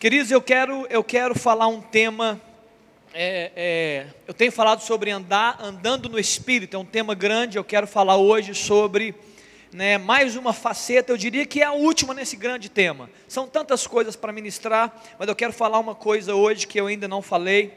Queridos, 0.00 0.30
eu 0.30 0.40
quero, 0.40 0.86
eu 0.88 1.04
quero 1.04 1.38
falar 1.38 1.66
um 1.66 1.82
tema. 1.82 2.40
é, 3.12 3.52
é, 3.54 4.06
eu 4.26 4.32
tenho 4.32 4.50
falado 4.50 4.80
sobre 4.80 5.10
andar, 5.10 5.58
andando 5.60 6.08
no 6.08 6.18
Espírito, 6.18 6.74
é 6.74 6.80
um 6.80 6.86
tema 6.86 7.14
grande. 7.14 7.58
Eu 7.58 7.64
quero 7.64 7.86
falar 7.86 8.16
hoje 8.16 8.54
sobre 8.54 9.14
né, 9.70 9.98
mais 9.98 10.36
uma 10.36 10.54
faceta, 10.54 11.12
eu 11.12 11.18
diria 11.18 11.44
que 11.44 11.60
é 11.60 11.64
a 11.64 11.72
última 11.72 12.14
nesse 12.14 12.34
grande 12.34 12.70
tema. 12.70 13.10
São 13.28 13.46
tantas 13.46 13.86
coisas 13.86 14.16
para 14.16 14.32
ministrar, 14.32 15.02
mas 15.18 15.28
eu 15.28 15.36
quero 15.36 15.52
falar 15.52 15.78
uma 15.78 15.94
coisa 15.94 16.34
hoje 16.34 16.66
que 16.66 16.80
eu 16.80 16.86
ainda 16.86 17.06
não 17.06 17.20
falei. 17.20 17.70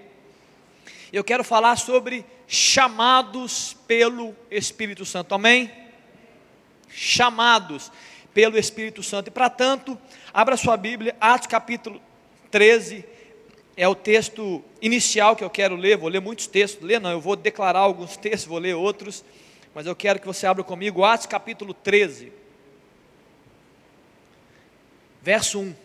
Eu 1.12 1.26
quero 1.26 1.44
falar 1.44 1.76
sobre 1.76 2.26
chamados 2.48 3.76
pelo 3.86 4.34
Espírito 4.50 5.04
Santo, 5.04 5.36
amém? 5.36 5.70
Chamados 6.88 7.92
pelo 8.34 8.58
Espírito 8.58 9.04
Santo, 9.04 9.28
e 9.28 9.32
para 9.32 9.50
tanto, 9.50 10.00
abra 10.34 10.56
sua 10.56 10.78
Bíblia, 10.78 11.18
Atos 11.20 11.48
capítulo 11.48 12.02
13, 12.54 13.04
é 13.76 13.88
o 13.88 13.96
texto 13.96 14.64
inicial 14.80 15.36
que 15.36 15.44
eu 15.44 15.50
quero 15.50 15.76
ler, 15.76 15.98
vou 15.98 16.08
ler 16.08 16.22
muitos 16.22 16.46
textos, 16.46 16.86
ler 16.86 17.02
não, 17.02 17.10
eu 17.10 17.20
vou 17.20 17.36
declarar 17.36 17.80
alguns 17.80 18.16
textos, 18.16 18.46
vou 18.46 18.60
ler 18.60 18.76
outros, 18.76 19.26
mas 19.74 19.88
eu 19.88 19.96
quero 19.96 20.20
que 20.20 20.28
você 20.28 20.46
abra 20.46 20.64
comigo 20.64 21.04
Atos 21.04 21.26
capítulo 21.26 21.74
13, 21.74 22.32
verso 25.20 25.62
1. 25.62 25.76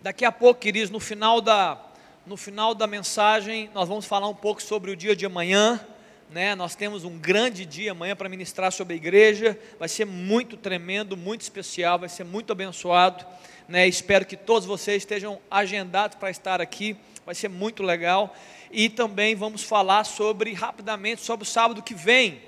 Daqui 0.00 0.24
a 0.24 0.30
pouco, 0.30 0.60
queridos, 0.60 0.90
no 0.90 1.00
final 1.00 1.40
da, 1.40 1.84
no 2.24 2.36
final 2.36 2.76
da 2.76 2.86
mensagem, 2.86 3.68
nós 3.74 3.88
vamos 3.88 4.04
falar 4.04 4.28
um 4.28 4.34
pouco 4.36 4.62
sobre 4.62 4.92
o 4.92 4.96
dia 4.96 5.16
de 5.16 5.26
amanhã. 5.26 5.84
Né? 6.32 6.54
Nós 6.54 6.74
temos 6.74 7.04
um 7.04 7.18
grande 7.18 7.66
dia 7.66 7.92
amanhã 7.92 8.16
para 8.16 8.26
ministrar 8.26 8.72
sobre 8.72 8.94
a 8.94 8.96
igreja. 8.96 9.58
Vai 9.78 9.86
ser 9.86 10.06
muito 10.06 10.56
tremendo, 10.56 11.14
muito 11.14 11.42
especial, 11.42 11.98
vai 11.98 12.08
ser 12.08 12.24
muito 12.24 12.50
abençoado. 12.52 13.24
Né? 13.68 13.86
Espero 13.86 14.24
que 14.24 14.34
todos 14.34 14.66
vocês 14.66 15.02
estejam 15.02 15.38
agendados 15.50 16.16
para 16.16 16.30
estar 16.30 16.58
aqui. 16.58 16.96
Vai 17.26 17.34
ser 17.34 17.48
muito 17.48 17.82
legal. 17.82 18.34
E 18.70 18.88
também 18.88 19.34
vamos 19.34 19.62
falar 19.62 20.04
sobre 20.04 20.54
rapidamente 20.54 21.20
sobre 21.20 21.44
o 21.44 21.46
sábado 21.46 21.82
que 21.82 21.94
vem. 21.94 22.40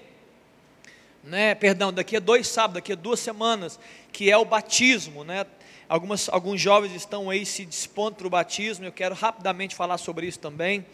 Né? 1.22 1.54
Perdão, 1.54 1.92
daqui 1.92 2.16
a 2.16 2.20
dois 2.20 2.48
sábados, 2.48 2.76
daqui 2.76 2.92
a 2.92 2.96
duas 2.96 3.20
semanas, 3.20 3.78
que 4.10 4.30
é 4.30 4.36
o 4.36 4.46
batismo, 4.46 5.24
né? 5.24 5.44
Algumas, 5.86 6.30
alguns 6.30 6.58
jovens 6.58 6.94
estão 6.94 7.28
aí 7.28 7.44
se 7.44 7.66
dispondo 7.66 8.16
para 8.16 8.26
o 8.26 8.30
batismo, 8.30 8.86
eu 8.86 8.92
quero 8.92 9.14
rapidamente 9.14 9.74
falar 9.74 9.98
sobre 9.98 10.26
isso 10.26 10.38
também, 10.38 10.84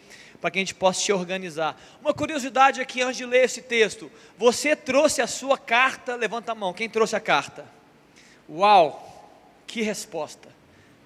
para 0.41 0.49
que 0.49 0.57
a 0.57 0.61
gente 0.61 0.73
possa 0.73 0.99
se 0.99 1.13
organizar. 1.13 1.79
Uma 2.01 2.13
curiosidade 2.13 2.81
aqui 2.81 3.01
antes 3.01 3.17
de 3.17 3.25
ler 3.25 3.45
esse 3.45 3.61
texto: 3.61 4.11
você 4.37 4.75
trouxe 4.75 5.21
a 5.21 5.27
sua 5.27 5.57
carta, 5.57 6.15
levanta 6.15 6.51
a 6.51 6.55
mão, 6.55 6.73
quem 6.73 6.89
trouxe 6.89 7.15
a 7.15 7.19
carta? 7.19 7.65
Uau, 8.49 9.29
que 9.67 9.81
resposta! 9.81 10.49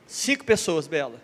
Cinco 0.07 0.45
pessoas, 0.45 0.87
Bela. 0.87 1.21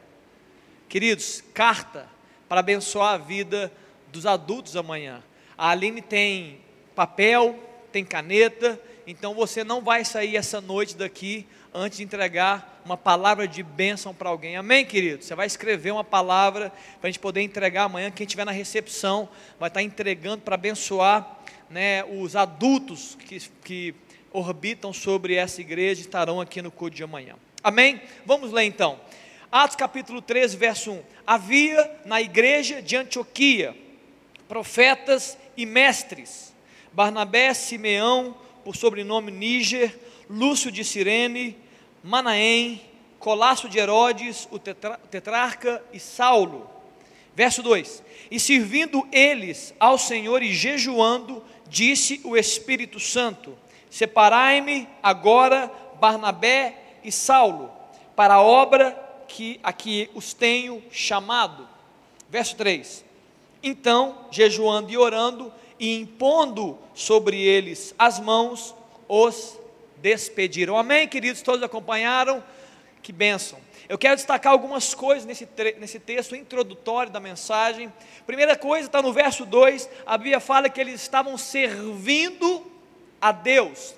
Queridos, 0.90 1.42
carta 1.54 2.08
para 2.50 2.60
abençoar 2.60 3.14
a 3.14 3.18
vida 3.18 3.72
dos 4.12 4.26
adultos 4.26 4.76
amanhã. 4.76 5.24
A 5.58 5.70
Aline 5.70 6.02
tem 6.02 6.60
papel, 6.94 7.58
tem 7.94 8.04
caneta, 8.04 8.80
então 9.08 9.34
você 9.34 9.64
não 9.64 9.82
vai 9.82 10.04
sair 10.04 10.36
essa 10.36 10.60
noite 10.60 10.98
daqui 10.98 11.48
antes 11.74 11.98
de 11.98 12.04
entregar 12.04 12.82
uma 12.86 12.98
palavra 12.98 13.48
de 13.48 13.64
bênção 13.64 14.14
para 14.14 14.30
alguém. 14.30 14.58
Amém, 14.58 14.86
querido? 14.86 15.24
Você 15.24 15.36
vai 15.36 15.48
escrever 15.48 15.92
uma 15.92 16.04
palavra 16.04 16.72
para 17.00 17.08
a 17.08 17.12
gente 17.12 17.20
poder 17.20 17.42
entregar 17.42 17.84
amanhã. 17.84 18.12
Quem 18.12 18.26
estiver 18.26 18.46
na 18.46 18.52
recepção 18.52 19.30
vai 19.60 19.70
estar 19.70 19.82
entregando 19.82 20.42
para 20.42 20.56
abençoar 20.56 21.40
né, 21.70 22.04
os 22.04 22.36
adultos 22.36 23.18
que, 23.28 23.40
que 23.64 23.96
orbitam 24.32 24.92
sobre 24.92 25.36
essa 25.36 25.62
igreja 25.62 26.02
estarão 26.02 26.42
aqui 26.42 26.62
no 26.62 26.72
culto 26.72 26.96
de 26.96 27.04
amanhã. 27.04 27.36
Amém? 27.64 28.02
Vamos 28.26 28.52
ler 28.52 28.64
então. 28.64 29.00
Atos 29.52 29.76
capítulo 29.76 30.22
13, 30.22 30.58
verso 30.58 30.92
1. 30.92 31.04
Havia 31.28 32.00
na 32.06 32.22
igreja 32.22 32.82
de 32.82 32.96
Antioquia 32.96 33.76
profetas 34.48 35.38
e 35.56 35.66
mestres, 35.66 36.54
Barnabé, 36.92 37.54
Simeão, 37.54 38.36
por 38.66 38.76
sobrenome 38.76 39.32
Níger, 39.32 39.98
Lúcio 40.30 40.72
de 40.72 40.84
Cirene, 40.84 41.58
Manaém, 42.04 42.82
Colasso 43.20 43.70
de 43.70 43.78
Herodes, 43.78 44.48
o 44.52 44.58
tetra, 44.58 45.00
tetrarca 45.10 45.84
e 45.94 46.00
Saulo. 46.00 46.70
Verso 47.36 47.62
2: 47.62 48.04
E 48.30 48.40
servindo 48.40 49.08
eles 49.12 49.74
ao 49.80 49.98
Senhor 49.98 50.42
e 50.42 50.54
jejuando, 50.54 51.44
disse 51.68 52.20
o 52.24 52.36
Espírito 52.36 53.00
Santo: 53.00 53.56
Separai-me 53.90 54.88
agora 55.04 55.72
Barnabé 56.00 56.78
e 57.04 57.12
Saulo 57.12 57.72
para 58.16 58.36
a 58.36 58.42
obra 58.42 58.92
que 59.28 59.60
a 59.64 59.72
que 59.72 60.10
os 60.14 60.34
tenho 60.34 60.84
chamado. 60.92 61.68
Verso 62.30 62.56
3: 62.56 63.06
Então, 63.62 64.26
jejuando 64.32 64.92
e 64.92 64.98
orando 64.98 65.54
e 65.80 65.96
impondo 65.96 66.78
sobre 66.94 67.40
eles 67.40 67.94
as 67.98 68.20
mãos, 68.20 68.76
os 69.08 69.61
despediram. 70.02 70.78
Amém, 70.78 71.08
queridos? 71.08 71.42
Todos 71.42 71.64
acompanharam? 71.64 72.44
Que 73.02 73.12
bênção. 73.12 73.60
Eu 73.88 73.98
quero 73.98 74.16
destacar 74.16 74.52
algumas 74.52 74.94
coisas 74.94 75.26
nesse, 75.26 75.48
nesse 75.78 76.00
texto 76.00 76.36
introdutório 76.36 77.12
da 77.12 77.20
mensagem. 77.20 77.92
Primeira 78.26 78.56
coisa 78.56 78.88
está 78.88 79.02
no 79.02 79.12
verso 79.12 79.46
2, 79.46 79.90
a 80.06 80.18
Bíblia 80.18 80.40
fala 80.40 80.70
que 80.70 80.80
eles 80.80 81.02
estavam 81.02 81.38
servindo 81.38 82.66
a 83.20 83.32
Deus. 83.32 83.96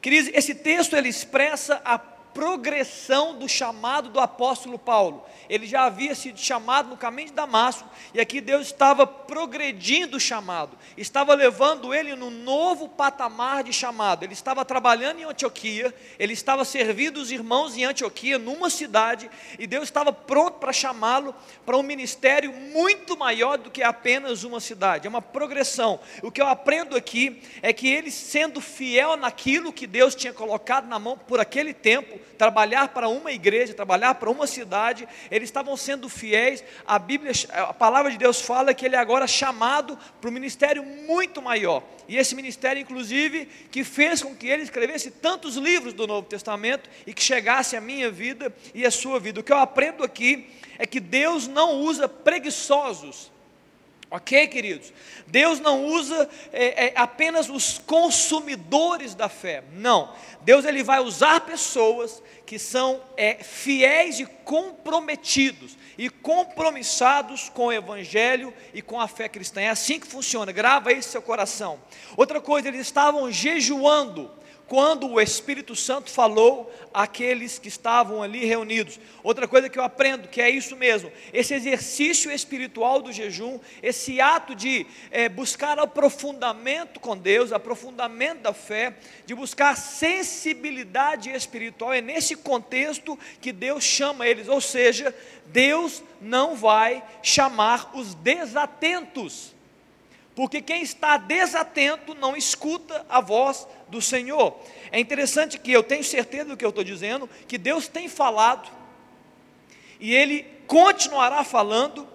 Queridos, 0.00 0.30
esse 0.34 0.54
texto 0.54 0.94
ele 0.94 1.08
expressa 1.08 1.80
a 1.84 1.98
progressão 2.36 3.34
do 3.38 3.48
chamado 3.48 4.10
do 4.10 4.20
apóstolo 4.20 4.78
Paulo. 4.78 5.24
Ele 5.48 5.66
já 5.66 5.84
havia 5.84 6.14
sido 6.14 6.38
chamado 6.38 6.90
no 6.90 6.96
caminho 6.96 7.28
de 7.28 7.34
Damasco, 7.34 7.88
e 8.12 8.20
aqui 8.20 8.42
Deus 8.42 8.66
estava 8.66 9.06
progredindo 9.06 10.18
o 10.18 10.20
chamado, 10.20 10.76
estava 10.98 11.32
levando 11.32 11.94
ele 11.94 12.14
no 12.14 12.30
novo 12.30 12.90
patamar 12.90 13.64
de 13.64 13.72
chamado. 13.72 14.22
Ele 14.22 14.34
estava 14.34 14.66
trabalhando 14.66 15.20
em 15.20 15.24
Antioquia, 15.24 15.94
ele 16.18 16.34
estava 16.34 16.62
servindo 16.66 17.16
os 17.16 17.30
irmãos 17.30 17.74
em 17.74 17.84
Antioquia, 17.84 18.38
numa 18.38 18.68
cidade, 18.68 19.30
e 19.58 19.66
Deus 19.66 19.84
estava 19.84 20.12
pronto 20.12 20.58
para 20.58 20.74
chamá-lo 20.74 21.34
para 21.64 21.78
um 21.78 21.82
ministério 21.82 22.52
muito 22.52 23.16
maior 23.16 23.56
do 23.56 23.70
que 23.70 23.82
apenas 23.82 24.44
uma 24.44 24.60
cidade. 24.60 25.06
É 25.06 25.08
uma 25.08 25.22
progressão. 25.22 25.98
O 26.22 26.30
que 26.30 26.42
eu 26.42 26.46
aprendo 26.46 26.96
aqui 26.96 27.42
é 27.62 27.72
que 27.72 27.88
ele, 27.88 28.10
sendo 28.10 28.60
fiel 28.60 29.16
naquilo 29.16 29.72
que 29.72 29.86
Deus 29.86 30.14
tinha 30.14 30.34
colocado 30.34 30.86
na 30.86 30.98
mão 30.98 31.16
por 31.16 31.40
aquele 31.40 31.72
tempo, 31.72 32.25
trabalhar 32.36 32.88
para 32.88 33.08
uma 33.08 33.32
igreja, 33.32 33.74
trabalhar 33.74 34.14
para 34.14 34.30
uma 34.30 34.46
cidade, 34.46 35.08
eles 35.30 35.48
estavam 35.48 35.76
sendo 35.76 36.08
fiéis. 36.08 36.62
A 36.86 36.98
Bíblia, 36.98 37.32
a 37.52 37.72
palavra 37.72 38.10
de 38.10 38.18
Deus 38.18 38.40
fala 38.40 38.74
que 38.74 38.84
ele 38.84 38.96
é 38.96 38.98
agora 38.98 39.26
chamado 39.26 39.98
para 40.20 40.30
um 40.30 40.32
ministério 40.32 40.82
muito 40.84 41.40
maior. 41.42 41.82
E 42.08 42.16
esse 42.16 42.34
ministério, 42.34 42.80
inclusive, 42.80 43.46
que 43.70 43.82
fez 43.82 44.22
com 44.22 44.34
que 44.34 44.46
ele 44.46 44.62
escrevesse 44.62 45.10
tantos 45.10 45.56
livros 45.56 45.92
do 45.92 46.06
Novo 46.06 46.28
Testamento 46.28 46.88
e 47.06 47.12
que 47.12 47.22
chegasse 47.22 47.76
à 47.76 47.80
minha 47.80 48.10
vida 48.10 48.54
e 48.74 48.86
à 48.86 48.90
sua 48.90 49.18
vida. 49.18 49.40
O 49.40 49.42
que 49.42 49.52
eu 49.52 49.58
aprendo 49.58 50.04
aqui 50.04 50.48
é 50.78 50.86
que 50.86 51.00
Deus 51.00 51.48
não 51.48 51.80
usa 51.80 52.08
preguiçosos 52.08 53.30
Ok, 54.08 54.46
queridos? 54.46 54.92
Deus 55.26 55.58
não 55.58 55.84
usa 55.84 56.30
é, 56.52 56.86
é, 56.86 56.92
apenas 56.94 57.50
os 57.50 57.78
consumidores 57.78 59.16
da 59.16 59.28
fé, 59.28 59.64
não. 59.72 60.14
Deus 60.42 60.64
ele 60.64 60.84
vai 60.84 61.00
usar 61.00 61.40
pessoas 61.40 62.22
que 62.46 62.56
são 62.56 63.02
é, 63.16 63.34
fiéis 63.42 64.20
e 64.20 64.26
comprometidos 64.26 65.76
e 65.98 66.08
compromissados 66.08 67.48
com 67.48 67.66
o 67.66 67.72
Evangelho 67.72 68.54
e 68.72 68.80
com 68.80 69.00
a 69.00 69.08
fé 69.08 69.28
cristã. 69.28 69.60
É 69.60 69.70
assim 69.70 69.98
que 69.98 70.06
funciona. 70.06 70.52
Grava 70.52 70.92
isso 70.92 71.08
no 71.08 71.12
seu 71.12 71.22
coração. 71.22 71.80
Outra 72.16 72.40
coisa, 72.40 72.68
eles 72.68 72.82
estavam 72.82 73.30
jejuando 73.32 74.30
quando 74.68 75.08
o 75.08 75.20
Espírito 75.20 75.76
Santo 75.76 76.10
falou 76.10 76.72
àqueles 76.92 77.58
que 77.58 77.68
estavam 77.68 78.22
ali 78.22 78.44
reunidos. 78.44 78.98
Outra 79.22 79.46
coisa 79.46 79.68
que 79.68 79.78
eu 79.78 79.84
aprendo, 79.84 80.28
que 80.28 80.40
é 80.40 80.50
isso 80.50 80.76
mesmo, 80.76 81.12
esse 81.32 81.54
exercício 81.54 82.30
espiritual 82.30 83.00
do 83.00 83.12
jejum, 83.12 83.60
esse 83.82 84.20
ato 84.20 84.54
de 84.54 84.86
é, 85.10 85.28
buscar 85.28 85.78
aprofundamento 85.78 86.98
com 86.98 87.16
Deus, 87.16 87.52
aprofundamento 87.52 88.40
da 88.40 88.52
fé, 88.52 88.94
de 89.24 89.34
buscar 89.34 89.76
sensibilidade 89.76 91.30
espiritual, 91.30 91.92
é 91.92 92.00
nesse 92.00 92.34
contexto 92.36 93.18
que 93.40 93.52
Deus 93.52 93.84
chama 93.84 94.26
eles, 94.26 94.48
ou 94.48 94.60
seja, 94.60 95.14
Deus 95.46 96.02
não 96.20 96.56
vai 96.56 97.04
chamar 97.22 97.92
os 97.94 98.14
desatentos 98.14 99.55
porque 100.36 100.60
quem 100.60 100.82
está 100.82 101.16
desatento 101.16 102.14
não 102.14 102.36
escuta 102.36 103.06
a 103.08 103.22
voz 103.22 103.66
do 103.88 104.02
Senhor. 104.02 104.54
É 104.92 105.00
interessante 105.00 105.58
que 105.58 105.72
eu 105.72 105.82
tenho 105.82 106.04
certeza 106.04 106.50
do 106.50 106.56
que 106.58 106.64
eu 106.64 106.68
estou 106.68 106.84
dizendo, 106.84 107.26
que 107.48 107.56
Deus 107.56 107.88
tem 107.88 108.06
falado, 108.06 108.70
e 109.98 110.14
Ele 110.14 110.44
continuará 110.66 111.42
falando, 111.42 112.06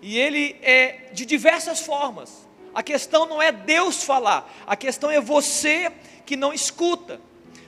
e 0.00 0.16
Ele 0.16 0.56
é 0.62 1.08
de 1.12 1.26
diversas 1.26 1.80
formas. 1.80 2.48
A 2.72 2.84
questão 2.84 3.26
não 3.26 3.42
é 3.42 3.50
Deus 3.50 4.04
falar, 4.04 4.48
a 4.64 4.76
questão 4.76 5.10
é 5.10 5.20
você 5.20 5.90
que 6.24 6.36
não 6.36 6.54
escuta. 6.54 7.20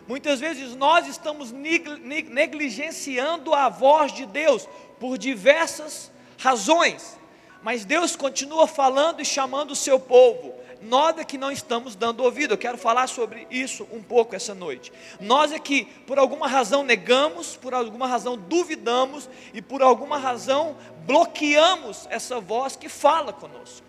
Muitas 0.06 0.38
vezes 0.38 0.76
nós 0.76 1.08
estamos 1.08 1.50
negligenciando 1.50 3.52
a 3.52 3.69
voz 3.69 4.12
de 4.12 4.26
Deus 4.26 4.69
por 5.00 5.19
diversas 5.19 6.12
razões, 6.38 7.19
mas 7.62 7.85
Deus 7.85 8.17
continua 8.17 8.67
falando 8.67 9.20
e 9.20 9.25
chamando 9.25 9.70
o 9.70 9.76
seu 9.76 9.99
povo. 9.99 10.55
Nós 10.82 11.17
é 11.17 11.25
que 11.25 11.38
não 11.38 11.53
estamos 11.53 11.94
dando 11.94 12.25
ouvido. 12.25 12.55
Eu 12.55 12.59
quero 12.59 12.76
falar 12.76 13.06
sobre 13.06 13.47
isso 13.50 13.87
um 13.93 14.03
pouco 14.03 14.35
essa 14.35 14.53
noite. 14.53 14.93
Nós 15.20 15.53
é 15.53 15.59
que, 15.59 15.85
por 15.85 16.19
alguma 16.19 16.49
razão, 16.49 16.82
negamos, 16.82 17.56
por 17.56 17.73
alguma 17.73 18.09
razão, 18.09 18.37
duvidamos 18.37 19.31
e 19.55 19.62
por 19.62 19.81
alguma 19.81 20.19
razão, 20.19 20.76
bloqueamos 21.06 22.09
essa 22.11 22.41
voz 22.41 22.75
que 22.75 22.88
fala 22.88 23.32
conosco. 23.32 23.87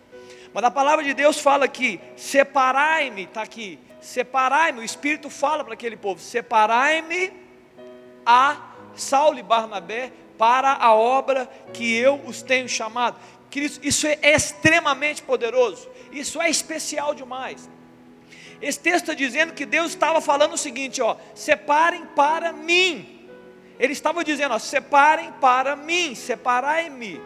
Mas 0.54 0.64
a 0.64 0.70
palavra 0.70 1.04
de 1.04 1.16
Deus 1.16 1.40
fala 1.40 1.68
que 1.68 2.00
separai-me, 2.16 3.24
está 3.24 3.42
aqui, 3.42 3.80
separai-me, 4.00 4.82
o 4.82 4.84
Espírito 4.84 5.32
fala 5.32 5.64
para 5.64 5.74
aquele 5.74 5.98
povo: 5.98 6.22
separai-me 6.22 7.34
a 8.24 8.58
Saulo 8.96 9.40
e 9.40 9.44
Barnabé 9.44 10.14
para 10.38 10.74
a 10.74 10.94
obra 10.94 11.50
que 11.74 11.96
eu 11.96 12.22
os 12.26 12.44
tenho 12.44 12.70
chamado. 12.70 13.18
Isso 13.60 14.08
é 14.08 14.20
extremamente 14.22 15.22
poderoso, 15.22 15.90
isso 16.12 16.42
é 16.42 16.50
especial 16.50 17.14
demais. 17.14 17.70
Esse 18.62 18.80
texto 18.80 19.04
está 19.04 19.14
dizendo 19.14 19.54
que 19.54 19.66
Deus 19.66 19.90
estava 19.90 20.22
falando 20.22 20.54
o 20.54 20.58
seguinte: 20.58 21.02
ó, 21.02 21.18
separem 21.36 22.06
para 22.08 22.54
mim. 22.54 23.28
Ele 23.80 23.92
estava 23.92 24.24
dizendo, 24.24 24.54
ó, 24.54 24.60
separem 24.60 25.32
para 25.34 25.76
mim, 25.76 26.16
separai-me 26.16 27.20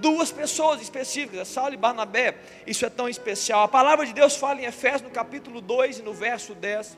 duas 0.00 0.32
pessoas 0.32 0.80
específicas, 0.80 1.48
Saulo 1.48 1.74
e 1.74 1.76
Barnabé, 1.76 2.36
isso 2.66 2.86
é 2.86 2.90
tão 2.90 3.08
especial. 3.08 3.64
A 3.64 3.68
palavra 3.68 4.06
de 4.06 4.12
Deus 4.12 4.36
fala 4.36 4.60
em 4.60 4.64
Efésios 4.64 5.02
no 5.02 5.10
capítulo 5.10 5.60
2 5.60 5.98
e 5.98 6.02
no 6.02 6.14
verso 6.14 6.54
10, 6.54 6.96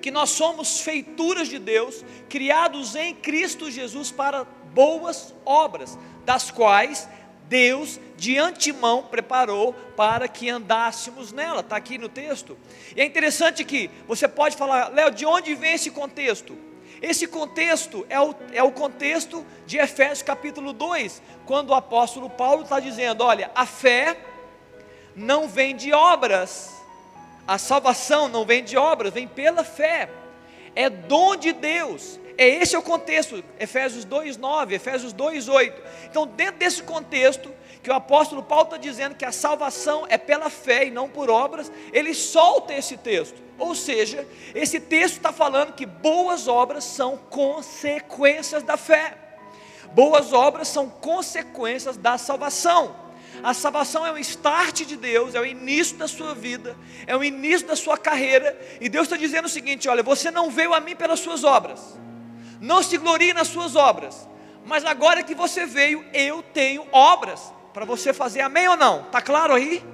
que 0.00 0.10
nós 0.10 0.30
somos 0.30 0.80
feituras 0.80 1.48
de 1.48 1.58
Deus, 1.58 2.04
criados 2.28 2.96
em 2.96 3.14
Cristo 3.14 3.70
Jesus 3.70 4.10
para 4.10 4.44
boas 4.74 5.34
obras, 5.44 5.98
das 6.24 6.50
quais 6.50 7.08
Deus 7.52 8.00
de 8.16 8.38
antemão 8.38 9.02
preparou 9.02 9.74
para 9.94 10.26
que 10.26 10.48
andássemos 10.48 11.32
nela, 11.32 11.60
está 11.60 11.76
aqui 11.76 11.98
no 11.98 12.08
texto. 12.08 12.56
E 12.96 13.00
é 13.02 13.04
interessante 13.04 13.62
que 13.62 13.90
você 14.08 14.26
pode 14.26 14.56
falar, 14.56 14.88
Léo, 14.88 15.10
de 15.10 15.26
onde 15.26 15.54
vem 15.54 15.74
esse 15.74 15.90
contexto? 15.90 16.56
Esse 17.02 17.26
contexto 17.26 18.06
é 18.08 18.18
o, 18.18 18.34
é 18.54 18.62
o 18.62 18.72
contexto 18.72 19.44
de 19.66 19.76
Efésios 19.76 20.22
capítulo 20.22 20.72
2, 20.72 21.20
quando 21.44 21.70
o 21.70 21.74
apóstolo 21.74 22.30
Paulo 22.30 22.62
está 22.62 22.80
dizendo: 22.80 23.22
olha, 23.22 23.50
a 23.54 23.66
fé 23.66 24.16
não 25.14 25.46
vem 25.46 25.76
de 25.76 25.92
obras, 25.92 26.72
a 27.46 27.58
salvação 27.58 28.28
não 28.28 28.46
vem 28.46 28.64
de 28.64 28.78
obras, 28.78 29.12
vem 29.12 29.28
pela 29.28 29.62
fé, 29.62 30.08
é 30.74 30.88
dom 30.88 31.36
de 31.36 31.52
Deus. 31.52 32.18
É 32.36 32.48
esse 32.48 32.74
é 32.74 32.78
o 32.78 32.82
contexto, 32.82 33.42
Efésios 33.58 34.04
2:9, 34.04 34.74
Efésios 34.74 35.12
2:8. 35.12 35.80
Então, 36.08 36.26
dentro 36.26 36.58
desse 36.58 36.82
contexto, 36.82 37.52
que 37.82 37.90
o 37.90 37.94
apóstolo 37.94 38.42
Paulo 38.42 38.64
está 38.64 38.76
dizendo 38.76 39.16
que 39.16 39.24
a 39.24 39.32
salvação 39.32 40.06
é 40.08 40.16
pela 40.16 40.48
fé 40.48 40.86
e 40.86 40.90
não 40.90 41.08
por 41.08 41.28
obras, 41.28 41.70
ele 41.92 42.14
solta 42.14 42.72
esse 42.72 42.96
texto. 42.96 43.42
Ou 43.58 43.74
seja, 43.74 44.26
esse 44.54 44.80
texto 44.80 45.16
está 45.16 45.32
falando 45.32 45.74
que 45.74 45.84
boas 45.84 46.46
obras 46.46 46.84
são 46.84 47.16
consequências 47.16 48.62
da 48.62 48.76
fé. 48.76 49.16
Boas 49.92 50.32
obras 50.32 50.68
são 50.68 50.88
consequências 50.88 51.96
da 51.96 52.16
salvação. 52.16 53.02
A 53.42 53.52
salvação 53.52 54.06
é 54.06 54.12
o 54.12 54.18
start 54.18 54.82
de 54.84 54.96
Deus, 54.96 55.34
é 55.34 55.40
o 55.40 55.46
início 55.46 55.96
da 55.96 56.06
sua 56.06 56.34
vida, 56.34 56.76
é 57.06 57.16
o 57.16 57.24
início 57.24 57.66
da 57.66 57.74
sua 57.74 57.98
carreira. 57.98 58.58
E 58.80 58.88
Deus 58.88 59.04
está 59.04 59.16
dizendo 59.16 59.46
o 59.46 59.48
seguinte: 59.48 59.88
olha, 59.88 60.02
você 60.02 60.30
não 60.30 60.50
veio 60.50 60.72
a 60.72 60.80
mim 60.80 60.94
pelas 60.94 61.20
suas 61.20 61.42
obras, 61.42 61.98
não 62.62 62.80
se 62.80 62.96
glorie 62.96 63.34
nas 63.34 63.48
suas 63.48 63.74
obras, 63.74 64.28
mas 64.64 64.84
agora 64.84 65.24
que 65.24 65.34
você 65.34 65.66
veio, 65.66 66.04
eu 66.14 66.44
tenho 66.44 66.86
obras 66.92 67.52
para 67.74 67.84
você 67.84 68.12
fazer, 68.12 68.40
amém 68.40 68.68
ou 68.68 68.76
não? 68.76 69.02
Está 69.02 69.20
claro 69.20 69.52
aí? 69.52 69.84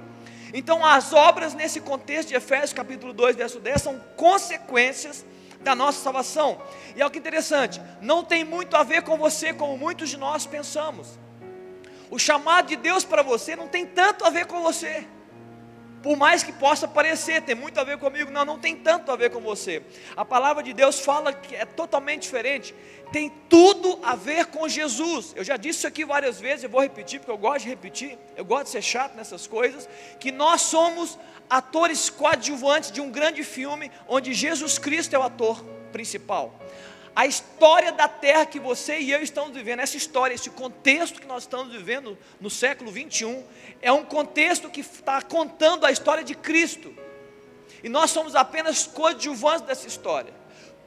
Então, 0.53 0.85
as 0.85 1.11
obras 1.11 1.55
nesse 1.55 1.81
contexto 1.81 2.29
de 2.29 2.35
Efésios 2.35 2.71
capítulo 2.71 3.11
2, 3.11 3.35
verso 3.35 3.59
10, 3.59 3.81
são 3.81 3.99
consequências 4.15 5.25
da 5.61 5.73
nossa 5.73 5.99
salvação. 6.03 6.61
E 6.95 7.01
olha 7.01 7.09
que 7.09 7.17
interessante, 7.17 7.81
não 8.01 8.23
tem 8.23 8.43
muito 8.43 8.77
a 8.77 8.83
ver 8.83 9.01
com 9.01 9.17
você 9.17 9.51
como 9.51 9.75
muitos 9.75 10.09
de 10.09 10.17
nós 10.17 10.45
pensamos. 10.45 11.17
O 12.11 12.19
chamado 12.19 12.67
de 12.67 12.75
Deus 12.75 13.03
para 13.03 13.23
você 13.23 13.55
não 13.55 13.67
tem 13.67 13.83
tanto 13.83 14.25
a 14.25 14.29
ver 14.29 14.45
com 14.45 14.61
você. 14.61 15.07
Por 16.01 16.15
mais 16.15 16.43
que 16.43 16.51
possa 16.51 16.87
parecer, 16.87 17.41
tem 17.41 17.55
muito 17.55 17.79
a 17.79 17.83
ver 17.83 17.97
comigo, 17.97 18.31
não, 18.31 18.45
não 18.45 18.59
tem 18.59 18.75
tanto 18.75 19.11
a 19.11 19.15
ver 19.15 19.31
com 19.31 19.41
você. 19.41 19.81
A 20.15 20.23
palavra 20.23 20.63
de 20.63 20.73
Deus 20.73 20.99
fala 20.99 21.33
que 21.33 21.55
é 21.55 21.65
totalmente 21.65 22.23
diferente, 22.23 22.73
tem 23.11 23.31
tudo 23.49 23.99
a 24.03 24.15
ver 24.15 24.45
com 24.47 24.67
Jesus. 24.67 25.33
Eu 25.35 25.43
já 25.43 25.57
disse 25.57 25.79
isso 25.79 25.87
aqui 25.87 26.05
várias 26.05 26.39
vezes, 26.39 26.63
eu 26.63 26.69
vou 26.69 26.81
repetir, 26.81 27.19
porque 27.19 27.31
eu 27.31 27.37
gosto 27.37 27.63
de 27.63 27.69
repetir, 27.69 28.17
eu 28.37 28.45
gosto 28.45 28.65
de 28.65 28.69
ser 28.71 28.81
chato 28.81 29.15
nessas 29.15 29.45
coisas, 29.45 29.89
que 30.19 30.31
nós 30.31 30.61
somos 30.61 31.17
atores 31.49 32.09
coadjuvantes 32.09 32.91
de 32.91 33.01
um 33.01 33.11
grande 33.11 33.43
filme, 33.43 33.91
onde 34.07 34.33
Jesus 34.33 34.77
Cristo 34.77 35.15
é 35.15 35.19
o 35.19 35.23
ator 35.23 35.63
principal. 35.91 36.53
A 37.19 37.27
história 37.27 37.91
da 37.91 38.07
terra 38.07 38.45
que 38.45 38.61
você 38.61 38.97
e 38.97 39.11
eu 39.11 39.21
estamos 39.21 39.53
vivendo, 39.53 39.81
essa 39.81 39.97
história, 39.97 40.33
esse 40.33 40.49
contexto 40.51 41.19
que 41.19 41.27
nós 41.27 41.43
estamos 41.43 41.73
vivendo 41.73 42.17
no 42.39 42.49
século 42.49 42.89
21, 42.89 43.43
é 43.81 43.91
um 43.91 44.05
contexto 44.05 44.69
que 44.69 44.79
está 44.79 45.21
contando 45.21 45.85
a 45.85 45.91
história 45.91 46.23
de 46.23 46.33
Cristo. 46.33 46.95
E 47.83 47.89
nós 47.89 48.11
somos 48.11 48.35
apenas 48.35 48.87
coadjuvantes 48.87 49.63
dessa 49.63 49.85
história. 49.85 50.33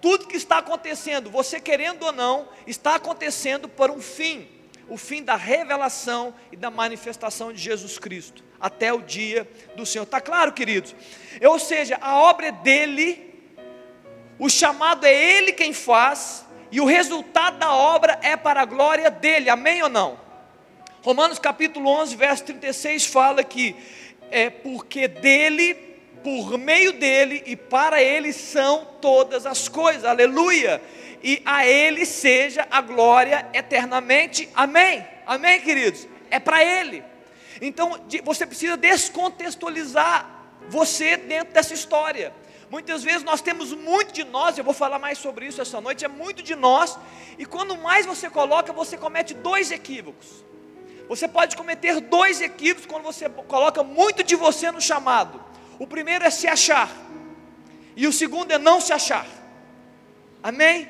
Tudo 0.01 0.27
que 0.27 0.39
está 0.39 0.57
acontecendo, 0.57 1.29
você 1.29 1.61
querendo 1.61 2.05
ou 2.05 2.13
não, 2.13 2.49
está 2.67 2.95
acontecendo 2.95 3.69
por 3.69 3.91
um 3.91 4.01
fim 4.01 4.49
o 4.89 4.97
fim 4.97 5.23
da 5.23 5.37
revelação 5.37 6.35
e 6.51 6.57
da 6.57 6.71
manifestação 6.71 7.53
de 7.53 7.59
Jesus 7.59 7.99
Cristo, 7.99 8.43
até 8.59 8.91
o 8.91 9.03
dia 9.03 9.47
do 9.77 9.85
Senhor. 9.85 10.05
Está 10.05 10.21
claro, 10.21 10.53
queridos? 10.53 10.95
Ou 11.47 11.59
seja, 11.59 11.99
a 12.01 12.17
obra 12.17 12.47
é 12.47 12.53
dele 12.53 13.32
o 14.43 14.51
chamado 14.51 15.07
é 15.07 15.15
Ele 15.15 15.53
quem 15.53 15.73
faz, 15.73 16.45
e 16.73 16.81
o 16.81 16.85
resultado 16.85 17.59
da 17.59 17.73
obra 17.73 18.19
é 18.23 18.37
para 18.37 18.63
a 18.63 18.65
glória 18.65 19.09
dele, 19.09 19.49
amém 19.49 19.81
ou 19.85 19.89
não? 19.89 20.19
Romanos 21.01 21.39
capítulo 21.39 21.89
11, 21.89 22.17
verso 22.17 22.45
36 22.47 23.07
fala 23.07 23.45
que 23.45 23.77
é 24.33 24.51
porque 24.51 25.07
dele, 25.07 25.75
por 26.25 26.59
meio 26.59 26.93
dele 26.93 27.41
e 27.47 27.55
para 27.55 28.03
ele 28.03 28.33
são 28.33 28.85
todas 29.01 29.47
as 29.47 29.69
coisas, 29.69 30.05
aleluia, 30.05 30.83
e 31.23 31.41
a 31.45 31.65
ele 31.65 32.05
seja 32.05 32.67
a 32.69 32.81
glória 32.81 33.47
eternamente, 33.53 34.49
amém, 34.57 35.07
amém, 35.25 35.61
queridos? 35.61 36.09
É 36.29 36.41
para 36.41 36.65
ele, 36.65 37.05
então 37.61 37.97
você 38.25 38.45
precisa 38.45 38.77
descontextualizar 38.77 40.29
você 40.69 41.17
dentro 41.17 41.55
dessa 41.55 41.75
história. 41.75 42.42
Muitas 42.73 43.05
vezes 43.05 43.23
nós 43.23 43.43
temos 43.43 43.75
muito 43.75 44.15
de 44.15 44.25
nós, 44.25 44.57
eu 44.57 44.65
vou 44.65 44.73
falar 44.73 44.99
mais 44.99 45.19
sobre 45.19 45.45
isso 45.45 45.61
essa 45.61 45.79
noite, 45.79 46.07
é 46.07 46.09
muito 46.09 46.43
de 46.43 46.55
nós, 46.55 46.99
e 47.39 47.45
quando 47.45 47.77
mais 47.77 48.07
você 48.07 48.31
coloca, 48.31 48.73
você 48.73 48.97
comete 48.97 49.35
dois 49.35 49.71
equívocos. 49.71 50.43
Você 51.07 51.29
pode 51.29 51.55
cometer 51.55 52.01
dois 52.01 52.41
equívocos 52.41 52.87
quando 52.87 53.03
você 53.03 53.29
coloca 53.29 53.83
muito 53.83 54.25
de 54.25 54.35
você 54.35 54.71
no 54.71 54.81
chamado. 54.81 55.39
O 55.79 55.87
primeiro 55.87 56.25
é 56.25 56.31
se 56.31 56.49
achar, 56.49 56.89
e 57.95 58.07
o 58.07 58.13
segundo 58.13 58.51
é 58.53 58.59
não 58.59 58.81
se 58.81 58.91
achar. 58.95 59.27
Amém? 60.43 60.89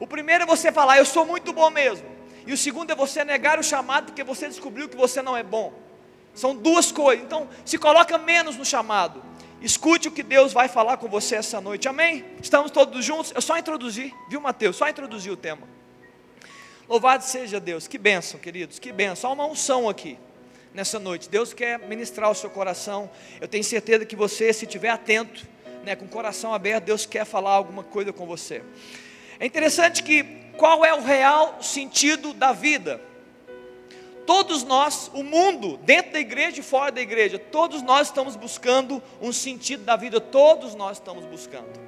O 0.00 0.08
primeiro 0.08 0.42
é 0.42 0.46
você 0.48 0.72
falar, 0.72 0.98
eu 0.98 1.06
sou 1.06 1.24
muito 1.24 1.52
bom 1.52 1.70
mesmo. 1.70 2.10
E 2.44 2.52
o 2.52 2.56
segundo 2.56 2.90
é 2.90 2.96
você 2.96 3.22
negar 3.22 3.56
o 3.56 3.62
chamado 3.62 4.06
porque 4.06 4.24
você 4.24 4.48
descobriu 4.48 4.88
que 4.88 4.96
você 4.96 5.22
não 5.22 5.36
é 5.36 5.44
bom. 5.44 5.72
São 6.34 6.56
duas 6.56 6.90
coisas. 6.90 7.24
Então, 7.24 7.48
se 7.64 7.78
coloca 7.78 8.18
menos 8.18 8.56
no 8.56 8.64
chamado. 8.64 9.29
Escute 9.60 10.08
o 10.08 10.10
que 10.10 10.22
Deus 10.22 10.54
vai 10.54 10.68
falar 10.68 10.96
com 10.96 11.06
você 11.06 11.36
essa 11.36 11.60
noite, 11.60 11.86
amém? 11.86 12.24
Estamos 12.42 12.70
todos 12.70 13.04
juntos? 13.04 13.30
Eu 13.34 13.42
só 13.42 13.58
introduzi, 13.58 14.14
viu, 14.28 14.40
Mateus? 14.40 14.76
Só 14.76 14.88
introduzi 14.88 15.30
o 15.30 15.36
tema. 15.36 15.68
Louvado 16.88 17.22
seja 17.22 17.60
Deus, 17.60 17.86
que 17.86 17.98
bênção, 17.98 18.40
queridos, 18.40 18.78
que 18.78 18.90
bênção. 18.90 19.30
Há 19.30 19.34
uma 19.34 19.46
unção 19.46 19.86
aqui 19.86 20.18
nessa 20.72 20.98
noite. 20.98 21.28
Deus 21.28 21.52
quer 21.52 21.78
ministrar 21.78 22.30
o 22.30 22.34
seu 22.34 22.48
coração. 22.48 23.10
Eu 23.38 23.46
tenho 23.46 23.62
certeza 23.62 24.06
que 24.06 24.16
você, 24.16 24.50
se 24.52 24.64
estiver 24.64 24.88
atento, 24.88 25.46
né, 25.84 25.94
com 25.94 26.06
o 26.06 26.08
coração 26.08 26.54
aberto, 26.54 26.84
Deus 26.84 27.04
quer 27.04 27.26
falar 27.26 27.52
alguma 27.52 27.82
coisa 27.82 28.14
com 28.14 28.24
você. 28.26 28.62
É 29.38 29.44
interessante 29.44 30.02
que 30.02 30.24
qual 30.56 30.84
é 30.86 30.94
o 30.94 31.02
real 31.02 31.62
sentido 31.62 32.32
da 32.32 32.52
vida? 32.52 33.00
Todos 34.26 34.62
nós, 34.62 35.10
o 35.14 35.22
mundo, 35.22 35.76
dentro 35.78 36.12
da 36.12 36.20
igreja 36.20 36.60
e 36.60 36.62
fora 36.62 36.92
da 36.92 37.00
igreja, 37.00 37.38
todos 37.38 37.82
nós 37.82 38.08
estamos 38.08 38.36
buscando 38.36 39.02
um 39.20 39.32
sentido 39.32 39.84
da 39.84 39.96
vida, 39.96 40.20
todos 40.20 40.74
nós 40.74 40.98
estamos 40.98 41.24
buscando. 41.24 41.80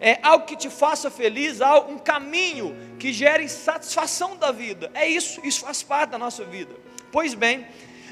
É 0.00 0.18
algo 0.22 0.46
que 0.46 0.56
te 0.56 0.70
faça 0.70 1.10
feliz, 1.10 1.58
um 1.88 1.98
caminho 1.98 2.74
que 2.98 3.12
gere 3.12 3.48
satisfação 3.48 4.36
da 4.36 4.50
vida. 4.50 4.90
É 4.94 5.06
isso, 5.06 5.40
isso 5.44 5.60
faz 5.60 5.82
parte 5.82 6.10
da 6.10 6.18
nossa 6.18 6.44
vida. 6.44 6.74
Pois 7.12 7.34
bem, 7.34 7.66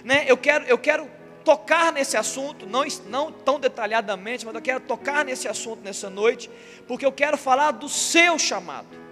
né, 0.05 0.25
eu 0.27 0.37
quero, 0.37 0.65
eu 0.67 0.77
quero 0.77 1.09
tocar 1.45 1.91
nesse 1.93 2.15
assunto, 2.15 2.67
não, 2.67 2.85
não 3.07 3.33
tão 3.33 3.59
detalhadamente, 3.59 4.45
mas 4.45 4.55
eu 4.55 4.61
quero 4.61 4.81
tocar 4.81 5.25
nesse 5.25 5.49
assunto 5.49 5.81
nessa 5.83 6.11
noite, 6.11 6.51
porque 6.87 7.07
eu 7.07 7.13
quero 7.13 7.39
falar 7.39 7.71
do 7.71 7.89
seu 7.89 8.39
chamado. 8.39 9.08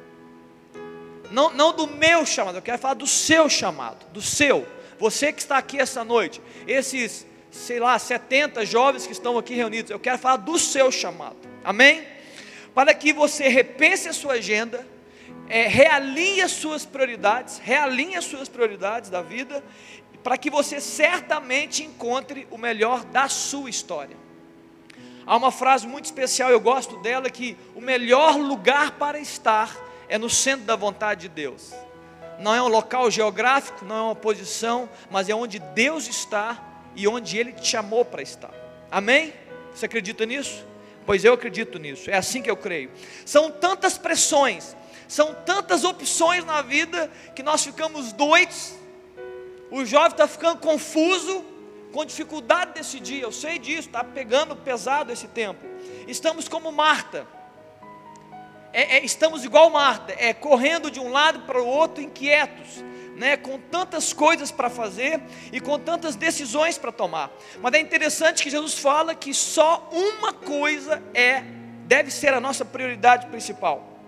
Não, 1.30 1.52
não 1.52 1.72
do 1.72 1.86
meu 1.86 2.24
chamado, 2.24 2.58
eu 2.58 2.62
quero 2.62 2.78
falar 2.78 2.94
do 2.94 3.06
seu 3.06 3.48
chamado, 3.48 4.06
do 4.12 4.22
seu. 4.22 4.66
Você 4.98 5.32
que 5.32 5.40
está 5.40 5.58
aqui 5.58 5.78
essa 5.78 6.04
noite, 6.04 6.40
esses, 6.66 7.26
sei 7.50 7.78
lá, 7.78 7.98
70 7.98 8.64
jovens 8.64 9.06
que 9.06 9.12
estão 9.12 9.36
aqui 9.36 9.54
reunidos, 9.54 9.90
eu 9.90 9.98
quero 9.98 10.18
falar 10.18 10.36
do 10.36 10.58
seu 10.58 10.90
chamado. 10.90 11.36
Amém? 11.64 12.06
Para 12.74 12.94
que 12.94 13.12
você 13.12 13.48
repense 13.48 14.08
a 14.08 14.12
sua 14.12 14.34
agenda, 14.34 14.86
é, 15.48 15.66
realinhe 15.66 16.42
as 16.42 16.52
suas 16.52 16.84
prioridades, 16.84 17.58
realinhe 17.58 18.16
as 18.16 18.24
suas 18.24 18.48
prioridades 18.48 19.10
da 19.10 19.22
vida, 19.22 19.62
para 20.22 20.36
que 20.36 20.50
você 20.50 20.80
certamente 20.80 21.84
encontre 21.84 22.48
o 22.50 22.58
melhor 22.58 23.04
da 23.04 23.28
sua 23.28 23.70
história. 23.70 24.16
Há 25.24 25.36
uma 25.36 25.50
frase 25.50 25.86
muito 25.86 26.04
especial, 26.04 26.50
eu 26.50 26.60
gosto 26.60 26.96
dela, 26.98 27.28
que 27.28 27.56
o 27.74 27.80
melhor 27.80 28.36
lugar 28.36 28.92
para 28.92 29.18
estar 29.18 29.85
é 30.08 30.18
no 30.18 30.30
centro 30.30 30.64
da 30.64 30.76
vontade 30.76 31.22
de 31.22 31.28
Deus. 31.28 31.72
Não 32.38 32.54
é 32.54 32.62
um 32.62 32.68
local 32.68 33.10
geográfico, 33.10 33.84
não 33.84 33.96
é 33.96 34.02
uma 34.02 34.14
posição, 34.14 34.88
mas 35.10 35.28
é 35.28 35.34
onde 35.34 35.58
Deus 35.58 36.06
está 36.06 36.62
e 36.94 37.08
onde 37.08 37.38
Ele 37.38 37.52
te 37.52 37.66
chamou 37.66 38.04
para 38.04 38.22
estar. 38.22 38.52
Amém? 38.90 39.32
Você 39.74 39.86
acredita 39.86 40.24
nisso? 40.26 40.66
Pois 41.04 41.24
eu 41.24 41.34
acredito 41.34 41.78
nisso, 41.78 42.10
é 42.10 42.16
assim 42.16 42.42
que 42.42 42.50
eu 42.50 42.56
creio. 42.56 42.90
São 43.24 43.50
tantas 43.50 43.96
pressões, 43.96 44.76
são 45.06 45.34
tantas 45.46 45.84
opções 45.84 46.44
na 46.44 46.62
vida 46.62 47.10
que 47.34 47.42
nós 47.42 47.64
ficamos 47.64 48.12
doidos. 48.12 48.74
O 49.70 49.84
jovem 49.84 50.10
está 50.10 50.26
ficando 50.26 50.58
confuso, 50.58 51.44
com 51.92 52.04
dificuldade 52.04 52.72
de 52.72 52.80
decidir. 52.80 53.22
Eu 53.22 53.32
sei 53.32 53.58
disso, 53.58 53.88
está 53.88 54.02
pegando 54.02 54.56
pesado 54.56 55.12
esse 55.12 55.28
tempo. 55.28 55.64
Estamos 56.06 56.48
como 56.48 56.72
Marta. 56.72 57.26
É, 58.76 58.98
é, 58.98 59.04
estamos 59.06 59.42
igual 59.42 59.70
Marta, 59.70 60.14
é 60.18 60.34
correndo 60.34 60.90
de 60.90 61.00
um 61.00 61.10
lado 61.10 61.40
para 61.46 61.58
o 61.58 61.66
outro, 61.66 62.02
inquietos, 62.02 62.84
né, 63.16 63.34
com 63.34 63.58
tantas 63.58 64.12
coisas 64.12 64.50
para 64.50 64.68
fazer 64.68 65.18
e 65.50 65.62
com 65.62 65.78
tantas 65.78 66.14
decisões 66.14 66.76
para 66.76 66.92
tomar. 66.92 67.32
Mas 67.62 67.72
é 67.72 67.80
interessante 67.80 68.42
que 68.42 68.50
Jesus 68.50 68.74
fala 68.74 69.14
que 69.14 69.32
só 69.32 69.88
uma 69.90 70.30
coisa 70.30 71.02
é 71.14 71.42
deve 71.86 72.10
ser 72.10 72.34
a 72.34 72.40
nossa 72.40 72.66
prioridade 72.66 73.28
principal. 73.28 73.98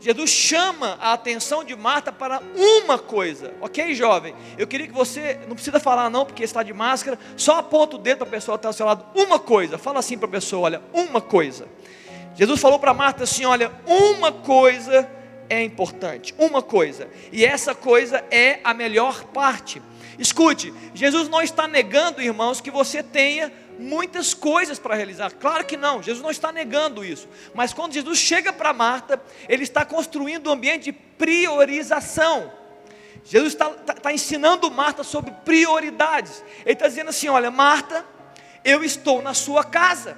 Jesus 0.00 0.30
chama 0.30 0.96
a 0.98 1.12
atenção 1.12 1.62
de 1.62 1.76
Marta 1.76 2.10
para 2.10 2.40
uma 2.56 2.98
coisa, 2.98 3.52
ok, 3.60 3.94
jovem? 3.94 4.34
Eu 4.56 4.66
queria 4.66 4.86
que 4.86 4.92
você, 4.94 5.38
não 5.46 5.54
precisa 5.54 5.78
falar 5.78 6.08
não, 6.08 6.24
porque 6.24 6.42
está 6.42 6.62
de 6.62 6.72
máscara, 6.72 7.18
só 7.36 7.58
aponta 7.58 7.96
o 7.96 7.98
dedo 7.98 8.20
para 8.20 8.28
a 8.28 8.30
pessoa 8.30 8.56
que 8.56 8.60
está 8.60 8.70
ao 8.70 8.72
seu 8.72 8.86
lado, 8.86 9.04
uma 9.14 9.38
coisa, 9.38 9.76
fala 9.76 9.98
assim 9.98 10.16
para 10.16 10.28
a 10.28 10.32
pessoa: 10.32 10.62
olha, 10.62 10.82
uma 10.94 11.20
coisa. 11.20 11.68
Jesus 12.34 12.60
falou 12.60 12.78
para 12.78 12.94
Marta 12.94 13.24
assim: 13.24 13.44
olha, 13.44 13.72
uma 13.86 14.32
coisa 14.32 15.08
é 15.48 15.62
importante, 15.62 16.34
uma 16.38 16.62
coisa, 16.62 17.08
e 17.30 17.44
essa 17.44 17.74
coisa 17.74 18.24
é 18.30 18.60
a 18.64 18.72
melhor 18.72 19.24
parte. 19.24 19.82
Escute, 20.18 20.72
Jesus 20.94 21.28
não 21.28 21.42
está 21.42 21.66
negando, 21.66 22.22
irmãos, 22.22 22.60
que 22.60 22.70
você 22.70 23.02
tenha 23.02 23.52
muitas 23.78 24.34
coisas 24.34 24.78
para 24.78 24.94
realizar. 24.94 25.32
Claro 25.32 25.64
que 25.64 25.76
não, 25.76 26.02
Jesus 26.02 26.22
não 26.22 26.30
está 26.30 26.52
negando 26.52 27.04
isso. 27.04 27.28
Mas 27.54 27.72
quando 27.72 27.92
Jesus 27.92 28.18
chega 28.18 28.52
para 28.52 28.72
Marta, 28.72 29.20
ele 29.48 29.62
está 29.62 29.84
construindo 29.84 30.48
um 30.48 30.52
ambiente 30.52 30.84
de 30.84 30.92
priorização. 30.92 32.52
Jesus 33.24 33.52
está, 33.52 33.70
está, 33.70 33.92
está 33.94 34.12
ensinando 34.12 34.70
Marta 34.70 35.02
sobre 35.02 35.30
prioridades. 35.44 36.42
Ele 36.64 36.72
está 36.72 36.88
dizendo 36.88 37.10
assim: 37.10 37.28
olha, 37.28 37.50
Marta, 37.50 38.04
eu 38.64 38.84
estou 38.84 39.22
na 39.22 39.34
sua 39.34 39.64
casa. 39.64 40.16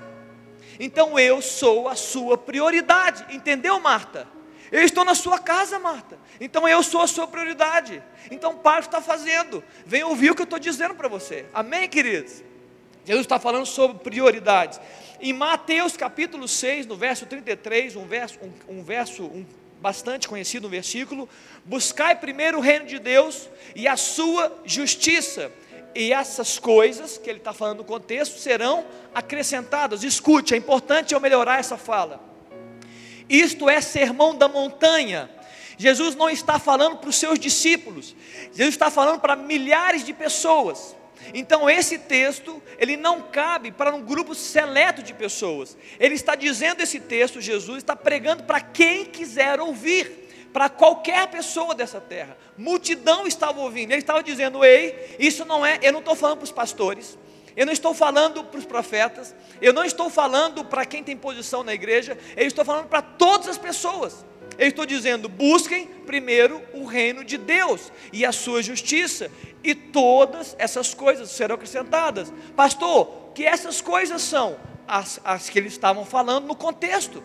Então 0.79 1.19
eu 1.19 1.41
sou 1.41 1.89
a 1.89 1.95
sua 1.95 2.37
prioridade. 2.37 3.25
Entendeu, 3.35 3.79
Marta? 3.81 4.27
Eu 4.73 4.83
estou 4.83 5.05
na 5.05 5.15
sua 5.15 5.39
casa, 5.39 5.79
Marta. 5.79 6.19
Então 6.41 6.69
eu 6.69 6.83
sou 6.83 7.01
a 7.01 7.07
sua 7.07 7.27
prioridade. 7.27 8.03
Então 8.31 8.53
o 8.53 8.59
que 8.59 8.81
está 8.81 9.01
fazendo. 9.01 9.63
Vem 9.87 10.03
ouvir 10.03 10.31
o 10.31 10.35
que 10.35 10.43
eu 10.43 10.45
estou 10.45 10.59
dizendo 10.59 10.95
para 10.95 11.09
você. 11.09 11.47
Amém, 11.53 11.89
queridos? 11.89 12.43
Jesus 13.05 13.25
está 13.25 13.39
falando 13.39 13.67
sobre 13.67 13.99
prioridades. 13.99 14.81
Em 15.21 15.33
Mateus 15.33 15.97
capítulo 15.97 16.49
6, 16.49 16.87
no 16.87 16.97
verso 16.97 17.27
33, 17.27 17.97
um 17.97 18.07
verso, 18.07 18.39
um, 18.43 18.79
um 18.79 18.83
verso 18.83 19.25
um, 19.25 19.45
bastante 19.81 20.27
conhecido, 20.27 20.67
um 20.67 20.71
versículo: 20.71 21.29
Buscai 21.65 22.17
primeiro 22.17 22.59
o 22.59 22.61
reino 22.61 22.87
de 22.87 22.99
Deus 22.99 23.49
e 23.77 23.87
a 23.87 23.97
sua 23.97 24.61
justiça, 24.65 25.53
e 25.95 26.13
essas 26.13 26.59
coisas 26.59 27.19
que 27.19 27.31
ele 27.31 27.39
está 27.39 27.53
falando 27.53 27.79
no 27.79 27.85
contexto 27.85 28.39
serão 28.39 28.85
acrescentadas. 29.15 30.03
Escute, 30.03 30.55
é 30.55 30.57
importante 30.57 31.15
eu 31.15 31.21
melhorar 31.21 31.59
essa 31.59 31.77
fala. 31.77 32.21
Isto 33.29 33.71
é 33.71 33.81
sermão 33.81 34.35
da 34.35 34.49
montanha. 34.49 35.31
Jesus 35.77 36.15
não 36.15 36.29
está 36.31 36.59
falando 36.59 36.99
para 36.99 37.11
os 37.11 37.17
seus 37.17 37.39
discípulos, 37.39 38.15
Jesus 38.53 38.75
está 38.75 38.91
falando 38.91 39.21
para 39.21 39.35
milhares 39.35 40.05
de 40.05 40.13
pessoas. 40.13 40.95
Então 41.33 41.71
esse 41.71 41.99
texto, 41.99 42.63
ele 42.79 42.97
não 42.97 43.23
cabe 43.23 43.73
para 43.73 43.95
um 43.95 44.03
grupo 44.03 44.35
seleto 44.35 45.03
de 45.03 45.15
pessoas. 45.15 45.77
Ele 45.99 46.15
está 46.15 46.35
dizendo 46.35 46.83
esse 46.83 47.01
texto, 47.01 47.41
Jesus 47.41 47.79
está 47.79 47.97
pregando 47.97 48.45
para 48.45 48.61
quem 48.61 49.07
quiser 49.07 49.61
ouvir, 49.61 50.51
para 50.53 50.69
qualquer 50.69 51.29
pessoa 51.29 51.75
dessa 51.75 52.01
terra. 52.01 52.37
Multidão 52.57 53.27
estava 53.27 53.61
ouvindo. 53.61 53.93
Ele 53.93 54.01
estava 54.01 54.23
dizendo: 54.23 54.65
"Ei, 54.65 55.17
isso 55.19 55.45
não 55.45 55.65
é, 55.65 55.79
eu 55.83 55.93
não 55.93 56.01
estou 56.01 56.15
falando 56.15 56.39
para 56.39 56.45
os 56.45 56.53
pastores, 56.53 57.19
eu 57.57 57.65
não 57.65 57.73
estou 57.73 57.95
falando 57.95 58.43
para 58.45 58.59
os 58.59 58.67
profetas, 58.67 59.35
eu 59.61 59.73
não 59.73 59.85
estou 59.85 60.11
falando 60.11 60.65
para 60.65 60.85
quem 60.85 61.05
tem 61.05 61.17
posição 61.17 61.63
na 61.63 61.73
igreja, 61.73 62.19
eu 62.37 62.47
estou 62.47 62.65
falando 62.65 62.87
para 62.87 63.03
todas 63.03 63.49
as 63.49 63.59
pessoas. 63.59 64.25
Eu 64.59 64.69
estou 64.69 64.87
dizendo: 64.87 65.29
busquem 65.29 65.87
primeiro 66.07 66.63
o 66.73 66.85
reino 66.85 67.25
de 67.25 67.37
Deus 67.37 67.93
e 68.13 68.25
a 68.25 68.33
sua 68.33 68.63
justiça, 68.63 69.31
e 69.63 69.75
todas 69.75 70.55
essas 70.59 70.95
coisas 70.95 71.31
serão 71.31 71.55
acrescentadas. 71.55 72.33
Pastor, 72.57 73.31
que 73.35 73.45
essas 73.45 73.81
coisas 73.81 74.23
são? 74.23 74.57
As, 74.87 75.19
as 75.25 75.49
que 75.49 75.59
eles 75.59 75.73
estavam 75.73 76.05
falando 76.05 76.47
no 76.47 76.55
contexto 76.55 77.25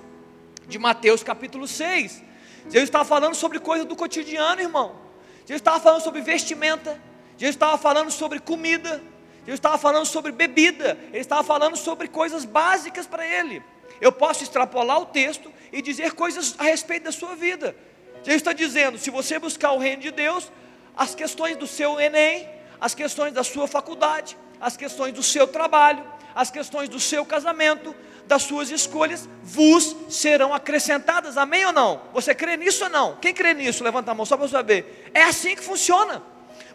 de 0.68 0.80
Mateus 0.80 1.24
capítulo 1.24 1.68
6. 1.68 2.24
Jesus 2.64 2.84
estava 2.84 3.04
falando 3.04 3.36
sobre 3.36 3.60
coisas 3.60 3.86
do 3.86 3.96
cotidiano, 3.96 4.62
irmão. 4.62 5.09
Jesus 5.50 5.62
estava 5.62 5.80
falando 5.80 6.04
sobre 6.04 6.22
vestimenta. 6.22 7.02
Jesus 7.36 7.56
estava 7.56 7.76
falando 7.76 8.12
sobre 8.12 8.40
comida. 8.40 9.02
Jesus 9.40 9.56
estava 9.56 9.80
falando 9.80 10.06
sobre 10.06 10.32
bebida. 10.32 10.96
Ele 11.08 11.18
estava 11.18 11.42
falando 11.42 11.76
sobre 11.76 12.08
coisas 12.08 12.46
básicas 12.46 13.08
para 13.08 13.26
ele. 13.26 13.64
Eu 14.00 14.12
posso 14.12 14.44
extrapolar 14.44 15.02
o 15.02 15.08
texto 15.08 15.52
e 15.74 15.82
dizer 15.82 16.14
coisas 16.14 16.54
a 16.60 16.66
respeito 16.66 17.06
da 17.06 17.12
sua 17.12 17.36
vida. 17.36 17.76
Jesus 18.18 18.36
está 18.36 18.54
dizendo: 18.54 19.00
se 19.00 19.10
você 19.10 19.40
buscar 19.40 19.72
o 19.72 19.80
reino 19.80 20.04
de 20.04 20.12
Deus, 20.12 20.52
as 20.96 21.16
questões 21.16 21.58
do 21.58 21.66
seu 21.66 22.00
Enem, 22.00 22.48
as 22.80 22.94
questões 22.94 23.34
da 23.34 23.44
sua 23.44 23.68
faculdade, 23.68 24.38
as 24.62 24.78
questões 24.78 25.16
do 25.16 25.24
seu 25.24 25.48
trabalho, 25.48 26.06
as 26.36 26.52
questões 26.52 26.90
do 26.90 27.00
seu 27.00 27.26
casamento, 27.26 27.96
das 28.26 28.44
suas 28.44 28.70
escolhas, 28.70 29.28
vos 29.44 29.96
serão 30.10 30.54
acrescentadas. 30.54 31.38
Amém 31.38 31.66
ou 31.66 31.74
não? 31.74 32.02
Você 32.14 32.36
crê 32.36 32.58
nisso 32.58 32.84
ou 32.84 32.90
não? 32.90 33.16
Quem 33.18 33.34
crê 33.34 33.54
nisso? 33.54 33.84
Levanta 33.84 34.12
a 34.12 34.14
mão 34.14 34.26
só 34.26 34.38
para 34.38 34.48
saber. 34.48 35.10
É 35.14 35.24
assim 35.24 35.56
que 35.56 35.64
funciona. 35.64 36.22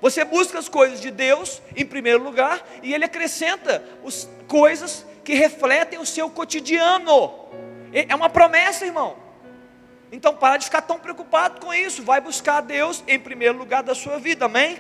Você 0.01 0.25
busca 0.25 0.59
as 0.59 0.69
coisas 0.69 1.01
de 1.01 1.11
Deus 1.11 1.63
em 1.77 1.87
primeiro 1.87 2.23
lugar 2.23 2.67
e 2.83 2.93
Ele 2.93 3.05
acrescenta 3.05 3.83
as 4.07 4.29
coisas 4.49 5.07
que 5.25 5.35
refletem 5.35 5.99
o 5.99 6.07
seu 6.07 6.29
cotidiano. 6.29 7.33
É 7.93 8.15
uma 8.15 8.29
promessa, 8.29 8.85
irmão. 8.85 9.17
Então 10.11 10.37
para 10.37 10.57
de 10.57 10.67
ficar 10.67 10.83
tão 10.83 10.99
preocupado 10.99 11.61
com 11.61 11.73
isso. 11.73 12.03
Vai 12.03 12.21
buscar 12.21 12.61
Deus 12.61 13.03
em 13.07 13.19
primeiro 13.19 13.57
lugar 13.57 13.83
da 13.83 13.95
sua 13.95 14.19
vida, 14.19 14.45
amém? 14.45 14.79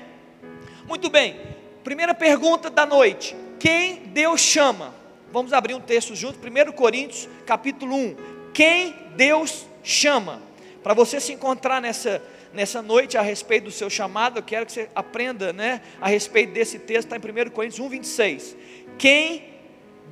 Muito 0.87 1.09
bem. 1.09 1.41
Primeira 1.83 2.15
pergunta 2.15 2.69
da 2.69 2.85
noite: 2.85 3.37
quem 3.59 3.97
Deus 4.07 4.41
chama? 4.41 4.95
Vamos 5.33 5.53
abrir 5.53 5.75
um 5.75 5.81
texto 5.81 6.15
junto, 6.15 6.39
1 6.39 6.73
Coríntios, 6.73 7.29
capítulo 7.45 7.97
1. 7.97 8.17
Quem 8.53 8.95
Deus 9.17 9.67
chama? 9.83 10.41
Para 10.83 10.95
você 10.95 11.19
se 11.19 11.33
encontrar 11.33 11.81
nessa, 11.81 12.23
nessa 12.53 12.81
noite 12.83 13.17
a 13.17 13.23
respeito 13.23 13.65
do 13.65 13.71
seu 13.71 13.91
chamado, 13.91 14.39
eu 14.39 14.43
quero 14.43 14.67
que 14.67 14.73
você 14.73 14.89
aprenda 14.95 15.53
né, 15.53 15.81
a 16.01 16.09
respeito 16.09 16.53
desse 16.53 16.79
texto, 16.79 17.13
está 17.13 17.17
em 17.17 17.47
1 17.47 17.51
Coríntios 17.51 17.81
1, 17.81 17.89
26. 17.89 18.57
Quem 18.99 19.45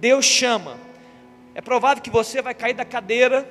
Deus 0.01 0.25
chama. 0.25 0.77
É 1.55 1.61
provável 1.61 2.03
que 2.03 2.11
você 2.11 2.43
vai 2.43 2.55
cair 2.55 2.75
da 2.75 2.85
cadeira. 2.85 3.49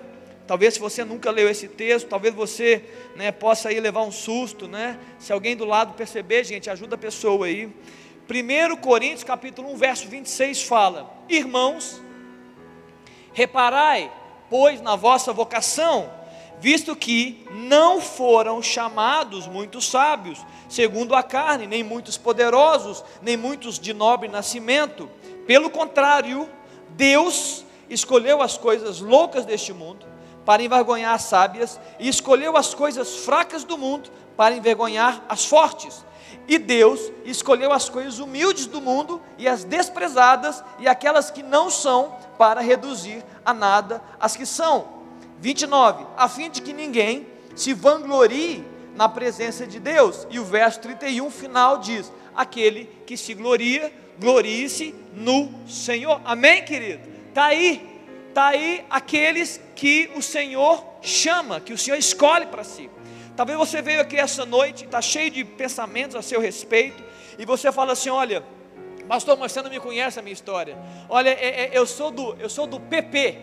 Talvez 0.48 0.74
se 0.74 0.80
você 0.82 1.06
nunca 1.06 1.32
leu 1.32 1.48
esse 1.48 1.68
texto, 1.68 2.08
talvez 2.08 2.34
você 2.34 2.84
né, 3.16 3.32
possa 3.32 3.70
aí 3.70 3.80
levar 3.80 4.02
um 4.02 4.12
susto, 4.12 4.68
né? 4.68 5.00
Se 5.18 5.32
alguém 5.32 5.56
do 5.56 5.64
lado 5.64 5.94
perceber, 5.94 6.44
gente, 6.44 6.70
ajuda 6.70 6.96
a 6.96 6.98
pessoa 6.98 7.46
aí. 7.46 7.72
1 8.32 8.78
Coríntios 8.78 9.26
capítulo 9.26 9.74
1, 9.74 9.76
verso 9.76 10.08
26 10.08 10.64
fala: 10.64 11.14
Irmãos, 11.28 12.02
reparai, 13.34 14.10
pois, 14.50 14.80
na 14.80 14.96
vossa 14.96 15.34
vocação, 15.34 16.10
visto 16.58 16.96
que 16.96 17.46
não 17.52 18.00
foram 18.00 18.64
chamados 18.64 19.48
muitos 19.48 19.86
sábios, 19.90 20.40
segundo 20.70 21.14
a 21.14 21.22
carne, 21.22 21.68
nem 21.68 21.84
muitos 21.84 22.18
poderosos, 22.18 23.04
nem 23.22 23.36
muitos 23.36 23.78
de 23.78 23.94
nobre 23.94 24.30
nascimento. 24.30 25.10
Pelo 25.46 25.70
contrário, 25.70 26.50
Deus 26.92 27.66
escolheu 27.90 28.42
as 28.42 28.58
coisas 28.58 29.02
loucas 29.02 29.44
deste 29.44 29.74
mundo 29.74 30.06
para 30.46 30.64
envergonhar 30.64 31.14
as 31.14 31.24
sábias, 31.24 31.80
e 32.00 32.08
escolheu 32.08 32.56
as 32.56 32.74
coisas 32.74 33.18
fracas 33.18 33.66
do 33.66 33.78
mundo 33.78 34.10
para 34.38 34.56
envergonhar 34.56 35.24
as 35.28 35.46
fortes. 35.46 36.04
E 36.52 36.60
Deus 36.60 37.14
escolheu 37.24 37.72
as 37.72 37.88
coisas 37.88 38.20
humildes 38.20 38.66
do 38.66 38.82
mundo 38.82 39.22
e 39.38 39.48
as 39.48 39.64
desprezadas 39.64 40.62
e 40.80 40.86
aquelas 40.86 41.32
que 41.32 41.42
não 41.42 41.70
são, 41.70 42.14
para 42.38 42.60
reduzir 42.60 43.24
a 43.46 43.54
nada 43.54 44.02
as 44.20 44.36
que 44.36 44.46
são 44.46 44.86
29, 45.40 46.06
a 46.18 46.28
fim 46.28 46.50
de 46.50 46.62
que 46.62 46.74
ninguém 46.74 47.26
se 47.56 47.74
vanglorie 47.74 48.66
na 48.98 49.08
presença 49.08 49.66
de 49.66 49.80
Deus. 49.80 50.28
E 50.30 50.42
o 50.42 50.44
verso 50.44 50.82
31 50.82 51.32
final 51.32 51.78
diz: 51.78 52.12
aquele 52.36 52.84
que 53.08 53.16
se 53.16 53.34
gloria, 53.34 53.90
glorie-se 54.20 54.94
no 55.14 55.50
Senhor. 55.66 56.20
Amém, 56.26 56.66
querido? 56.66 57.08
Está 57.30 57.46
aí, 57.46 58.04
está 58.28 58.48
aí 58.48 58.84
aqueles 58.90 59.62
que 59.74 60.12
o 60.18 60.22
Senhor 60.22 60.84
chama, 61.02 61.62
que 61.62 61.72
o 61.72 61.78
Senhor 61.78 61.96
escolhe 61.96 62.48
para 62.48 62.66
si. 62.66 62.90
Talvez 63.42 63.58
você 63.58 63.82
veio 63.82 64.02
aqui 64.02 64.18
essa 64.18 64.46
noite, 64.46 64.86
está 64.86 65.02
cheio 65.02 65.32
de 65.32 65.44
pensamentos 65.44 66.16
a 66.16 66.22
seu 66.22 66.40
respeito, 66.40 67.04
e 67.40 67.44
você 67.44 67.72
fala 67.72 67.94
assim: 67.94 68.12
olha, 68.12 68.44
pastor, 69.08 69.36
mas 69.36 69.52
você 69.52 69.64
não 69.64 69.72
me 69.72 69.80
conhece 69.80 70.20
a 70.20 70.22
minha 70.22 70.32
história. 70.32 70.78
Olha, 71.10 71.30
é, 71.30 71.64
é, 71.64 71.70
eu 71.74 71.88
sou 71.88 72.12
do, 72.12 72.36
eu 72.40 72.48
sou 72.48 72.68
do 72.68 72.80
PP 72.80 73.40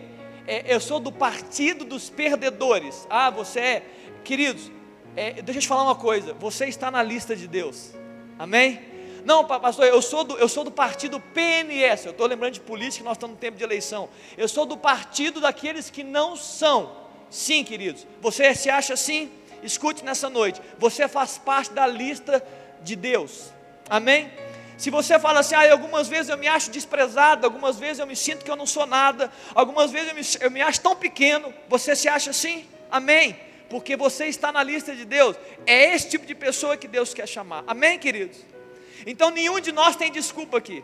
é, 0.47 0.73
eu 0.73 0.79
sou 0.79 1.01
do 1.01 1.11
partido 1.11 1.83
dos 1.83 2.09
perdedores. 2.09 3.05
Ah, 3.09 3.29
você 3.29 3.59
é. 3.59 3.85
Queridos, 4.23 4.71
é, 5.17 5.41
deixa 5.41 5.57
eu 5.57 5.61
te 5.63 5.67
falar 5.67 5.83
uma 5.83 5.95
coisa: 5.95 6.33
você 6.33 6.67
está 6.67 6.89
na 6.89 7.03
lista 7.03 7.35
de 7.35 7.45
Deus. 7.45 7.91
Amém? 8.37 8.79
Não, 9.25 9.43
pastor, 9.43 9.85
eu 9.85 10.01
sou 10.01 10.23
do, 10.23 10.37
eu 10.37 10.47
sou 10.47 10.63
do 10.63 10.71
partido 10.71 11.19
PNS. 11.19 12.05
Eu 12.05 12.11
estou 12.11 12.25
lembrando 12.25 12.53
de 12.53 12.61
política, 12.61 13.03
nós 13.03 13.17
estamos 13.17 13.35
no 13.35 13.39
tempo 13.41 13.57
de 13.57 13.65
eleição. 13.65 14.07
Eu 14.37 14.47
sou 14.47 14.65
do 14.65 14.77
partido 14.77 15.41
daqueles 15.41 15.89
que 15.89 16.05
não 16.05 16.37
são. 16.37 16.95
Sim, 17.29 17.65
queridos. 17.65 18.07
Você 18.21 18.55
se 18.55 18.69
acha 18.69 18.93
assim? 18.93 19.29
Escute 19.63 20.03
nessa 20.03 20.29
noite. 20.29 20.61
Você 20.77 21.07
faz 21.07 21.37
parte 21.37 21.71
da 21.71 21.85
lista 21.85 22.43
de 22.81 22.95
Deus. 22.95 23.51
Amém? 23.89 24.31
Se 24.77 24.89
você 24.89 25.19
fala 25.19 25.41
assim, 25.41 25.55
ah, 25.55 25.71
algumas 25.71 26.07
vezes 26.07 26.29
eu 26.29 26.37
me 26.37 26.47
acho 26.47 26.71
desprezado, 26.71 27.45
algumas 27.45 27.77
vezes 27.77 27.99
eu 27.99 28.07
me 28.07 28.15
sinto 28.15 28.45
que 28.45 28.49
eu 28.51 28.55
não 28.55 28.65
sou 28.65 28.85
nada, 28.85 29.29
algumas 29.53 29.91
vezes 29.91 30.07
eu 30.07 30.15
me, 30.15 30.45
eu 30.45 30.51
me 30.51 30.61
acho 30.61 30.79
tão 30.79 30.95
pequeno, 30.95 31.53
você 31.67 31.95
se 31.97 32.07
acha 32.07 32.29
assim? 32.29 32.65
Amém? 32.89 33.37
Porque 33.69 33.97
você 33.97 34.27
está 34.27 34.51
na 34.51 34.63
lista 34.63 34.95
de 34.95 35.03
Deus. 35.03 35.35
É 35.65 35.93
esse 35.93 36.09
tipo 36.09 36.25
de 36.25 36.33
pessoa 36.33 36.77
que 36.77 36.87
Deus 36.87 37.13
quer 37.13 37.27
chamar. 37.27 37.63
Amém, 37.67 37.99
queridos? 37.99 38.37
Então 39.05 39.29
nenhum 39.29 39.59
de 39.59 39.71
nós 39.71 39.95
tem 39.95 40.11
desculpa 40.11 40.57
aqui. 40.57 40.83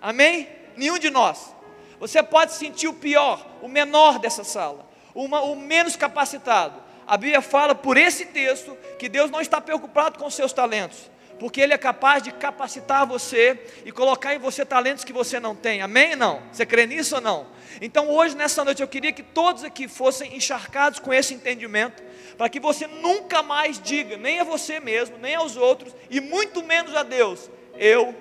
Amém? 0.00 0.48
Nenhum 0.76 0.98
de 0.98 1.10
nós. 1.10 1.54
Você 2.00 2.22
pode 2.22 2.54
sentir 2.54 2.88
o 2.88 2.94
pior, 2.94 3.46
o 3.62 3.68
menor 3.68 4.18
dessa 4.18 4.42
sala, 4.42 4.88
uma, 5.14 5.40
o 5.42 5.54
menos 5.54 5.94
capacitado. 5.94 6.81
A 7.06 7.16
Bíblia 7.16 7.42
fala 7.42 7.74
por 7.74 7.96
esse 7.96 8.26
texto 8.26 8.76
que 8.98 9.08
Deus 9.08 9.30
não 9.30 9.40
está 9.40 9.60
preocupado 9.60 10.18
com 10.18 10.30
seus 10.30 10.52
talentos 10.52 11.10
porque 11.42 11.60
Ele 11.60 11.72
é 11.72 11.78
capaz 11.78 12.22
de 12.22 12.30
capacitar 12.30 13.04
você 13.04 13.60
e 13.84 13.90
colocar 13.90 14.32
em 14.32 14.38
você 14.38 14.64
talentos 14.64 15.02
que 15.02 15.12
você 15.12 15.40
não 15.40 15.56
tem. 15.56 15.82
Amém? 15.82 16.12
ou 16.12 16.16
Não? 16.16 16.42
Você 16.52 16.64
crê 16.64 16.86
nisso 16.86 17.16
ou 17.16 17.20
não? 17.20 17.48
Então, 17.80 18.08
hoje, 18.08 18.36
nessa 18.36 18.64
noite, 18.64 18.80
eu 18.80 18.86
queria 18.86 19.12
que 19.12 19.24
todos 19.24 19.64
aqui 19.64 19.88
fossem 19.88 20.36
encharcados 20.36 21.00
com 21.00 21.12
esse 21.12 21.34
entendimento, 21.34 22.00
para 22.38 22.48
que 22.48 22.60
você 22.60 22.86
nunca 22.86 23.42
mais 23.42 23.80
diga, 23.80 24.16
nem 24.16 24.38
a 24.38 24.44
você 24.44 24.78
mesmo, 24.78 25.18
nem 25.18 25.34
aos 25.34 25.56
outros, 25.56 25.92
e 26.08 26.20
muito 26.20 26.62
menos 26.62 26.94
a 26.94 27.02
Deus: 27.02 27.50
Eu 27.74 28.14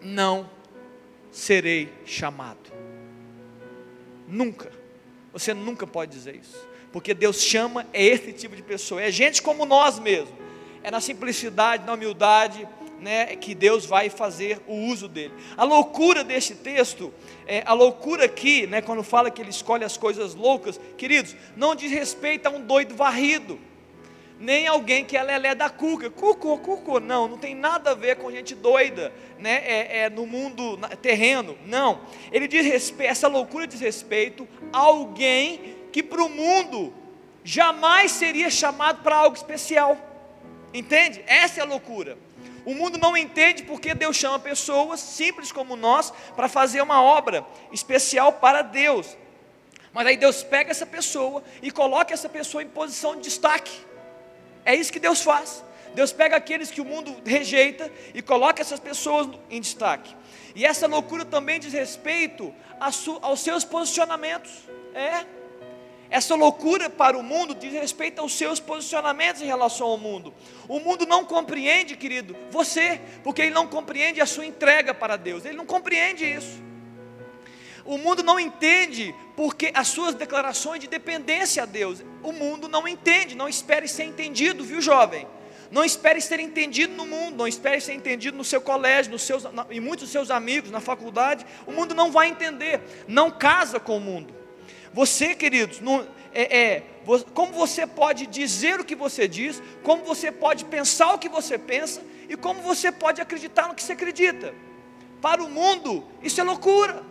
não 0.00 0.50
serei 1.30 1.92
chamado. 2.04 2.72
Nunca. 4.26 4.72
Você 5.32 5.54
nunca 5.54 5.86
pode 5.86 6.10
dizer 6.10 6.34
isso. 6.34 6.68
Porque 6.92 7.14
Deus 7.14 7.40
chama 7.42 7.86
é 7.92 8.04
esse 8.04 8.32
tipo 8.32 8.56
de 8.56 8.62
pessoa, 8.62 9.02
é 9.02 9.10
gente 9.10 9.42
como 9.42 9.64
nós 9.64 9.98
mesmos 9.98 10.40
é 10.82 10.90
na 10.90 11.00
simplicidade, 11.00 11.84
na 11.84 11.94
humildade, 11.94 12.66
né, 13.00 13.36
que 13.36 13.54
Deus 13.54 13.86
vai 13.86 14.10
fazer 14.10 14.60
o 14.66 14.74
uso 14.74 15.08
dele. 15.08 15.32
A 15.56 15.64
loucura 15.64 16.22
deste 16.22 16.54
texto, 16.54 17.12
é, 17.46 17.62
a 17.66 17.72
loucura 17.72 18.26
aqui, 18.26 18.66
né, 18.66 18.82
quando 18.82 19.02
fala 19.02 19.30
que 19.30 19.40
ele 19.40 19.50
escolhe 19.50 19.84
as 19.84 19.96
coisas 19.96 20.34
loucas, 20.34 20.78
queridos, 20.98 21.34
não 21.56 21.74
diz 21.74 21.90
respeito 21.90 22.46
a 22.46 22.50
um 22.50 22.60
doido 22.60 22.94
varrido, 22.94 23.58
nem 24.38 24.66
alguém 24.66 25.04
que 25.04 25.16
é 25.16 25.22
lelé 25.22 25.54
da 25.54 25.68
cuca, 25.68 26.08
cuco, 26.10 26.58
cuco, 26.58 26.98
não, 26.98 27.28
não 27.28 27.36
tem 27.36 27.54
nada 27.54 27.90
a 27.90 27.94
ver 27.94 28.16
com 28.16 28.30
gente 28.30 28.54
doida, 28.54 29.12
né, 29.38 29.62
é, 29.64 29.98
é 30.00 30.10
no 30.10 30.26
mundo 30.26 30.78
terreno, 31.00 31.56
não, 31.66 32.00
ele 32.30 32.46
diz 32.46 32.66
respeito, 32.66 33.10
essa 33.10 33.28
loucura 33.28 33.66
diz 33.66 33.80
respeito 33.80 34.46
a 34.72 34.78
alguém 34.78 35.79
que 35.92 36.02
para 36.02 36.22
o 36.22 36.28
mundo 36.28 36.92
jamais 37.42 38.12
seria 38.12 38.50
chamado 38.50 39.02
para 39.02 39.16
algo 39.16 39.36
especial, 39.36 39.96
Entende? 40.72 41.22
Essa 41.26 41.60
é 41.60 41.62
a 41.62 41.66
loucura. 41.66 42.16
O 42.64 42.74
mundo 42.74 42.98
não 42.98 43.16
entende 43.16 43.62
porque 43.64 43.94
Deus 43.94 44.16
chama 44.16 44.38
pessoas 44.38 45.00
simples 45.00 45.50
como 45.50 45.74
nós 45.74 46.12
para 46.36 46.48
fazer 46.48 46.80
uma 46.80 47.02
obra 47.02 47.44
especial 47.72 48.34
para 48.34 48.62
Deus. 48.62 49.16
Mas 49.92 50.06
aí 50.06 50.16
Deus 50.16 50.42
pega 50.42 50.70
essa 50.70 50.86
pessoa 50.86 51.42
e 51.60 51.70
coloca 51.70 52.14
essa 52.14 52.28
pessoa 52.28 52.62
em 52.62 52.68
posição 52.68 53.16
de 53.16 53.22
destaque. 53.22 53.72
É 54.64 54.74
isso 54.74 54.92
que 54.92 55.00
Deus 55.00 55.22
faz. 55.22 55.64
Deus 55.94 56.12
pega 56.12 56.36
aqueles 56.36 56.70
que 56.70 56.80
o 56.80 56.84
mundo 56.84 57.16
rejeita 57.24 57.90
e 58.14 58.22
coloca 58.22 58.62
essas 58.62 58.78
pessoas 58.78 59.28
em 59.50 59.60
destaque. 59.60 60.14
E 60.54 60.64
essa 60.64 60.86
loucura 60.86 61.24
também 61.24 61.58
diz 61.58 61.72
respeito 61.72 62.54
aos 62.78 63.40
seus 63.40 63.64
posicionamentos. 63.64 64.52
É, 64.94 65.24
essa 66.10 66.34
loucura 66.34 66.90
para 66.90 67.16
o 67.16 67.22
mundo 67.22 67.54
diz 67.54 67.72
respeito 67.72 68.20
aos 68.20 68.36
seus 68.36 68.58
posicionamentos 68.58 69.40
em 69.40 69.46
relação 69.46 69.86
ao 69.86 69.96
mundo. 69.96 70.34
O 70.68 70.80
mundo 70.80 71.06
não 71.06 71.24
compreende, 71.24 71.96
querido, 71.96 72.36
você, 72.50 73.00
porque 73.22 73.42
ele 73.42 73.52
não 73.52 73.68
compreende 73.68 74.20
a 74.20 74.26
sua 74.26 74.44
entrega 74.44 74.92
para 74.92 75.16
Deus. 75.16 75.44
Ele 75.44 75.56
não 75.56 75.64
compreende 75.64 76.24
isso. 76.24 76.60
O 77.84 77.96
mundo 77.96 78.24
não 78.24 78.40
entende 78.40 79.14
porque 79.36 79.70
as 79.72 79.86
suas 79.86 80.14
declarações 80.14 80.80
de 80.80 80.88
dependência 80.88 81.62
a 81.62 81.66
Deus. 81.66 82.02
O 82.24 82.32
mundo 82.32 82.68
não 82.68 82.88
entende, 82.88 83.36
não 83.36 83.48
espere 83.48 83.86
ser 83.86 84.04
entendido, 84.04 84.64
viu, 84.64 84.80
jovem? 84.80 85.28
Não 85.70 85.84
espere 85.84 86.20
ser 86.20 86.40
entendido 86.40 86.92
no 86.94 87.06
mundo, 87.06 87.36
não 87.36 87.46
espere 87.46 87.80
ser 87.80 87.94
entendido 87.94 88.36
no 88.36 88.44
seu 88.44 88.60
colégio, 88.60 89.12
nos 89.12 89.22
seus, 89.22 89.44
e 89.70 89.78
muitos 89.78 90.06
dos 90.06 90.12
seus 90.12 90.28
amigos, 90.28 90.72
na 90.72 90.80
faculdade. 90.80 91.46
O 91.64 91.70
mundo 91.70 91.94
não 91.94 92.10
vai 92.10 92.28
entender. 92.28 92.80
Não 93.06 93.30
casa 93.30 93.78
com 93.78 93.96
o 93.96 94.00
mundo. 94.00 94.39
Você, 94.92 95.34
queridos, 95.34 95.80
não, 95.80 96.06
é, 96.32 96.58
é, 96.58 96.82
como 97.34 97.52
você 97.52 97.86
pode 97.86 98.26
dizer 98.26 98.80
o 98.80 98.84
que 98.84 98.94
você 98.94 99.28
diz, 99.28 99.62
como 99.82 100.04
você 100.04 100.30
pode 100.30 100.64
pensar 100.64 101.14
o 101.14 101.18
que 101.18 101.28
você 101.28 101.58
pensa 101.58 102.02
e 102.28 102.36
como 102.36 102.60
você 102.62 102.90
pode 102.90 103.20
acreditar 103.20 103.68
no 103.68 103.74
que 103.74 103.82
você 103.82 103.92
acredita. 103.92 104.54
Para 105.20 105.42
o 105.42 105.50
mundo, 105.50 106.04
isso 106.22 106.40
é 106.40 106.44
loucura. 106.44 107.04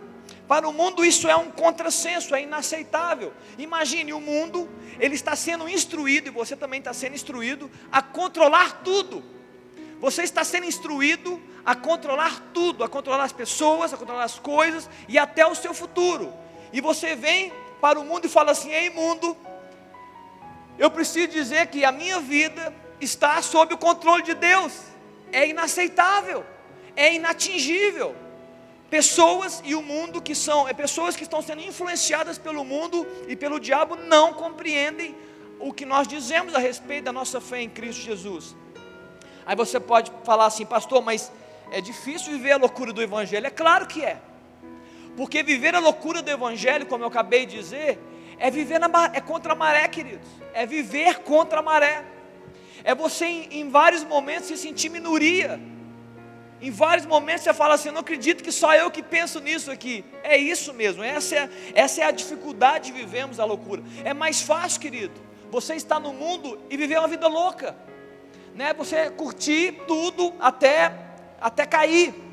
Para 0.48 0.68
o 0.68 0.72
mundo, 0.72 1.04
isso 1.04 1.28
é 1.28 1.36
um 1.36 1.50
contrassenso, 1.50 2.34
é 2.34 2.42
inaceitável. 2.42 3.32
Imagine 3.56 4.12
o 4.12 4.20
mundo, 4.20 4.68
ele 4.98 5.14
está 5.14 5.36
sendo 5.36 5.68
instruído, 5.68 6.28
e 6.28 6.30
você 6.30 6.56
também 6.56 6.80
está 6.80 6.92
sendo 6.92 7.14
instruído, 7.14 7.70
a 7.90 8.02
controlar 8.02 8.82
tudo. 8.82 9.22
Você 10.00 10.22
está 10.22 10.42
sendo 10.42 10.66
instruído 10.66 11.40
a 11.64 11.74
controlar 11.74 12.50
tudo, 12.52 12.82
a 12.82 12.88
controlar 12.88 13.24
as 13.24 13.32
pessoas, 13.32 13.92
a 13.92 13.96
controlar 13.96 14.24
as 14.24 14.38
coisas 14.38 14.88
e 15.08 15.18
até 15.18 15.46
o 15.46 15.54
seu 15.54 15.74
futuro. 15.74 16.32
E 16.72 16.80
você 16.80 17.14
vem 17.14 17.52
para 17.80 17.98
o 17.98 18.04
mundo 18.04 18.26
e 18.26 18.28
fala 18.28 18.52
assim: 18.52 18.70
Ei, 18.70 18.90
mundo, 18.90 19.36
eu 20.78 20.90
preciso 20.90 21.28
dizer 21.28 21.66
que 21.68 21.84
a 21.84 21.92
minha 21.92 22.20
vida 22.20 22.74
está 23.00 23.40
sob 23.42 23.74
o 23.74 23.78
controle 23.78 24.22
de 24.22 24.34
Deus. 24.34 24.72
É 25.32 25.46
inaceitável, 25.46 26.44
é 26.96 27.14
inatingível. 27.14 28.14
Pessoas 28.88 29.62
e 29.64 29.74
o 29.74 29.82
mundo 29.82 30.20
que 30.20 30.34
são, 30.34 30.68
é 30.68 30.72
pessoas 30.72 31.14
que 31.14 31.22
estão 31.22 31.40
sendo 31.40 31.62
influenciadas 31.62 32.38
pelo 32.38 32.64
mundo 32.64 33.06
e 33.28 33.36
pelo 33.36 33.60
diabo 33.60 33.94
não 33.94 34.32
compreendem 34.32 35.14
o 35.60 35.72
que 35.72 35.84
nós 35.84 36.08
dizemos 36.08 36.54
a 36.54 36.58
respeito 36.58 37.04
da 37.04 37.12
nossa 37.12 37.40
fé 37.40 37.60
em 37.60 37.68
Cristo 37.68 38.02
Jesus. 38.02 38.56
Aí 39.46 39.54
você 39.54 39.78
pode 39.78 40.10
falar 40.24 40.46
assim, 40.46 40.66
pastor, 40.66 41.02
mas 41.02 41.30
é 41.70 41.80
difícil 41.80 42.32
viver 42.32 42.52
a 42.52 42.56
loucura 42.56 42.92
do 42.92 43.00
Evangelho. 43.00 43.46
É 43.46 43.50
claro 43.50 43.86
que 43.86 44.04
é. 44.04 44.20
Porque 45.20 45.42
viver 45.42 45.74
a 45.74 45.80
loucura 45.80 46.22
do 46.22 46.30
Evangelho, 46.30 46.86
como 46.86 47.04
eu 47.04 47.08
acabei 47.08 47.44
de 47.44 47.58
dizer, 47.58 47.98
é 48.38 48.50
viver 48.50 48.78
na, 48.78 48.88
é 49.12 49.20
contra 49.20 49.52
a 49.52 49.54
maré, 49.54 49.86
queridos. 49.86 50.26
É 50.54 50.64
viver 50.64 51.18
contra 51.18 51.58
a 51.58 51.62
maré. 51.62 52.06
É 52.82 52.94
você 52.94 53.26
em, 53.26 53.60
em 53.60 53.68
vários 53.68 54.02
momentos 54.02 54.48
se 54.48 54.56
sentir 54.56 54.88
minoria. 54.88 55.60
Em 56.58 56.70
vários 56.70 57.04
momentos 57.04 57.42
você 57.42 57.52
fala 57.52 57.74
assim: 57.74 57.88
eu 57.88 57.92
não 57.92 58.00
acredito 58.00 58.42
que 58.42 58.50
só 58.50 58.74
eu 58.74 58.90
que 58.90 59.02
penso 59.02 59.40
nisso 59.40 59.70
aqui. 59.70 60.02
É 60.24 60.38
isso 60.38 60.72
mesmo, 60.72 61.02
essa 61.02 61.36
é, 61.36 61.50
essa 61.74 62.00
é 62.00 62.04
a 62.04 62.10
dificuldade 62.10 62.86
de 62.86 62.92
vivermos 62.92 63.38
a 63.38 63.44
loucura. 63.44 63.82
É 64.02 64.14
mais 64.14 64.40
fácil, 64.40 64.80
querido, 64.80 65.20
você 65.50 65.74
estar 65.74 66.00
no 66.00 66.14
mundo 66.14 66.58
e 66.70 66.78
viver 66.78 66.98
uma 66.98 67.08
vida 67.08 67.28
louca, 67.28 67.76
né? 68.54 68.72
Você 68.72 69.10
curtir 69.10 69.82
tudo 69.86 70.32
até, 70.40 70.94
até 71.38 71.66
cair. 71.66 72.29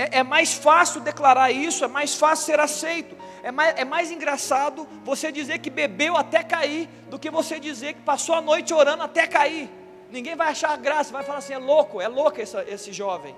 É, 0.00 0.20
é 0.20 0.22
mais 0.22 0.54
fácil 0.54 1.02
declarar 1.02 1.50
isso, 1.50 1.84
é 1.84 1.88
mais 1.88 2.14
fácil 2.14 2.46
ser 2.46 2.58
aceito. 2.58 3.14
É 3.42 3.52
mais, 3.52 3.78
é 3.78 3.84
mais 3.84 4.10
engraçado 4.10 4.88
você 5.04 5.30
dizer 5.30 5.58
que 5.58 5.68
bebeu 5.68 6.16
até 6.16 6.42
cair 6.42 6.88
do 7.10 7.18
que 7.18 7.30
você 7.30 7.60
dizer 7.60 7.92
que 7.92 8.00
passou 8.00 8.34
a 8.34 8.40
noite 8.40 8.72
orando 8.72 9.02
até 9.02 9.26
cair. 9.26 9.68
Ninguém 10.10 10.34
vai 10.34 10.48
achar 10.48 10.74
graça, 10.78 11.12
vai 11.12 11.22
falar 11.22 11.40
assim: 11.40 11.52
é 11.52 11.58
louco, 11.58 12.00
é 12.00 12.08
louco 12.08 12.40
esse, 12.40 12.56
esse 12.62 12.94
jovem. 12.94 13.36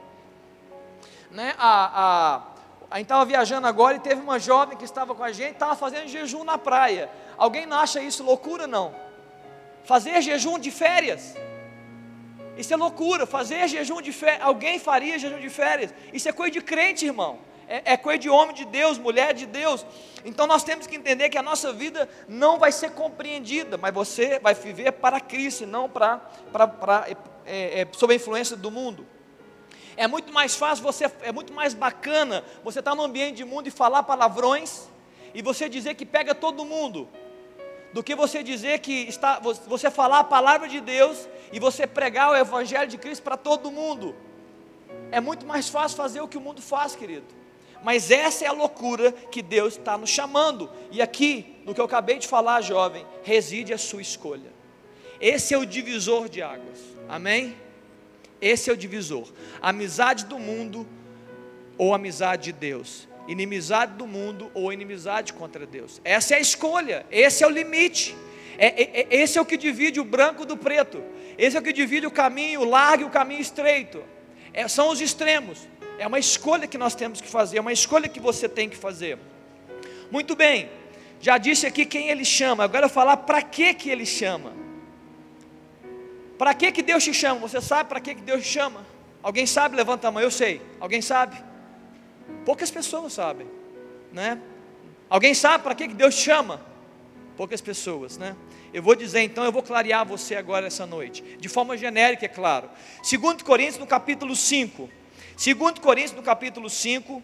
Né? 1.32 1.52
A, 1.58 1.72
a, 2.04 2.42
a 2.92 2.98
gente 2.98 3.06
estava 3.06 3.24
viajando 3.24 3.66
agora 3.66 3.96
e 3.96 4.00
teve 4.00 4.20
uma 4.20 4.38
jovem 4.38 4.78
que 4.78 4.84
estava 4.84 5.16
com 5.16 5.24
a 5.24 5.32
gente, 5.32 5.54
estava 5.54 5.74
fazendo 5.74 6.06
jejum 6.06 6.44
na 6.44 6.58
praia. 6.58 7.10
Alguém 7.36 7.66
não 7.66 7.76
acha 7.76 8.00
isso 8.00 8.22
loucura, 8.22 8.68
não? 8.68 8.94
Fazer 9.82 10.22
jejum 10.22 10.60
de 10.60 10.70
férias. 10.70 11.34
Isso 12.56 12.72
é 12.72 12.76
loucura. 12.76 13.26
Fazer 13.26 13.68
jejum 13.68 14.00
de 14.00 14.12
férias. 14.12 14.42
Alguém 14.42 14.78
faria 14.78 15.18
jejum 15.18 15.40
de 15.40 15.48
férias. 15.48 15.94
Isso 16.12 16.28
é 16.28 16.32
coisa 16.32 16.52
de 16.52 16.60
crente, 16.60 17.06
irmão. 17.06 17.38
É, 17.68 17.92
é 17.92 17.96
coisa 17.96 18.18
de 18.18 18.28
homem 18.28 18.54
de 18.54 18.64
Deus, 18.64 18.98
mulher 18.98 19.32
de 19.32 19.46
Deus. 19.46 19.86
Então 20.24 20.46
nós 20.46 20.62
temos 20.62 20.86
que 20.86 20.96
entender 20.96 21.28
que 21.30 21.38
a 21.38 21.42
nossa 21.42 21.72
vida 21.72 22.08
não 22.28 22.58
vai 22.58 22.70
ser 22.70 22.90
compreendida, 22.90 23.78
mas 23.78 23.94
você 23.94 24.38
vai 24.38 24.54
viver 24.54 24.92
para 24.92 25.20
Cristo, 25.20 25.66
não 25.66 25.88
para, 25.88 26.18
para, 26.52 26.68
para 26.68 27.06
é, 27.46 27.80
é, 27.80 27.88
sob 27.92 28.12
a 28.12 28.16
influência 28.16 28.56
do 28.56 28.70
mundo. 28.70 29.06
É 29.96 30.06
muito 30.06 30.32
mais 30.32 30.54
fácil, 30.54 30.82
você, 30.82 31.10
é 31.22 31.32
muito 31.32 31.52
mais 31.52 31.74
bacana 31.74 32.44
você 32.64 32.78
estar 32.78 32.94
no 32.94 33.02
ambiente 33.02 33.36
de 33.36 33.44
mundo 33.44 33.68
e 33.68 33.70
falar 33.70 34.02
palavrões 34.02 34.88
e 35.34 35.42
você 35.42 35.68
dizer 35.68 35.94
que 35.94 36.06
pega 36.06 36.34
todo 36.34 36.64
mundo, 36.64 37.08
do 37.92 38.02
que 38.02 38.14
você 38.14 38.42
dizer 38.42 38.78
que 38.78 38.92
está, 39.08 39.38
você 39.40 39.90
falar 39.90 40.20
a 40.20 40.24
palavra 40.24 40.68
de 40.68 40.80
Deus 40.80 41.28
e 41.52 41.60
você 41.60 41.86
pregar 41.86 42.30
o 42.30 42.36
Evangelho 42.36 42.88
de 42.88 42.96
Cristo 42.96 43.22
para 43.22 43.36
todo 43.36 43.70
mundo. 43.70 44.14
É 45.10 45.20
muito 45.20 45.44
mais 45.46 45.68
fácil 45.68 45.96
fazer 45.96 46.20
o 46.20 46.28
que 46.28 46.38
o 46.38 46.40
mundo 46.40 46.62
faz, 46.62 46.96
querido. 46.96 47.26
Mas 47.82 48.10
essa 48.10 48.44
é 48.44 48.48
a 48.48 48.52
loucura 48.52 49.12
que 49.12 49.42
Deus 49.42 49.76
está 49.76 49.98
nos 49.98 50.08
chamando. 50.08 50.70
E 50.90 51.02
aqui, 51.02 51.56
no 51.64 51.74
que 51.74 51.80
eu 51.80 51.84
acabei 51.84 52.18
de 52.18 52.28
falar, 52.28 52.60
jovem, 52.60 53.04
reside 53.22 53.74
a 53.74 53.78
sua 53.78 54.00
escolha. 54.00 54.52
Esse 55.20 55.52
é 55.52 55.58
o 55.58 55.66
divisor 55.66 56.28
de 56.28 56.40
águas. 56.40 56.78
Amém? 57.08 57.56
Esse 58.40 58.70
é 58.70 58.72
o 58.72 58.76
divisor. 58.76 59.28
Amizade 59.60 60.24
do 60.24 60.38
mundo 60.38 60.86
ou 61.76 61.94
amizade 61.94 62.44
de 62.44 62.52
Deus. 62.52 63.08
Inimizade 63.28 63.94
do 63.94 64.06
mundo 64.06 64.50
ou 64.52 64.72
inimizade 64.72 65.32
contra 65.32 65.66
Deus. 65.66 66.00
Essa 66.04 66.34
é 66.34 66.38
a 66.38 66.40
escolha, 66.40 67.06
esse 67.10 67.44
é 67.44 67.46
o 67.46 67.50
limite. 67.50 68.16
É, 68.58 68.66
é, 68.66 69.00
é, 69.00 69.16
esse 69.16 69.38
é 69.38 69.40
o 69.40 69.44
que 69.46 69.56
divide 69.56 70.00
o 70.00 70.04
branco 70.04 70.44
do 70.44 70.56
preto. 70.56 71.02
Esse 71.38 71.56
é 71.56 71.60
o 71.60 71.62
que 71.62 71.72
divide 71.72 72.06
o 72.06 72.10
caminho 72.10 72.64
largo 72.64 73.04
e 73.04 73.06
o 73.06 73.10
caminho 73.10 73.40
estreito. 73.40 74.02
É, 74.52 74.66
são 74.68 74.90
os 74.90 75.00
extremos. 75.00 75.68
É 75.98 76.06
uma 76.06 76.18
escolha 76.18 76.66
que 76.66 76.76
nós 76.76 76.94
temos 76.94 77.20
que 77.20 77.28
fazer, 77.28 77.58
é 77.58 77.60
uma 77.60 77.72
escolha 77.72 78.08
que 78.08 78.20
você 78.20 78.48
tem 78.48 78.68
que 78.68 78.76
fazer. 78.76 79.18
Muito 80.10 80.34
bem, 80.34 80.68
já 81.20 81.38
disse 81.38 81.66
aqui 81.66 81.86
quem 81.86 82.08
ele 82.08 82.24
chama, 82.24 82.64
agora 82.64 82.86
eu 82.86 82.88
vou 82.88 82.94
falar 82.94 83.18
para 83.18 83.40
que 83.40 83.72
que 83.74 83.88
ele 83.88 84.04
chama. 84.04 84.52
Para 86.36 86.54
que 86.54 86.72
que 86.72 86.82
Deus 86.82 87.04
te 87.04 87.14
chama? 87.14 87.40
Você 87.40 87.60
sabe 87.60 87.88
para 87.88 88.00
que 88.00 88.16
que 88.16 88.22
Deus 88.22 88.42
te 88.42 88.48
chama? 88.48 88.84
Alguém 89.22 89.46
sabe? 89.46 89.76
Levanta 89.76 90.08
a 90.08 90.10
mão, 90.10 90.20
eu 90.20 90.30
sei. 90.30 90.60
Alguém 90.80 91.00
sabe? 91.00 91.36
Poucas 92.44 92.70
pessoas 92.70 93.12
sabem, 93.12 93.46
né? 94.12 94.40
Alguém 95.08 95.34
sabe 95.34 95.62
para 95.62 95.74
que 95.74 95.88
Deus 95.88 96.14
chama? 96.14 96.60
Poucas 97.36 97.60
pessoas, 97.60 98.16
né? 98.18 98.36
Eu 98.72 98.82
vou 98.82 98.94
dizer 98.94 99.20
então, 99.20 99.44
eu 99.44 99.52
vou 99.52 99.62
clarear 99.62 100.06
você 100.06 100.34
agora 100.34 100.66
essa 100.66 100.86
noite, 100.86 101.22
de 101.38 101.48
forma 101.48 101.76
genérica, 101.76 102.24
é 102.24 102.28
claro. 102.28 102.70
Segundo 103.02 103.44
Coríntios, 103.44 103.78
no 103.78 103.86
capítulo 103.86 104.34
5. 104.34 104.88
Segundo 105.36 105.80
Coríntios, 105.80 106.16
no 106.16 106.22
capítulo 106.22 106.70
5, 106.70 107.22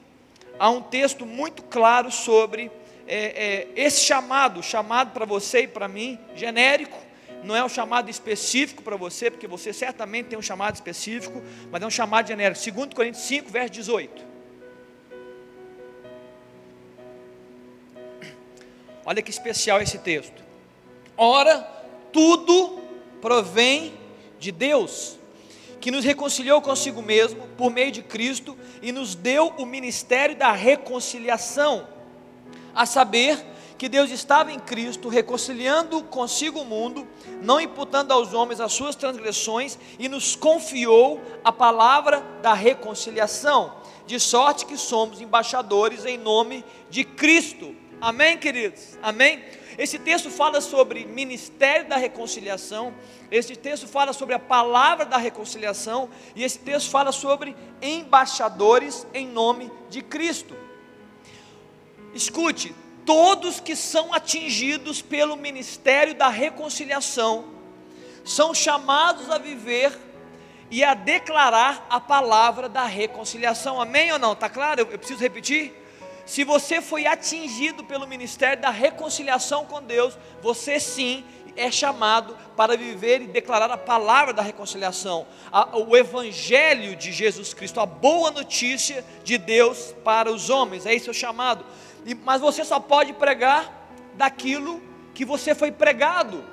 há 0.59 0.71
um 0.71 0.83
texto 0.83 1.25
muito 1.25 1.62
claro 1.62 2.11
sobre 2.11 2.71
é, 3.07 3.16
é, 3.16 3.68
esse 3.75 4.05
chamado, 4.05 4.62
chamado 4.62 5.12
para 5.12 5.25
você 5.25 5.61
e 5.61 5.68
para 5.68 5.88
mim, 5.88 6.18
genérico, 6.35 6.99
não 7.42 7.57
é 7.57 7.64
um 7.64 7.68
chamado 7.68 8.11
específico 8.11 8.83
para 8.83 8.97
você, 8.97 9.31
porque 9.31 9.47
você 9.47 9.73
certamente 9.73 10.27
tem 10.27 10.38
um 10.38 10.42
chamado 10.42 10.75
específico, 10.75 11.42
mas 11.71 11.81
é 11.83 11.87
um 11.87 11.90
chamado 11.90 12.27
genérico. 12.29 12.61
2 12.71 12.94
Coríntios 12.94 13.25
5, 13.25 13.51
verso 13.51 13.73
18. 13.73 14.28
Olha 19.09 19.23
que 19.23 19.31
especial 19.31 19.81
esse 19.81 19.97
texto. 19.97 20.44
Ora, 21.16 21.66
tudo 22.12 22.79
provém 23.23 23.94
de 24.38 24.53
Deus, 24.53 25.18
que 25.81 25.90
nos 25.90 26.05
reconciliou 26.05 26.61
consigo 26.61 27.01
mesmo 27.01 27.49
por 27.57 27.71
meio 27.71 27.90
de 27.90 28.03
Cristo 28.03 28.55
e 28.83 28.92
nos 28.92 29.14
deu 29.14 29.47
o 29.57 29.64
ministério 29.64 30.37
da 30.37 30.53
reconciliação, 30.53 31.88
a 32.75 32.85
saber, 32.85 33.42
que 33.79 33.88
Deus 33.88 34.11
estava 34.11 34.53
em 34.53 34.59
Cristo, 34.59 35.09
reconciliando 35.09 36.03
consigo 36.03 36.61
o 36.61 36.64
mundo, 36.66 37.09
não 37.40 37.59
imputando 37.59 38.12
aos 38.12 38.35
homens 38.35 38.61
as 38.61 38.75
suas 38.75 38.94
transgressões, 38.94 39.79
e 39.99 40.07
nos 40.07 40.37
confiou 40.37 41.18
a 41.42 41.51
palavra 41.51 42.23
da 42.42 42.53
reconciliação, 42.53 43.73
de 44.07 44.21
sorte 44.21 44.66
que 44.66 44.77
somos 44.77 45.18
embaixadores 45.18 46.05
em 46.05 46.18
nome 46.18 46.62
de 46.90 47.05
Cristo. 47.05 47.75
Amém, 48.01 48.39
queridos? 48.39 48.97
Amém? 49.03 49.43
Esse 49.77 49.99
texto 49.99 50.31
fala 50.31 50.61
sobre 50.61 51.05
ministério 51.05 51.89
da 51.89 51.97
reconciliação, 51.97 52.95
esse 53.31 53.57
texto 53.57 53.89
fala 53.89 54.13
sobre 54.13 54.35
a 54.35 54.39
palavra 54.39 55.05
da 55.05 55.17
reconciliação, 55.17 56.09
e 56.35 56.45
esse 56.45 56.59
texto 56.59 56.91
fala 56.91 57.13
sobre 57.13 57.57
embaixadores 57.83 59.07
em 59.13 59.27
nome 59.27 59.71
de 59.91 60.03
Cristo. 60.03 60.57
Escute, 62.15 62.75
todos 63.05 63.61
que 63.61 63.75
são 63.75 64.13
atingidos 64.15 65.03
pelo 65.03 65.37
ministério 65.37 66.15
da 66.15 66.29
reconciliação 66.29 67.47
são 68.25 68.53
chamados 68.53 69.31
a 69.31 69.39
viver 69.39 69.97
e 70.71 70.85
a 70.85 70.95
declarar 70.95 71.87
a 71.89 71.99
palavra 71.99 72.69
da 72.69 72.85
reconciliação. 72.85 73.81
Amém 73.81 74.13
ou 74.13 74.19
não? 74.19 74.35
Está 74.35 74.49
claro? 74.49 74.83
Eu, 74.83 74.99
preciso 74.99 75.21
repetir? 75.21 75.88
Se 76.29 76.45
você 76.45 76.83
foi 76.83 77.07
atingido 77.07 77.83
pelo 77.83 78.07
ministério 78.07 78.61
da 78.61 78.69
reconciliação 78.69 79.64
com 79.64 79.83
Deus, 79.83 80.12
você 80.43 80.79
sim 80.79 81.25
é 81.57 81.71
chamado 81.71 82.37
para 82.55 82.77
viver 82.77 83.23
e 83.23 83.27
declarar 83.27 83.71
a 83.71 83.79
palavra 83.79 84.35
da 84.35 84.43
reconciliação, 84.43 85.27
a, 85.51 85.79
o 85.79 85.97
evangelho 85.97 86.95
de 86.97 87.12
Jesus 87.12 87.55
Cristo, 87.55 87.81
a 87.81 87.87
boa 87.87 88.31
notícia 88.31 89.03
de 89.25 89.38
Deus 89.38 89.95
para 90.05 90.31
os 90.31 90.51
homens. 90.51 90.85
É 90.85 90.95
esse 90.95 91.09
o 91.09 91.14
chamado. 91.14 91.64
E, 92.05 92.14
mas 92.14 92.43
você 92.43 92.62
só 92.62 92.79
pode 92.79 93.14
pregar 93.14 93.88
daquilo 94.12 94.83
que 95.14 95.25
você 95.25 95.55
foi 95.55 95.73
pregado. 95.73 96.45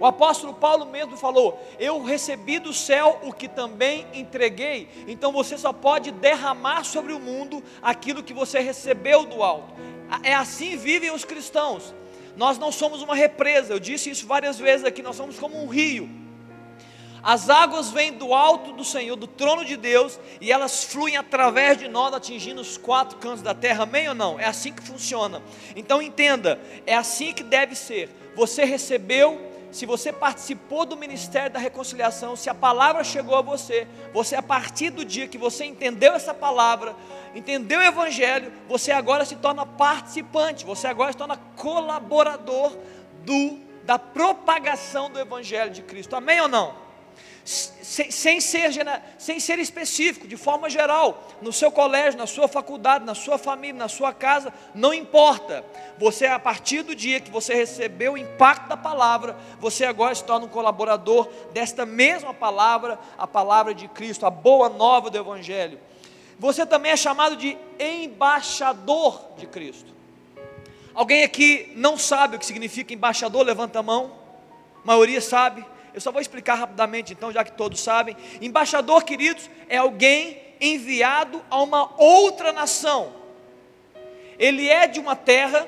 O 0.00 0.06
apóstolo 0.06 0.54
Paulo 0.54 0.86
mesmo 0.86 1.16
falou: 1.16 1.60
Eu 1.78 2.02
recebi 2.02 2.58
do 2.58 2.72
céu 2.72 3.18
o 3.22 3.32
que 3.32 3.48
também 3.48 4.06
entreguei. 4.12 4.88
Então 5.06 5.32
você 5.32 5.58
só 5.58 5.72
pode 5.72 6.10
derramar 6.10 6.84
sobre 6.84 7.12
o 7.12 7.20
mundo 7.20 7.62
aquilo 7.82 8.22
que 8.22 8.32
você 8.32 8.60
recebeu 8.60 9.24
do 9.24 9.42
alto. 9.42 9.74
É 10.22 10.34
assim 10.34 10.76
vivem 10.76 11.10
os 11.10 11.24
cristãos. 11.24 11.94
Nós 12.36 12.56
não 12.56 12.70
somos 12.70 13.02
uma 13.02 13.16
represa, 13.16 13.72
eu 13.72 13.80
disse 13.80 14.10
isso 14.10 14.24
várias 14.24 14.58
vezes 14.58 14.86
aqui, 14.86 15.02
nós 15.02 15.16
somos 15.16 15.38
como 15.38 15.60
um 15.60 15.66
rio. 15.66 16.08
As 17.22 17.50
águas 17.50 17.90
vêm 17.90 18.12
do 18.12 18.32
alto 18.32 18.72
do 18.72 18.84
Senhor, 18.84 19.16
do 19.16 19.26
trono 19.26 19.64
de 19.64 19.76
Deus, 19.76 20.18
e 20.40 20.52
elas 20.52 20.84
fluem 20.84 21.16
através 21.16 21.76
de 21.76 21.88
nós, 21.88 22.14
atingindo 22.14 22.60
os 22.60 22.78
quatro 22.78 23.18
cantos 23.18 23.42
da 23.42 23.54
terra. 23.54 23.82
Amém 23.82 24.08
ou 24.08 24.14
não? 24.14 24.38
É 24.38 24.44
assim 24.44 24.72
que 24.72 24.82
funciona. 24.82 25.42
Então 25.74 26.00
entenda, 26.00 26.60
é 26.86 26.94
assim 26.94 27.32
que 27.32 27.42
deve 27.42 27.74
ser. 27.74 28.08
Você 28.36 28.64
recebeu, 28.64 29.47
se 29.70 29.84
você 29.84 30.12
participou 30.12 30.86
do 30.86 30.96
ministério 30.96 31.50
da 31.50 31.58
reconciliação, 31.58 32.36
se 32.36 32.48
a 32.48 32.54
palavra 32.54 33.04
chegou 33.04 33.36
a 33.36 33.42
você, 33.42 33.86
você 34.12 34.34
a 34.34 34.42
partir 34.42 34.90
do 34.90 35.04
dia 35.04 35.28
que 35.28 35.38
você 35.38 35.64
entendeu 35.64 36.14
essa 36.14 36.32
palavra, 36.32 36.94
entendeu 37.34 37.78
o 37.80 37.82
evangelho, 37.82 38.52
você 38.68 38.90
agora 38.90 39.24
se 39.24 39.36
torna 39.36 39.66
participante, 39.66 40.64
você 40.64 40.86
agora 40.86 41.12
se 41.12 41.18
torna 41.18 41.36
colaborador 41.56 42.76
do 43.24 43.68
da 43.84 43.98
propagação 43.98 45.10
do 45.10 45.18
evangelho 45.18 45.70
de 45.70 45.80
Cristo. 45.80 46.14
Amém 46.14 46.38
ou 46.42 46.48
não? 46.48 46.87
Sem, 47.48 48.10
sem, 48.10 48.40
ser, 48.42 48.70
sem 49.16 49.40
ser 49.40 49.58
específico, 49.58 50.28
de 50.28 50.36
forma 50.36 50.68
geral, 50.68 51.26
no 51.40 51.50
seu 51.50 51.72
colégio, 51.72 52.18
na 52.18 52.26
sua 52.26 52.46
faculdade, 52.46 53.06
na 53.06 53.14
sua 53.14 53.38
família, 53.38 53.78
na 53.78 53.88
sua 53.88 54.12
casa, 54.12 54.52
não 54.74 54.92
importa. 54.92 55.64
Você, 55.96 56.26
a 56.26 56.38
partir 56.38 56.82
do 56.82 56.94
dia 56.94 57.20
que 57.20 57.30
você 57.30 57.54
recebeu 57.54 58.12
o 58.12 58.18
impacto 58.18 58.68
da 58.68 58.76
palavra, 58.76 59.34
você 59.58 59.86
agora 59.86 60.14
se 60.14 60.22
torna 60.24 60.44
um 60.44 60.50
colaborador 60.50 61.26
desta 61.54 61.86
mesma 61.86 62.34
palavra, 62.34 62.98
a 63.16 63.26
palavra 63.26 63.72
de 63.72 63.88
Cristo, 63.88 64.26
a 64.26 64.30
boa 64.30 64.68
nova 64.68 65.08
do 65.08 65.16
Evangelho. 65.16 65.80
Você 66.38 66.66
também 66.66 66.92
é 66.92 66.96
chamado 66.98 67.34
de 67.34 67.56
embaixador 67.80 69.22
de 69.38 69.46
Cristo. 69.46 69.94
Alguém 70.92 71.24
aqui 71.24 71.72
não 71.76 71.96
sabe 71.96 72.36
o 72.36 72.38
que 72.38 72.44
significa 72.44 72.92
embaixador? 72.92 73.42
Levanta 73.42 73.78
a 73.78 73.82
mão. 73.82 74.12
maioria 74.84 75.22
sabe. 75.22 75.64
Eu 75.94 76.00
só 76.00 76.12
vou 76.12 76.20
explicar 76.20 76.54
rapidamente, 76.54 77.12
então, 77.12 77.32
já 77.32 77.42
que 77.44 77.52
todos 77.52 77.80
sabem. 77.80 78.16
Embaixador, 78.40 79.04
queridos, 79.04 79.48
é 79.68 79.76
alguém 79.76 80.40
enviado 80.60 81.42
a 81.50 81.62
uma 81.62 81.92
outra 82.00 82.52
nação. 82.52 83.12
Ele 84.38 84.68
é 84.68 84.86
de 84.86 85.00
uma 85.00 85.16
terra 85.16 85.66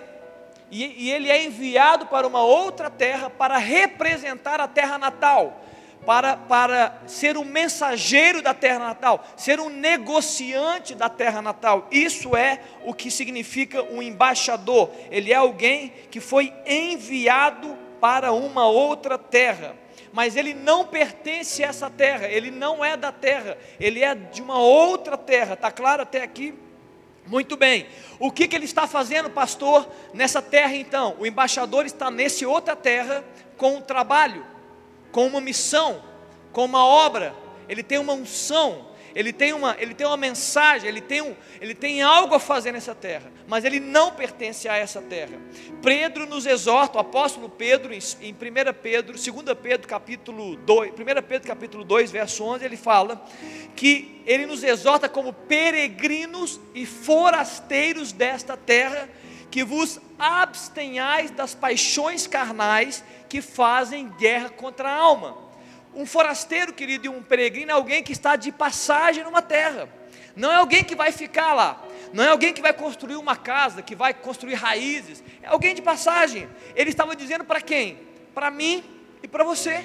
e, 0.70 1.06
e, 1.06 1.10
ele 1.10 1.28
é 1.28 1.44
enviado 1.44 2.06
para 2.06 2.26
uma 2.26 2.42
outra 2.42 2.88
terra 2.88 3.28
para 3.28 3.58
representar 3.58 4.60
a 4.60 4.68
terra 4.68 4.96
natal, 4.98 5.64
para, 6.06 6.36
para 6.36 7.02
ser 7.08 7.36
um 7.36 7.44
mensageiro 7.44 8.40
da 8.40 8.54
terra 8.54 8.78
natal, 8.78 9.24
ser 9.36 9.58
um 9.58 9.68
negociante 9.68 10.94
da 10.94 11.08
terra 11.08 11.42
natal. 11.42 11.88
Isso 11.90 12.36
é 12.36 12.60
o 12.84 12.94
que 12.94 13.10
significa 13.10 13.82
um 13.82 14.00
embaixador. 14.00 14.90
Ele 15.10 15.32
é 15.32 15.36
alguém 15.36 15.92
que 16.08 16.20
foi 16.20 16.52
enviado 16.64 17.76
para 18.00 18.32
uma 18.32 18.66
outra 18.66 19.18
terra 19.18 19.74
mas 20.12 20.36
ele 20.36 20.54
não 20.54 20.84
pertence 20.84 21.62
a 21.62 21.68
essa 21.68 21.88
terra, 21.88 22.26
ele 22.26 22.50
não 22.50 22.84
é 22.84 22.96
da 22.96 23.12
terra, 23.12 23.56
ele 23.78 24.02
é 24.02 24.14
de 24.14 24.42
uma 24.42 24.58
outra 24.58 25.16
terra, 25.16 25.54
está 25.54 25.70
claro 25.70 26.02
até 26.02 26.22
aqui? 26.22 26.54
Muito 27.26 27.56
bem, 27.56 27.86
o 28.18 28.30
que, 28.32 28.48
que 28.48 28.56
ele 28.56 28.64
está 28.64 28.86
fazendo, 28.86 29.30
pastor, 29.30 29.88
nessa 30.12 30.42
terra 30.42 30.74
então? 30.74 31.16
O 31.18 31.26
embaixador 31.26 31.86
está 31.86 32.10
nesse 32.10 32.44
outra 32.44 32.74
terra 32.74 33.24
com 33.56 33.76
um 33.76 33.80
trabalho, 33.80 34.44
com 35.12 35.26
uma 35.26 35.40
missão, 35.40 36.02
com 36.52 36.64
uma 36.64 36.84
obra, 36.84 37.34
ele 37.68 37.82
tem 37.82 37.98
uma 37.98 38.14
unção, 38.14 38.89
ele 39.14 39.32
tem 39.32 39.52
uma, 39.52 39.76
ele 39.78 39.94
tem 39.94 40.06
uma 40.06 40.16
mensagem, 40.16 40.88
ele 40.88 41.00
tem, 41.00 41.20
um, 41.20 41.34
ele 41.60 41.74
tem 41.74 42.02
algo 42.02 42.34
a 42.34 42.40
fazer 42.40 42.72
nessa 42.72 42.94
terra, 42.94 43.32
mas 43.46 43.64
ele 43.64 43.80
não 43.80 44.12
pertence 44.12 44.68
a 44.68 44.76
essa 44.76 45.02
terra. 45.02 45.38
Pedro 45.82 46.26
nos 46.26 46.46
exorta, 46.46 46.98
o 46.98 47.00
apóstolo 47.00 47.48
Pedro, 47.48 47.92
em, 47.92 47.98
em 48.20 48.32
1 48.32 48.36
Pedro, 48.82 49.12
2 49.14 49.58
Pedro 49.60 49.88
capítulo 49.88 50.56
2, 50.56 50.92
1 50.92 50.94
Pedro 51.26 51.48
capítulo 51.48 51.84
2, 51.84 52.10
verso 52.10 52.44
11, 52.44 52.64
ele 52.64 52.76
fala 52.76 53.24
que 53.74 54.22
ele 54.26 54.46
nos 54.46 54.62
exorta 54.62 55.08
como 55.08 55.32
peregrinos 55.32 56.60
e 56.74 56.86
forasteiros 56.86 58.12
desta 58.12 58.56
terra, 58.56 59.08
que 59.50 59.64
vos 59.64 60.00
abstenhais 60.18 61.30
das 61.30 61.54
paixões 61.54 62.26
carnais 62.26 63.02
que 63.28 63.42
fazem 63.42 64.08
guerra 64.10 64.50
contra 64.50 64.88
a 64.88 64.94
alma 64.94 65.49
um 65.94 66.06
forasteiro, 66.06 66.72
querido, 66.72 67.06
e 67.06 67.08
um 67.08 67.22
peregrino 67.22 67.70
é 67.70 67.74
alguém 67.74 68.02
que 68.02 68.12
está 68.12 68.36
de 68.36 68.52
passagem 68.52 69.24
numa 69.24 69.42
terra. 69.42 69.88
Não 70.36 70.50
é 70.50 70.56
alguém 70.56 70.84
que 70.84 70.94
vai 70.94 71.12
ficar 71.12 71.52
lá. 71.52 71.82
Não 72.12 72.24
é 72.24 72.28
alguém 72.28 72.52
que 72.52 72.62
vai 72.62 72.72
construir 72.72 73.16
uma 73.16 73.36
casa, 73.36 73.82
que 73.82 73.94
vai 73.94 74.14
construir 74.14 74.54
raízes. 74.54 75.22
É 75.42 75.48
alguém 75.48 75.74
de 75.74 75.82
passagem. 75.82 76.48
Ele 76.74 76.90
estava 76.90 77.14
dizendo 77.16 77.44
para 77.44 77.60
quem? 77.60 77.98
Para 78.34 78.50
mim 78.50 78.84
e 79.22 79.28
para 79.28 79.44
você. 79.44 79.84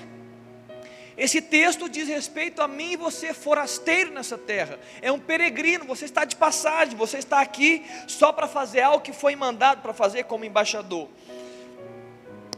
Esse 1.17 1.41
texto 1.41 1.87
diz 1.87 2.09
respeito 2.09 2.61
a 2.61 2.67
mim 2.67 2.91
e 2.91 2.97
você, 2.97 3.33
forasteiro 3.33 4.11
nessa 4.11 4.37
terra. 4.37 4.77
É 5.01 5.11
um 5.11 5.19
peregrino, 5.19 5.85
você 5.85 6.05
está 6.05 6.25
de 6.25 6.35
passagem, 6.35 6.95
você 6.95 7.19
está 7.19 7.39
aqui 7.39 7.85
só 8.05 8.33
para 8.33 8.47
fazer 8.47 8.81
algo 8.81 9.03
que 9.03 9.13
foi 9.13 9.35
mandado 9.35 9.81
para 9.81 9.93
fazer 9.93 10.23
como 10.23 10.43
embaixador. 10.43 11.07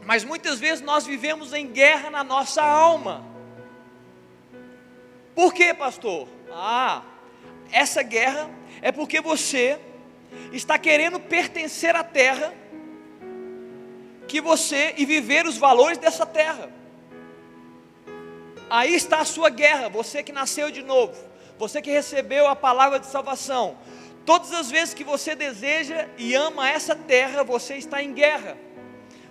Mas 0.04 0.24
muitas 0.24 0.58
vezes 0.58 0.84
nós 0.84 1.06
vivemos 1.06 1.52
em 1.52 1.66
guerra 1.66 2.10
na 2.10 2.24
nossa 2.24 2.62
alma. 2.62 3.24
Por 5.38 5.54
quê, 5.54 5.72
pastor? 5.72 6.26
Ah, 6.50 7.00
essa 7.70 8.02
guerra 8.02 8.50
é 8.82 8.90
porque 8.90 9.20
você 9.20 9.78
está 10.52 10.76
querendo 10.76 11.20
pertencer 11.20 11.94
à 11.94 12.02
terra 12.02 12.52
que 14.26 14.40
você 14.40 14.94
e 14.96 15.06
viver 15.06 15.46
os 15.46 15.56
valores 15.56 15.96
dessa 15.96 16.26
terra. 16.26 16.68
Aí 18.68 18.92
está 18.92 19.20
a 19.20 19.24
sua 19.24 19.48
guerra, 19.48 19.88
você 19.88 20.24
que 20.24 20.32
nasceu 20.32 20.72
de 20.72 20.82
novo, 20.82 21.14
você 21.56 21.80
que 21.80 21.92
recebeu 21.92 22.48
a 22.48 22.56
palavra 22.56 22.98
de 22.98 23.06
salvação. 23.06 23.78
Todas 24.26 24.52
as 24.52 24.68
vezes 24.72 24.92
que 24.92 25.04
você 25.04 25.36
deseja 25.36 26.08
e 26.18 26.34
ama 26.34 26.68
essa 26.68 26.96
terra, 26.96 27.44
você 27.44 27.76
está 27.76 28.02
em 28.02 28.12
guerra, 28.12 28.58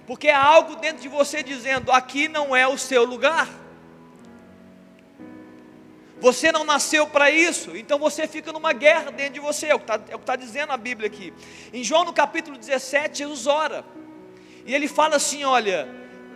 porque 0.06 0.30
há 0.30 0.42
algo 0.42 0.78
dentro 0.78 1.02
de 1.02 1.10
você 1.10 1.44
dizendo: 1.44 1.92
aqui 1.92 2.30
não 2.30 2.56
é 2.56 2.66
o 2.66 2.78
seu 2.78 3.04
lugar. 3.04 3.67
Você 6.20 6.52
não 6.52 6.64
nasceu 6.64 7.06
para 7.06 7.30
isso, 7.30 7.78
então 7.78 8.00
você 8.00 8.28
fica 8.28 8.52
numa 8.52 8.74
guerra 8.74 9.12
dentro 9.12 9.36
de 9.36 9.40
você, 9.40 9.68
é 9.68 9.76
o 9.76 9.80
que 9.80 9.86
está 9.86 10.00
tá 10.00 10.36
dizendo 10.36 10.72
a 10.72 10.78
Bíblia 10.78 11.08
aqui. 11.08 11.32
Em 11.72 11.84
João 11.84 12.06
no 12.06 12.14
capítulo 12.14 12.58
17, 12.58 13.20
Jesus 13.20 13.46
ora, 13.46 13.86
e 14.66 14.74
ele 14.74 14.88
fala 14.88 15.18
assim: 15.18 15.44
Olha, 15.44 15.88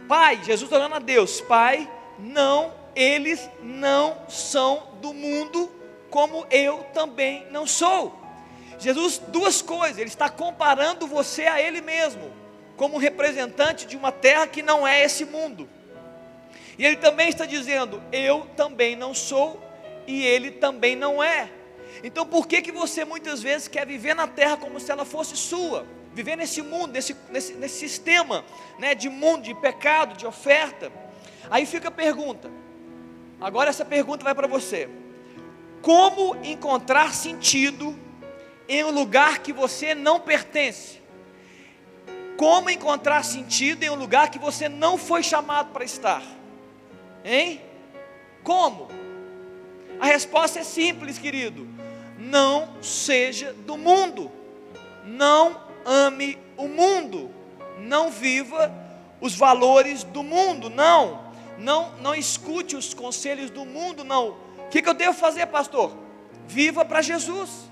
Pai, 0.08 0.40
Jesus 0.44 0.72
orando 0.72 0.96
a 0.96 1.00
Deus, 1.00 1.42
Pai, 1.42 1.90
não, 2.20 2.74
eles 2.96 3.50
não 3.64 4.18
são 4.30 4.88
do 5.02 5.14
mundo, 5.14 5.72
como 6.12 6.46
eu 6.52 6.86
também 6.94 7.48
não 7.50 7.66
sou. 7.66 8.20
Jesus, 8.78 9.20
duas 9.28 9.62
coisas, 9.62 9.98
ele 9.98 10.10
está 10.10 10.30
comparando 10.30 11.08
você 11.08 11.46
a 11.46 11.62
Ele 11.62 11.82
mesmo, 11.82 12.32
como 12.78 12.98
representante 12.98 13.86
de 13.86 13.96
uma 13.96 14.12
terra 14.12 14.48
que 14.48 14.62
não 14.62 14.88
é 14.88 15.04
esse 15.04 15.26
mundo. 15.26 15.68
E 16.78 16.86
ele 16.86 16.98
também 16.98 17.30
está 17.30 17.46
dizendo: 17.46 18.02
Eu 18.12 18.48
também 18.56 18.96
não 18.96 19.14
sou 19.14 19.71
e 20.12 20.26
ele 20.26 20.52
também 20.52 20.96
não 20.96 21.24
é. 21.24 21.50
Então 22.04 22.26
por 22.26 22.48
que, 22.48 22.62
que 22.62 22.72
você 22.72 23.06
muitas 23.06 23.42
vezes 23.42 23.68
quer 23.68 23.86
viver 23.86 24.14
na 24.14 24.28
terra 24.28 24.58
como 24.58 24.80
se 24.80 24.92
ela 24.92 25.06
fosse 25.06 25.38
sua? 25.38 25.86
Viver 26.14 26.36
nesse 26.36 26.62
mundo, 26.62 26.92
nesse, 26.92 27.16
nesse, 27.30 27.54
nesse 27.54 27.80
sistema 27.80 28.44
né, 28.78 28.94
de 28.94 29.08
mundo, 29.08 29.44
de 29.44 29.56
pecado, 29.56 30.18
de 30.18 30.26
oferta. 30.26 30.92
Aí 31.50 31.66
fica 31.66 31.88
a 31.88 31.92
pergunta. 31.92 32.52
Agora 33.40 33.70
essa 33.70 33.86
pergunta 33.86 34.24
vai 34.24 34.36
para 34.36 34.48
você. 34.48 34.90
Como 35.82 36.36
encontrar 36.44 37.14
sentido 37.14 37.98
em 38.68 38.84
um 38.84 38.92
lugar 38.92 39.40
que 39.40 39.54
você 39.54 39.96
não 39.96 40.20
pertence? 40.20 41.02
Como 42.38 42.70
encontrar 42.70 43.24
sentido 43.24 43.84
em 43.84 43.90
um 43.90 43.96
lugar 43.96 44.30
que 44.30 44.40
você 44.40 44.68
não 44.68 44.98
foi 44.98 45.24
chamado 45.24 45.72
para 45.72 45.84
estar? 45.84 46.24
Hein? 47.24 47.62
Como? 48.44 49.01
A 50.02 50.08
resposta 50.08 50.62
é 50.62 50.64
simples, 50.64 51.20
querido. 51.20 51.68
Não 52.18 52.82
seja 52.82 53.54
do 53.54 53.78
mundo. 53.78 54.32
Não 55.06 55.62
ame 55.86 56.40
o 56.58 56.68
mundo. 56.68 57.30
Não 57.78 58.10
viva 58.10 58.74
os 59.22 59.36
valores 59.36 60.04
do 60.04 60.24
mundo. 60.24 60.72
Não. 60.72 61.32
Não, 61.60 61.92
não 62.00 62.16
escute 62.16 62.76
os 62.76 62.96
conselhos 62.96 63.52
do 63.52 63.64
mundo, 63.64 64.04
não. 64.04 64.30
O 64.30 64.70
que, 64.72 64.82
que 64.82 64.90
eu 64.90 64.96
devo 64.96 65.14
fazer, 65.14 65.46
pastor? 65.46 65.96
Viva 66.48 66.84
para 66.84 67.04
Jesus. 67.04 67.70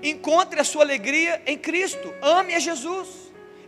Encontre 0.00 0.60
a 0.60 0.64
sua 0.64 0.84
alegria 0.84 1.42
em 1.44 1.58
Cristo. 1.58 2.14
Ame 2.22 2.54
a 2.54 2.60
Jesus. 2.60 3.08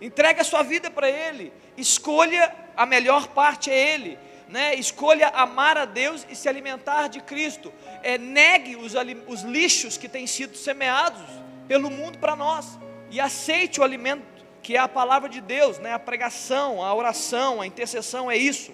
Entregue 0.01 0.43
a 0.43 0.45
sua 0.45 0.63
vida 0.63 0.93
para 0.93 1.11
Ele. 1.11 1.53
Escolha 1.77 2.55
a 2.77 2.87
melhor 2.87 3.27
parte 3.27 3.69
a 3.69 3.75
Ele 3.75 4.17
né, 4.49 4.75
escolha 4.75 5.29
amar 5.29 5.77
a 5.77 5.85
Deus 5.85 6.27
e 6.29 6.37
se 6.37 6.49
alimentar 6.49 7.09
de 7.09 7.21
Cristo. 7.21 7.73
É, 8.03 8.19
negue 8.19 8.77
os, 8.77 8.93
os 9.27 9.43
lixos 9.43 9.97
que 9.97 10.09
têm 10.09 10.27
sido 10.27 10.57
semeados 10.57 11.23
pelo 11.67 11.91
mundo 11.91 12.19
para 12.19 12.37
nós 12.37 12.79
e 13.11 13.21
aceite 13.21 13.81
o 13.81 13.85
alimento 13.85 14.35
que 14.63 14.77
é 14.77 14.79
a 14.79 14.89
palavra 14.89 15.29
de 15.29 15.43
Deus, 15.43 15.79
né, 15.79 15.93
a 15.93 15.99
pregação, 15.99 16.83
a 16.83 16.95
oração, 16.95 17.61
a 17.61 17.67
intercessão, 17.67 18.31
é 18.31 18.37
isso. 18.37 18.73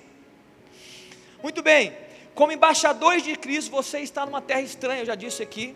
Muito 1.42 1.62
bem, 1.62 1.92
como 2.32 2.52
embaixadores 2.52 3.24
de 3.24 3.34
Cristo, 3.34 3.72
você 3.72 3.98
está 3.98 4.24
numa 4.24 4.40
terra 4.40 4.60
estranha, 4.60 5.02
eu 5.02 5.06
já 5.06 5.16
disse 5.16 5.42
aqui, 5.42 5.74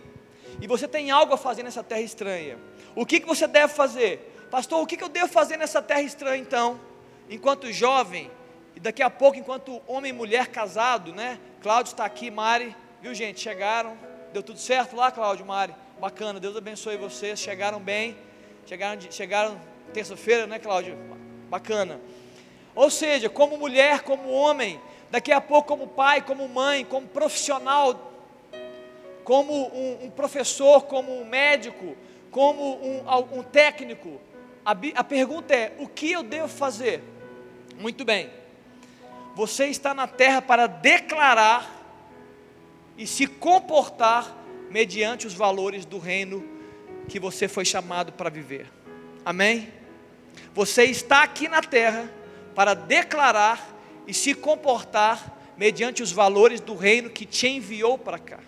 e 0.60 0.68
você 0.68 0.86
tem 0.86 1.10
algo 1.10 1.34
a 1.34 1.36
fazer 1.36 1.64
nessa 1.64 1.82
terra 1.82 2.00
estranha. 2.00 2.56
O 2.94 3.04
que, 3.04 3.18
que 3.18 3.26
você 3.26 3.48
deve 3.48 3.74
fazer? 3.74 4.46
Pastor, 4.52 4.80
o 4.80 4.86
que, 4.86 4.96
que 4.96 5.02
eu 5.02 5.08
devo 5.08 5.26
fazer 5.26 5.56
nessa 5.56 5.82
terra 5.82 6.02
estranha 6.02 6.40
então? 6.40 6.80
Enquanto 7.28 7.72
jovem, 7.72 8.30
daqui 8.84 9.02
a 9.02 9.08
pouco, 9.08 9.38
enquanto 9.38 9.80
homem 9.86 10.10
e 10.10 10.12
mulher 10.12 10.48
casado, 10.48 11.10
né? 11.10 11.40
Cláudio 11.62 11.92
está 11.92 12.04
aqui, 12.04 12.30
Mari, 12.30 12.76
viu 13.00 13.14
gente? 13.14 13.40
Chegaram, 13.40 13.96
deu 14.30 14.42
tudo 14.42 14.58
certo 14.58 14.94
lá, 14.94 15.10
Cláudio, 15.10 15.46
Mari? 15.46 15.74
Bacana, 15.98 16.38
Deus 16.38 16.54
abençoe 16.54 16.98
vocês, 16.98 17.40
chegaram 17.40 17.80
bem, 17.80 18.14
chegaram, 18.66 19.00
chegaram 19.10 19.58
terça-feira, 19.94 20.46
né, 20.46 20.58
Cláudio? 20.58 20.98
Bacana. 21.48 21.98
Ou 22.74 22.90
seja, 22.90 23.30
como 23.30 23.56
mulher, 23.56 24.02
como 24.02 24.30
homem, 24.30 24.78
daqui 25.10 25.32
a 25.32 25.40
pouco 25.40 25.66
como 25.66 25.86
pai, 25.86 26.20
como 26.20 26.46
mãe, 26.46 26.84
como 26.84 27.08
profissional, 27.08 28.12
como 29.24 29.66
um, 29.74 30.04
um 30.04 30.10
professor, 30.10 30.82
como 30.82 31.22
um 31.22 31.24
médico, 31.24 31.96
como 32.30 32.74
um, 32.74 33.38
um 33.38 33.42
técnico. 33.42 34.20
A, 34.62 34.72
a 34.96 35.04
pergunta 35.04 35.54
é: 35.54 35.72
o 35.78 35.88
que 35.88 36.12
eu 36.12 36.22
devo 36.22 36.48
fazer? 36.48 37.02
Muito 37.78 38.04
bem. 38.04 38.43
Você 39.34 39.66
está 39.66 39.92
na 39.92 40.06
terra 40.06 40.40
para 40.40 40.66
declarar 40.66 41.82
e 42.96 43.06
se 43.06 43.26
comportar 43.26 44.36
mediante 44.70 45.26
os 45.26 45.34
valores 45.34 45.84
do 45.84 45.98
reino 45.98 46.44
que 47.08 47.18
você 47.18 47.48
foi 47.48 47.64
chamado 47.64 48.12
para 48.12 48.30
viver. 48.30 48.70
Amém? 49.24 49.72
Você 50.54 50.84
está 50.84 51.22
aqui 51.22 51.48
na 51.48 51.60
terra 51.62 52.10
para 52.54 52.74
declarar 52.74 53.74
e 54.06 54.14
se 54.14 54.34
comportar 54.34 55.36
mediante 55.56 56.02
os 56.02 56.12
valores 56.12 56.60
do 56.60 56.74
reino 56.74 57.10
que 57.10 57.26
te 57.26 57.48
enviou 57.48 57.98
para 57.98 58.18
cá. 58.18 58.40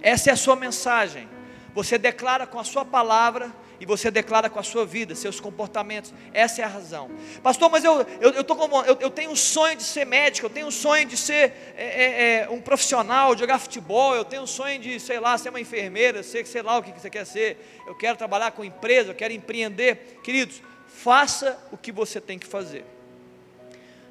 Essa 0.00 0.30
é 0.30 0.32
a 0.32 0.36
sua 0.36 0.56
mensagem. 0.56 1.28
Você 1.74 1.96
declara 1.96 2.46
com 2.46 2.58
a 2.58 2.64
sua 2.64 2.84
palavra 2.84 3.52
e 3.82 3.84
você 3.84 4.12
declara 4.12 4.48
com 4.48 4.60
a 4.60 4.62
sua 4.62 4.86
vida, 4.86 5.12
seus 5.12 5.40
comportamentos. 5.40 6.14
Essa 6.32 6.62
é 6.62 6.64
a 6.64 6.68
razão. 6.68 7.10
Pastor, 7.42 7.68
mas 7.68 7.82
eu, 7.82 8.06
eu, 8.20 8.30
eu, 8.30 8.44
tô 8.44 8.54
como, 8.54 8.80
eu, 8.82 8.96
eu 9.00 9.10
tenho 9.10 9.32
um 9.32 9.34
sonho 9.36 9.74
de 9.74 9.82
ser 9.82 10.06
médico, 10.06 10.46
eu 10.46 10.50
tenho 10.50 10.68
um 10.68 10.70
sonho 10.70 11.04
de 11.04 11.16
ser 11.16 11.74
é, 11.76 11.82
é, 11.84 12.42
é, 12.42 12.48
um 12.48 12.60
profissional, 12.60 13.34
de 13.34 13.40
jogar 13.40 13.58
futebol, 13.58 14.14
eu 14.14 14.24
tenho 14.24 14.42
um 14.42 14.46
sonho 14.46 14.78
de, 14.78 15.00
sei 15.00 15.18
lá, 15.18 15.36
ser 15.36 15.48
uma 15.48 15.60
enfermeira, 15.60 16.22
sei, 16.22 16.44
sei 16.44 16.62
lá 16.62 16.78
o 16.78 16.82
que 16.84 16.92
você 16.92 17.10
quer 17.10 17.26
ser. 17.26 17.82
Eu 17.84 17.96
quero 17.96 18.16
trabalhar 18.16 18.52
com 18.52 18.64
empresa, 18.64 19.10
eu 19.10 19.16
quero 19.16 19.32
empreender. 19.34 20.20
Queridos, 20.22 20.62
faça 20.86 21.58
o 21.72 21.76
que 21.76 21.90
você 21.90 22.20
tem 22.20 22.38
que 22.38 22.46
fazer. 22.46 22.84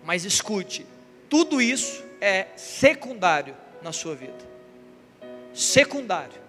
Mas 0.04 0.26
escute, 0.26 0.86
tudo 1.30 1.62
isso 1.62 2.04
é 2.20 2.48
secundário 2.58 3.56
na 3.82 3.94
sua 3.94 4.16
vida. 4.16 4.52
Secundário. 5.54 6.42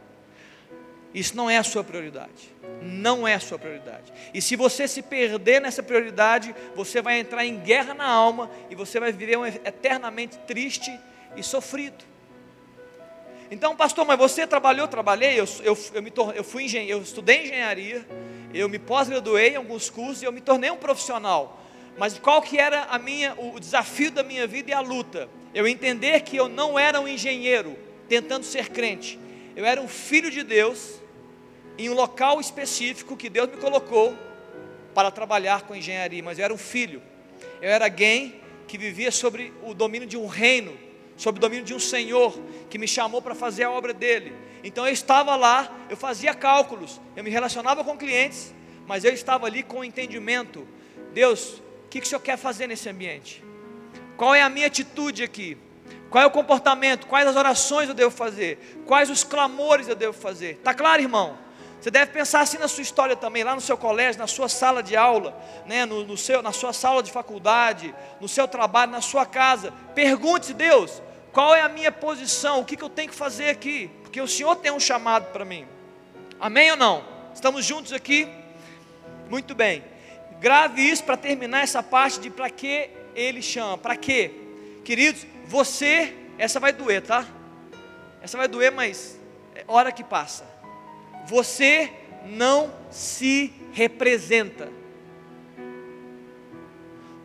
Isso 1.15 1.37
não 1.37 1.49
é 1.49 1.57
a 1.57 1.63
sua 1.63 1.85
prioridade. 1.85 2.52
Não 2.81 3.27
é 3.27 3.35
a 3.35 3.41
sua 3.41 3.59
prioridade. 3.59 4.13
E 4.33 4.41
se 4.41 4.57
você 4.57 4.87
se 4.87 5.03
perder 5.03 5.61
nessa 5.61 5.83
prioridade, 5.83 6.55
você 6.75 7.01
vai 7.01 7.19
entrar 7.19 7.45
em 7.45 7.59
guerra 7.59 7.95
na 7.95 8.07
alma 8.07 8.51
e 8.71 8.75
você 8.75 8.99
vai 8.99 9.13
viver 9.13 9.39
um 9.39 9.47
eternamente 9.47 10.39
triste 10.47 10.97
e 11.37 11.43
sofrido. 11.43 12.05
Então, 13.51 13.77
pastor, 13.77 14.07
mas 14.07 14.19
você 14.19 14.47
trabalhou, 14.47 14.89
trabalhei, 14.89 15.39
eu, 15.39 15.45
eu, 15.63 15.79
eu, 15.93 16.03
me 16.03 16.13
eu 16.35 16.43
fui 16.43 16.65
engenheiro, 16.65 16.99
eu 16.99 17.03
estudei 17.03 17.45
engenharia, 17.45 18.07
eu 18.55 18.67
me 18.69 18.79
pós-graduei 18.79 19.51
em 19.51 19.57
alguns 19.57 19.91
cursos 19.91 20.23
e 20.23 20.25
eu 20.25 20.33
me 20.33 20.41
tornei 20.41 20.71
um 20.71 20.77
profissional. 20.77 21.61
Mas 21.99 22.19
qual 22.19 22.41
que 22.41 22.59
era 22.59 22.85
a 22.85 22.99
minha, 22.99 23.35
o 23.35 23.61
desafio 23.61 24.11
da 24.11 24.23
minha 24.23 24.47
vida 24.47 24.71
e 24.71 24.75
a 24.75 24.81
luta? 24.81 25.29
Eu 25.53 25.69
entender 25.69 26.21
que 26.21 26.37
eu 26.37 26.49
não 26.49 26.79
era 26.79 26.99
um 26.99 27.07
engenheiro 27.07 27.77
tentando 28.09 28.45
ser 28.45 28.71
crente. 28.71 29.19
Eu 29.55 29.67
era 29.67 29.81
um 29.81 29.89
filho 29.89 30.31
de 30.31 30.43
Deus 30.43 31.02
em 31.79 31.89
um 31.89 31.95
local 31.95 32.41
específico 32.41 33.17
que 33.17 33.29
Deus 33.29 33.49
me 33.49 33.57
colocou 33.57 34.17
para 34.95 35.11
trabalhar 35.11 35.63
com 35.63 35.75
engenharia, 35.75 36.23
mas 36.23 36.39
eu 36.39 36.45
era 36.45 36.55
um 36.55 36.59
filho. 36.59 37.03
Eu 37.61 37.71
era 37.71 37.87
alguém 37.87 38.41
que 38.67 38.77
vivia 38.77 39.11
sobre 39.11 39.53
o 39.63 39.75
domínio 39.75 40.07
de 40.07 40.17
um 40.17 40.27
reino, 40.27 40.77
sob 41.17 41.39
o 41.39 41.41
domínio 41.41 41.65
de 41.65 41.75
um 41.75 41.81
Senhor 41.81 42.39
que 42.69 42.79
me 42.79 42.89
chamou 42.89 43.23
para 43.23 43.35
fazer 43.35 43.65
a 43.65 43.71
obra 43.71 43.93
dele. 43.93 44.33
Então 44.65 44.87
eu 44.87 44.93
estava 44.93 45.35
lá, 45.37 45.71
eu 45.91 45.97
fazia 45.97 46.35
cálculos, 46.35 47.01
eu 47.17 47.25
me 47.25 47.31
relacionava 47.31 47.83
com 47.83 47.97
clientes, 47.97 48.55
mas 48.87 49.05
eu 49.05 49.13
estava 49.13 49.47
ali 49.47 49.63
com 49.63 49.81
o 49.81 49.85
entendimento. 49.85 50.67
Deus, 51.13 51.63
o 51.85 51.89
que, 51.91 52.01
que 52.01 52.07
o 52.07 52.09
Senhor 52.09 52.21
quer 52.21 52.37
fazer 52.37 52.67
nesse 52.67 52.89
ambiente? 52.89 53.43
Qual 54.17 54.35
é 54.35 54.43
a 54.43 54.49
minha 54.49 54.67
atitude 54.67 55.23
aqui? 55.23 55.59
Qual 56.11 56.23
é 56.23 56.27
o 56.27 56.31
comportamento? 56.31 57.07
Quais 57.07 57.27
as 57.27 57.37
orações 57.37 57.89
eu 57.89 57.95
devo 57.95 58.11
fazer? 58.11 58.83
Quais 58.87 59.09
os 59.11 59.25
clamores 59.25 59.89
eu 59.89 59.95
devo 59.95 60.13
fazer? 60.13 60.57
Está 60.57 60.75
claro, 60.75 61.01
irmão? 61.01 61.39
Você 61.83 61.91
deve 61.91 62.13
pensar 62.13 62.43
assim 62.43 62.59
na 62.59 62.69
sua 62.69 62.83
história 62.83 63.17
também, 63.17 63.43
lá 63.43 63.57
no 63.57 63.61
seu 63.61 63.77
colégio, 63.77 64.21
na 64.21 64.29
sua 64.29 64.49
sala 64.49 64.85
de 64.85 64.97
aula, 64.97 65.37
né, 65.67 65.85
no, 65.85 66.05
no 66.05 66.17
seu, 66.17 66.41
na 66.41 66.53
sua 66.53 66.73
sala 66.73 67.03
de 67.03 67.11
faculdade, 67.11 67.93
no 68.21 68.29
seu 68.29 68.47
trabalho, 68.47 68.93
na 68.93 69.01
sua 69.01 69.27
casa. 69.27 69.73
Pergunte, 69.93 70.55
Deus, 70.55 71.03
qual 71.33 71.53
é 71.57 71.61
a 71.61 71.69
minha 71.69 71.91
posição? 71.91 72.61
O 72.61 72.65
que, 72.65 72.77
que 72.77 72.85
eu 72.85 72.89
tenho 72.89 73.09
que 73.09 73.17
fazer 73.17 73.49
aqui? 73.49 73.91
Porque 74.03 74.21
o 74.21 74.29
Senhor 74.29 74.55
tem 74.55 74.71
um 74.71 74.79
chamado 74.79 75.33
para 75.33 75.45
mim. 75.45 75.67
Amém 76.39 76.71
ou 76.71 76.77
não? 76.77 77.05
Estamos 77.35 77.65
juntos 77.65 77.93
aqui? 77.93 78.29
Muito 79.29 79.53
bem. 79.53 79.83
Grave 80.39 80.83
isso 80.83 81.03
para 81.03 81.17
terminar 81.17 81.65
essa 81.65 81.83
parte 81.83 82.21
de 82.21 82.31
para 82.31 82.49
que 82.49 82.91
Ele 83.13 83.43
chama. 83.43 83.77
Para 83.77 83.97
quê? 83.97 84.31
Queridos, 84.85 85.27
você, 85.47 86.17
essa 86.39 86.61
vai 86.61 86.73
doer, 86.73 87.03
tá? 87.03 87.27
Essa 88.23 88.39
vai 88.39 88.47
doer, 88.47 88.71
mas 88.71 89.19
é 89.53 89.65
hora 89.67 89.91
que 89.91 90.05
passa 90.05 90.52
você 91.27 91.93
não 92.25 92.73
se 92.91 93.53
representa. 93.73 94.71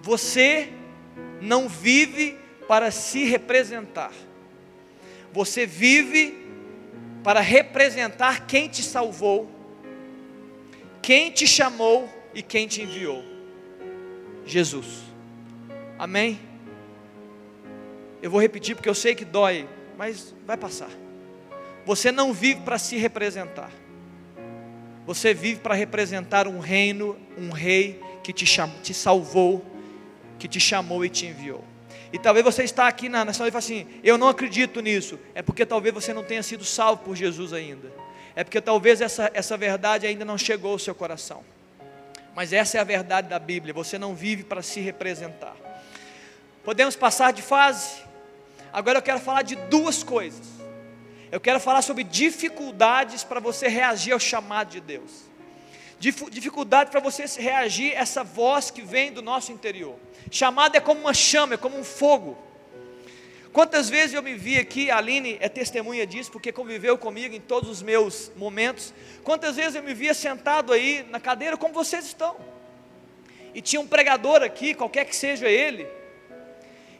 Você 0.01 0.69
não 1.41 1.67
vive 1.67 2.37
para 2.67 2.91
se 2.91 3.25
representar. 3.25 4.11
Você 5.31 5.65
vive 5.65 6.47
para 7.23 7.41
representar 7.41 8.47
quem 8.47 8.67
te 8.67 8.81
salvou, 8.81 9.51
quem 11.01 11.31
te 11.31 11.45
chamou 11.45 12.09
e 12.33 12.41
quem 12.41 12.67
te 12.67 12.81
enviou. 12.81 13.23
Jesus. 14.45 15.03
Amém? 15.99 16.39
Eu 18.21 18.31
vou 18.31 18.39
repetir 18.39 18.75
porque 18.75 18.89
eu 18.89 18.95
sei 18.95 19.13
que 19.13 19.25
dói, 19.25 19.67
mas 19.97 20.33
vai 20.45 20.57
passar. 20.57 20.89
Você 21.85 22.11
não 22.11 22.33
vive 22.33 22.61
para 22.61 22.77
se 22.77 22.97
representar. 22.97 23.71
Você 25.07 25.33
vive 25.33 25.61
para 25.61 25.73
representar 25.73 26.49
um 26.49 26.59
reino, 26.59 27.17
um 27.37 27.49
rei 27.49 27.97
que 28.21 28.33
te, 28.33 28.45
chamou, 28.45 28.75
te 28.81 28.93
salvou, 28.93 29.65
que 30.37 30.49
te 30.49 30.59
chamou 30.59 31.05
e 31.05 31.09
te 31.09 31.25
enviou. 31.25 31.63
E 32.11 32.19
talvez 32.19 32.43
você 32.43 32.63
está 32.63 32.89
aqui 32.89 33.07
na 33.07 33.23
nação 33.23 33.47
e 33.47 33.51
fale 33.51 33.63
assim: 33.63 33.87
eu 34.03 34.17
não 34.17 34.27
acredito 34.27 34.81
nisso. 34.81 35.17
É 35.33 35.41
porque 35.41 35.65
talvez 35.65 35.95
você 35.95 36.13
não 36.13 36.25
tenha 36.25 36.43
sido 36.43 36.65
salvo 36.65 37.03
por 37.03 37.15
Jesus 37.15 37.53
ainda. 37.53 37.89
É 38.35 38.43
porque 38.43 38.59
talvez 38.59 38.99
essa, 38.99 39.31
essa 39.33 39.55
verdade 39.55 40.05
ainda 40.05 40.25
não 40.25 40.37
chegou 40.37 40.73
ao 40.73 40.79
seu 40.79 40.93
coração. 40.93 41.41
Mas 42.35 42.51
essa 42.51 42.77
é 42.77 42.81
a 42.81 42.83
verdade 42.83 43.29
da 43.29 43.39
Bíblia. 43.39 43.73
Você 43.73 43.97
não 43.97 44.13
vive 44.13 44.43
para 44.43 44.61
se 44.61 44.81
representar. 44.81 45.55
Podemos 46.65 46.97
passar 46.97 47.31
de 47.31 47.41
fase? 47.41 48.01
Agora 48.73 48.97
eu 48.97 49.01
quero 49.01 49.21
falar 49.21 49.43
de 49.43 49.55
duas 49.55 50.03
coisas 50.03 50.56
eu 51.31 51.39
quero 51.39 51.59
falar 51.59 51.81
sobre 51.81 52.03
dificuldades 52.03 53.23
para 53.23 53.39
você 53.39 53.67
reagir 53.67 54.13
ao 54.13 54.19
chamado 54.19 54.69
de 54.69 54.79
Deus. 54.79 55.27
Dificuldade 55.99 56.91
para 56.91 56.99
você 56.99 57.25
reagir 57.41 57.95
a 57.95 58.01
essa 58.01 58.23
voz 58.23 58.69
que 58.69 58.81
vem 58.81 59.11
do 59.11 59.21
nosso 59.21 59.51
interior. 59.51 59.95
Chamado 60.29 60.75
é 60.75 60.79
como 60.79 61.01
uma 61.01 61.13
chama, 61.13 61.55
é 61.55 61.57
como 61.57 61.77
um 61.77 61.83
fogo. 61.83 62.37
Quantas 63.51 63.89
vezes 63.89 64.13
eu 64.13 64.21
me 64.21 64.35
vi 64.35 64.59
aqui, 64.59 64.91
a 64.91 64.97
Aline 64.97 65.37
é 65.39 65.49
testemunha 65.49 66.05
disso, 66.05 66.31
porque 66.31 66.51
conviveu 66.51 66.97
comigo 66.97 67.33
em 67.33 67.41
todos 67.41 67.69
os 67.69 67.81
meus 67.81 68.31
momentos. 68.35 68.93
Quantas 69.23 69.55
vezes 69.55 69.75
eu 69.75 69.81
me 69.81 69.95
via 69.95 70.13
sentado 70.13 70.71
aí 70.71 71.03
na 71.09 71.19
cadeira 71.19 71.57
como 71.57 71.73
vocês 71.73 72.05
estão. 72.05 72.37
E 73.55 73.61
tinha 73.61 73.81
um 73.81 73.87
pregador 73.87 74.43
aqui, 74.43 74.75
qualquer 74.75 75.05
que 75.05 75.15
seja 75.15 75.47
ele, 75.47 75.87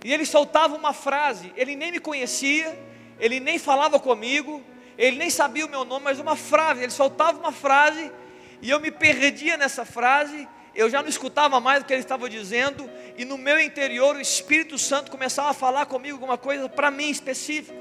e 0.04 0.12
ele 0.12 0.26
soltava 0.26 0.76
uma 0.76 0.94
frase, 0.94 1.54
ele 1.56 1.76
nem 1.76 1.92
me 1.92 2.00
conhecia, 2.00 2.76
ele 3.20 3.40
nem 3.40 3.58
falava 3.58 4.00
comigo, 4.00 4.64
ele 4.98 5.18
nem 5.18 5.30
sabia 5.30 5.66
o 5.66 5.70
meu 5.70 5.86
nome, 5.86 6.06
mas 6.06 6.20
uma 6.20 6.36
frase, 6.36 6.84
ele 6.84 6.92
soltava 6.92 7.38
uma 7.40 7.52
frase 7.52 8.12
e 8.62 8.70
eu 8.70 8.80
me 8.80 8.92
perdia 8.92 9.58
nessa 9.58 9.86
frase, 9.86 10.48
eu 10.74 10.90
já 10.90 11.02
não 11.02 11.10
escutava 11.10 11.60
mais 11.60 11.82
o 11.82 11.86
que 11.86 11.94
ele 11.94 12.02
estava 12.02 12.30
dizendo, 12.30 12.90
e 13.18 13.26
no 13.26 13.38
meu 13.38 13.60
interior 13.60 14.16
o 14.16 14.22
Espírito 14.22 14.78
Santo 14.78 15.12
começava 15.12 15.50
a 15.50 15.54
falar 15.54 15.86
comigo 15.86 16.16
alguma 16.16 16.38
coisa 16.38 16.68
para 16.68 16.90
mim 16.90 17.10
específica, 17.10 17.76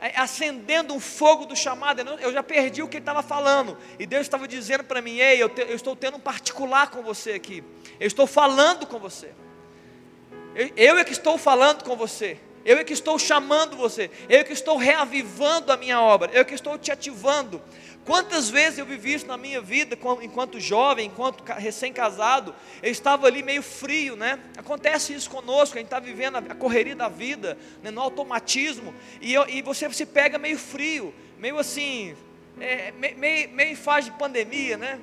é, 0.00 0.12
acendendo 0.16 0.92
um 0.94 1.00
fogo 1.00 1.46
do 1.46 1.54
chamado. 1.54 2.00
Eu 2.20 2.32
já 2.32 2.42
perdi 2.42 2.82
o 2.82 2.88
que 2.88 2.96
ele 2.96 3.02
estava 3.02 3.22
falando, 3.22 3.78
e 3.98 4.06
Deus 4.06 4.22
estava 4.22 4.48
dizendo 4.48 4.84
para 4.84 5.00
mim: 5.00 5.18
Ei, 5.18 5.40
eu, 5.42 5.48
te, 5.48 5.62
eu, 5.62 5.76
estou 5.76 5.94
tendo 5.94 6.16
um 6.16 6.20
particular 6.20 6.90
com 6.90 7.02
você 7.02 7.32
aqui, 7.32 7.62
eu 8.00 8.06
estou 8.06 8.26
falando 8.26 8.86
com 8.86 8.98
você, 8.98 9.32
eu, 10.54 10.70
eu 10.76 10.98
é 10.98 11.04
que 11.04 11.12
estou 11.12 11.38
falando 11.38 11.84
com 11.84 11.96
você. 11.96 12.38
Eu 12.64 12.78
é 12.78 12.84
que 12.84 12.92
estou 12.92 13.18
chamando 13.18 13.76
você, 13.76 14.10
eu 14.28 14.40
é 14.40 14.44
que 14.44 14.52
estou 14.52 14.76
reavivando 14.76 15.72
a 15.72 15.76
minha 15.76 16.00
obra, 16.00 16.30
eu 16.32 16.42
é 16.42 16.44
que 16.44 16.54
estou 16.54 16.78
te 16.78 16.92
ativando. 16.92 17.60
Quantas 18.04 18.50
vezes 18.50 18.80
eu 18.80 18.86
vivi 18.86 19.14
isso 19.14 19.26
na 19.26 19.36
minha 19.36 19.60
vida, 19.60 19.96
enquanto 20.22 20.58
jovem, 20.58 21.06
enquanto 21.06 21.44
recém-casado, 21.44 22.52
eu 22.82 22.90
estava 22.90 23.28
ali 23.28 23.44
meio 23.44 23.62
frio, 23.62 24.16
né? 24.16 24.40
Acontece 24.56 25.14
isso 25.14 25.30
conosco, 25.30 25.76
a 25.76 25.78
gente 25.78 25.86
está 25.86 26.00
vivendo 26.00 26.36
a 26.36 26.54
correria 26.54 26.96
da 26.96 27.08
vida, 27.08 27.56
né? 27.80 27.92
no 27.92 28.00
automatismo, 28.00 28.92
e, 29.20 29.32
eu, 29.32 29.48
e, 29.48 29.62
você 29.62 29.88
se 29.92 30.04
pega 30.04 30.36
meio 30.36 30.58
frio, 30.58 31.14
meio 31.38 31.58
assim, 31.58 32.16
é, 32.60 32.92
meio, 32.92 33.50
meio 33.50 33.76
fase 33.76 34.10
de 34.10 34.18
pandemia, 34.18 34.76
né? 34.76 34.98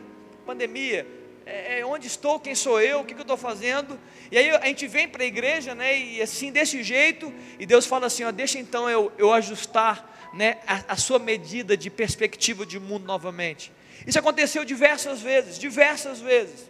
Pandemia, 0.45 1.07
é, 1.49 1.79
é, 1.79 1.85
onde 1.85 2.07
estou, 2.07 2.39
quem 2.39 2.53
sou 2.53 2.79
eu, 2.79 2.99
o 2.99 3.03
que, 3.03 3.13
que 3.13 3.19
eu 3.19 3.23
estou 3.23 3.37
fazendo. 3.37 3.99
E 4.31 4.37
aí 4.37 4.49
a 4.51 4.65
gente 4.65 4.87
vem 4.87 5.07
para 5.07 5.23
a 5.23 5.25
igreja, 5.25 5.73
né, 5.73 5.97
e 5.97 6.21
assim, 6.21 6.51
desse 6.51 6.83
jeito, 6.83 7.33
e 7.57 7.65
Deus 7.65 7.85
fala 7.85 8.05
assim: 8.05 8.23
ó, 8.23 8.31
deixa 8.31 8.59
então 8.59 8.89
eu, 8.89 9.11
eu 9.17 9.33
ajustar 9.33 10.29
né, 10.33 10.57
a, 10.67 10.93
a 10.93 10.95
sua 10.95 11.17
medida 11.17 11.75
de 11.75 11.89
perspectiva 11.89 12.65
de 12.65 12.79
mundo 12.79 13.05
novamente. 13.05 13.71
Isso 14.05 14.19
aconteceu 14.19 14.63
diversas 14.63 15.21
vezes, 15.21 15.57
diversas 15.57 16.21
vezes. 16.21 16.69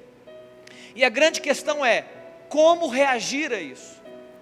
E 0.95 1.03
a 1.03 1.09
grande 1.09 1.41
questão 1.41 1.85
é: 1.85 2.05
como 2.47 2.87
reagir 2.87 3.51
a 3.51 3.61
isso? 3.61 3.98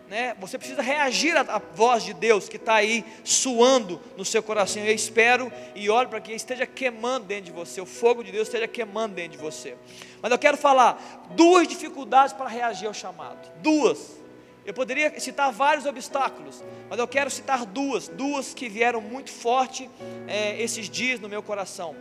Né? 0.10 0.36
Você 0.40 0.58
precisa 0.58 0.82
reagir 0.82 1.36
à, 1.38 1.62
voz 1.74 2.04
de 2.04 2.14
Deus 2.14 2.48
que 2.48 2.56
está 2.56 2.76
aí 2.76 3.04
suando 3.24 4.02
no 4.16 4.24
seu 4.24 4.42
coração. 4.42 4.84
Eu 4.84 4.94
espero 4.94 5.52
e 5.76 5.90
oro 5.90 6.10
para 6.10 6.22
que 6.22 6.32
esteja 6.34 6.66
queimando 6.66 7.26
dentro 7.26 7.46
de 7.46 7.52
você, 7.52 7.82
o 7.82 7.86
fogo 7.86 8.24
de 8.24 8.32
Deus 8.32 8.48
esteja 8.48 8.68
queimando 8.68 9.16
dentro 9.16 9.32
de 9.32 9.38
você. 9.38 9.76
Mas 10.22 10.32
eu 10.32 10.40
quero 10.40 10.58
falar 10.58 11.28
duas 11.32 11.68
dificuldades 11.68 12.34
para 12.34 12.48
reagir 12.48 12.88
ao 12.88 12.94
chamado. 12.94 13.52
Duas. 13.62 14.18
Eu 14.66 14.74
poderia 14.74 15.18
citar 15.20 15.50
vários 15.52 15.86
obstáculos, 15.86 16.62
mas 16.90 17.00
eu 17.00 17.08
quero 17.08 17.30
citar 17.30 17.66
duas, 17.66 18.10
duas 18.10 18.54
que 18.54 18.68
vieram 18.68 19.00
muito 19.00 19.32
forte 19.32 19.90
é, 20.28 20.62
esses 20.62 20.90
dias 20.90 21.22
no 21.22 21.30
meu 21.30 21.42
coração. 21.42 21.96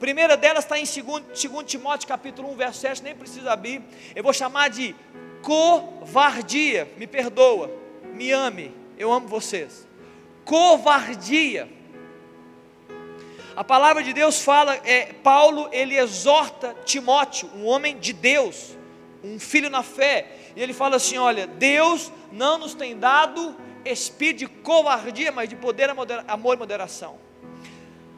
Primeira 0.00 0.36
delas 0.36 0.64
está 0.64 0.78
em 0.78 0.84
2, 0.84 1.24
2 1.34 1.64
Timóteo 1.66 2.08
capítulo 2.08 2.50
1, 2.52 2.56
verso 2.56 2.80
7, 2.80 3.02
nem 3.02 3.14
precisa 3.14 3.52
abrir. 3.52 3.82
Eu 4.16 4.24
vou 4.24 4.32
chamar 4.32 4.70
de 4.70 4.96
covardia, 5.42 6.88
me 6.96 7.06
perdoa, 7.06 7.70
me 8.14 8.30
ame, 8.30 8.74
eu 8.98 9.12
amo 9.12 9.28
vocês. 9.28 9.86
Covardia. 10.44 11.68
A 13.56 13.64
palavra 13.64 14.02
de 14.02 14.12
Deus 14.12 14.42
fala, 14.42 14.76
é, 14.84 15.12
Paulo 15.12 15.68
ele 15.72 15.96
exorta 15.96 16.74
Timóteo, 16.84 17.50
um 17.54 17.66
homem 17.66 17.98
de 17.98 18.12
Deus, 18.12 18.76
um 19.22 19.38
filho 19.38 19.68
na 19.68 19.82
fé, 19.82 20.32
e 20.56 20.62
ele 20.62 20.72
fala 20.72 20.96
assim: 20.96 21.18
olha, 21.18 21.46
Deus 21.46 22.10
não 22.32 22.58
nos 22.58 22.74
tem 22.74 22.98
dado 22.98 23.54
espírito 23.84 24.38
de 24.38 24.46
covardia, 24.46 25.32
mas 25.32 25.48
de 25.48 25.56
poder, 25.56 25.90
amor 26.28 26.54
e 26.56 26.58
moderação. 26.58 27.18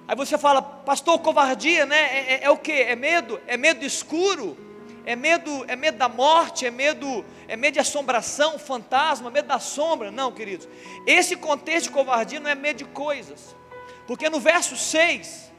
Aí 0.06 0.16
você 0.16 0.36
fala, 0.36 0.60
pastor, 0.60 1.18
covardia, 1.20 1.86
né? 1.86 1.96
É, 1.96 2.34
é, 2.34 2.40
é 2.44 2.50
o 2.50 2.56
que? 2.56 2.72
É 2.72 2.96
medo? 2.96 3.40
É 3.46 3.56
medo 3.56 3.84
escuro? 3.84 4.56
É 5.04 5.16
medo, 5.16 5.64
é 5.66 5.74
medo 5.74 5.98
da 5.98 6.08
morte, 6.08 6.64
é 6.64 6.70
medo, 6.70 7.24
é 7.48 7.56
medo 7.56 7.74
de 7.74 7.80
assombração, 7.80 8.58
fantasma, 8.58 9.30
medo 9.30 9.48
da 9.48 9.58
sombra. 9.58 10.10
Não, 10.10 10.30
queridos. 10.30 10.68
Esse 11.06 11.34
contexto 11.36 11.86
de 11.86 11.90
covardia 11.90 12.38
não 12.38 12.48
é 12.48 12.54
medo 12.54 12.78
de 12.78 12.84
coisas. 12.84 13.56
Porque 14.06 14.30
no 14.30 14.38
verso 14.38 14.76
6, 14.76 15.50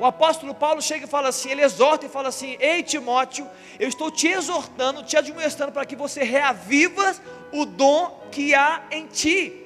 o 0.00 0.04
apóstolo 0.04 0.54
Paulo 0.54 0.82
chega 0.82 1.04
e 1.04 1.08
fala 1.08 1.28
assim, 1.28 1.50
ele 1.50 1.62
exorta 1.62 2.06
e 2.06 2.08
fala 2.08 2.28
assim: 2.28 2.56
"Ei 2.58 2.82
Timóteo, 2.82 3.48
eu 3.78 3.88
estou 3.88 4.10
te 4.10 4.28
exortando, 4.28 5.04
te 5.04 5.16
admoestando 5.16 5.70
para 5.70 5.86
que 5.86 5.94
você 5.94 6.24
reaviva 6.24 7.14
o 7.52 7.64
dom 7.64 8.20
que 8.32 8.54
há 8.54 8.82
em 8.90 9.06
ti." 9.06 9.60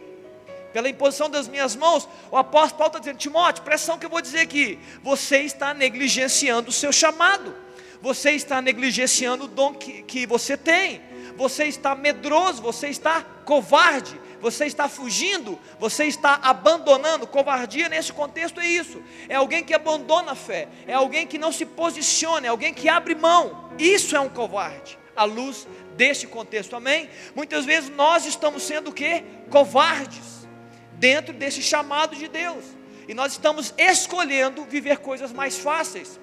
Pela 0.74 0.90
imposição 0.90 1.30
das 1.30 1.48
minhas 1.48 1.74
mãos, 1.74 2.06
o 2.30 2.36
apóstolo 2.36 2.78
Paulo 2.78 2.88
está 2.88 2.98
dizendo: 2.98 3.16
Timóteo, 3.16 3.64
pressão 3.64 3.98
que 3.98 4.04
eu 4.04 4.10
vou 4.10 4.20
dizer 4.20 4.40
aqui, 4.40 4.78
você 5.02 5.38
está 5.38 5.72
negligenciando 5.72 6.68
o 6.68 6.72
seu 6.72 6.92
chamado 6.92 7.65
você 8.06 8.30
está 8.30 8.62
negligenciando 8.62 9.46
o 9.46 9.48
dom 9.48 9.74
que, 9.74 10.04
que 10.04 10.26
você 10.28 10.56
tem, 10.56 11.02
você 11.36 11.64
está 11.64 11.92
medroso, 11.92 12.62
você 12.62 12.86
está 12.86 13.20
covarde, 13.44 14.20
você 14.40 14.64
está 14.64 14.88
fugindo, 14.88 15.58
você 15.76 16.04
está 16.04 16.38
abandonando. 16.40 17.26
Covardia 17.26 17.88
nesse 17.88 18.12
contexto 18.12 18.60
é 18.60 18.66
isso: 18.68 19.02
é 19.28 19.34
alguém 19.34 19.64
que 19.64 19.74
abandona 19.74 20.32
a 20.32 20.34
fé, 20.36 20.68
é 20.86 20.94
alguém 20.94 21.26
que 21.26 21.36
não 21.36 21.50
se 21.50 21.66
posiciona, 21.66 22.46
é 22.46 22.48
alguém 22.48 22.72
que 22.72 22.88
abre 22.88 23.16
mão. 23.16 23.72
Isso 23.76 24.14
é 24.14 24.20
um 24.20 24.28
covarde, 24.28 24.96
à 25.16 25.24
luz 25.24 25.66
deste 25.96 26.28
contexto, 26.28 26.76
amém? 26.76 27.10
Muitas 27.34 27.64
vezes 27.64 27.90
nós 27.90 28.24
estamos 28.24 28.62
sendo 28.62 28.90
o 28.90 28.92
que? 28.92 29.24
Covardes, 29.50 30.46
dentro 30.92 31.34
desse 31.34 31.60
chamado 31.60 32.14
de 32.14 32.28
Deus, 32.28 32.64
e 33.08 33.14
nós 33.14 33.32
estamos 33.32 33.74
escolhendo 33.76 34.64
viver 34.64 34.98
coisas 34.98 35.32
mais 35.32 35.58
fáceis 35.58 36.20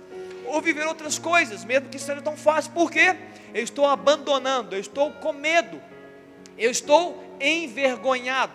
ou 0.53 0.61
viver 0.61 0.85
outras 0.85 1.17
coisas, 1.17 1.65
mesmo 1.65 1.89
que 1.89 1.97
seja 1.97 2.21
tão 2.21 2.37
fácil. 2.37 2.71
Por 2.73 2.91
quê? 2.91 3.15
Eu 3.55 3.63
estou 3.63 3.87
abandonando, 3.87 4.75
eu 4.75 4.79
estou 4.79 5.11
com 5.13 5.33
medo, 5.33 5.81
eu 6.55 6.69
estou 6.69 7.35
envergonhado. 7.41 8.53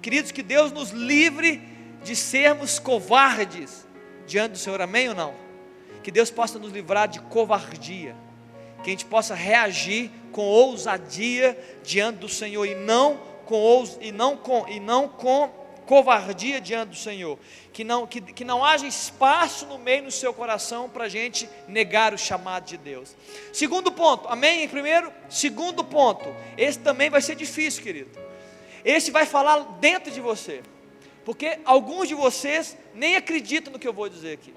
Queridos, 0.00 0.30
que 0.30 0.44
Deus 0.44 0.70
nos 0.70 0.90
livre 0.90 1.60
de 2.04 2.14
sermos 2.14 2.78
covardes 2.78 3.84
diante 4.28 4.52
do 4.52 4.58
Senhor, 4.58 4.80
amém 4.80 5.08
ou 5.08 5.14
não? 5.16 5.34
Que 6.04 6.12
Deus 6.12 6.30
possa 6.30 6.56
nos 6.56 6.70
livrar 6.70 7.08
de 7.08 7.18
covardia, 7.18 8.14
que 8.84 8.90
a 8.90 8.92
gente 8.92 9.06
possa 9.06 9.34
reagir 9.34 10.12
com 10.30 10.42
ousadia 10.42 11.58
diante 11.82 12.20
do 12.20 12.28
Senhor 12.28 12.64
e 12.64 12.76
não 12.76 13.20
com 13.44 13.84
e 14.00 14.12
não 14.12 14.36
com 14.36 14.68
e 14.68 14.78
não 14.78 15.08
com 15.08 15.50
covardia 15.86 16.60
diante 16.60 16.90
do 16.90 16.96
Senhor, 16.96 17.38
que 17.72 17.84
não, 17.84 18.06
que, 18.06 18.20
que 18.20 18.44
não 18.44 18.64
haja 18.64 18.86
espaço 18.86 19.66
no 19.66 19.78
meio 19.78 20.04
do 20.04 20.10
seu 20.10 20.34
coração 20.34 20.88
para 20.88 21.04
a 21.04 21.08
gente 21.08 21.48
negar 21.68 22.12
o 22.12 22.18
chamado 22.18 22.64
de 22.64 22.76
Deus. 22.76 23.14
Segundo 23.52 23.90
ponto, 23.92 24.28
amém? 24.28 24.68
Primeiro, 24.68 25.12
segundo 25.30 25.84
ponto, 25.84 26.34
esse 26.58 26.78
também 26.80 27.08
vai 27.08 27.22
ser 27.22 27.36
difícil, 27.36 27.82
querido. 27.82 28.10
Esse 28.84 29.10
vai 29.10 29.24
falar 29.24 29.60
dentro 29.80 30.10
de 30.12 30.20
você, 30.20 30.62
porque 31.24 31.58
alguns 31.64 32.08
de 32.08 32.14
vocês 32.14 32.76
nem 32.94 33.16
acreditam 33.16 33.72
no 33.72 33.78
que 33.78 33.88
eu 33.88 33.92
vou 33.92 34.08
dizer 34.08 34.34
aqui. 34.34 34.52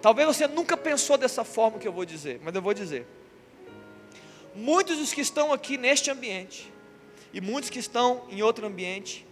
Talvez 0.00 0.26
você 0.26 0.48
nunca 0.48 0.76
pensou 0.76 1.16
dessa 1.16 1.44
forma 1.44 1.78
que 1.78 1.86
eu 1.86 1.92
vou 1.92 2.04
dizer, 2.04 2.40
mas 2.42 2.54
eu 2.54 2.62
vou 2.62 2.74
dizer. 2.74 3.06
Muitos 4.54 4.98
dos 4.98 5.12
que 5.12 5.20
estão 5.20 5.52
aqui 5.52 5.78
neste 5.78 6.10
ambiente 6.10 6.72
e 7.32 7.40
muitos 7.40 7.70
que 7.70 7.78
estão 7.78 8.24
em 8.28 8.42
outro 8.42 8.66
ambiente. 8.66 9.26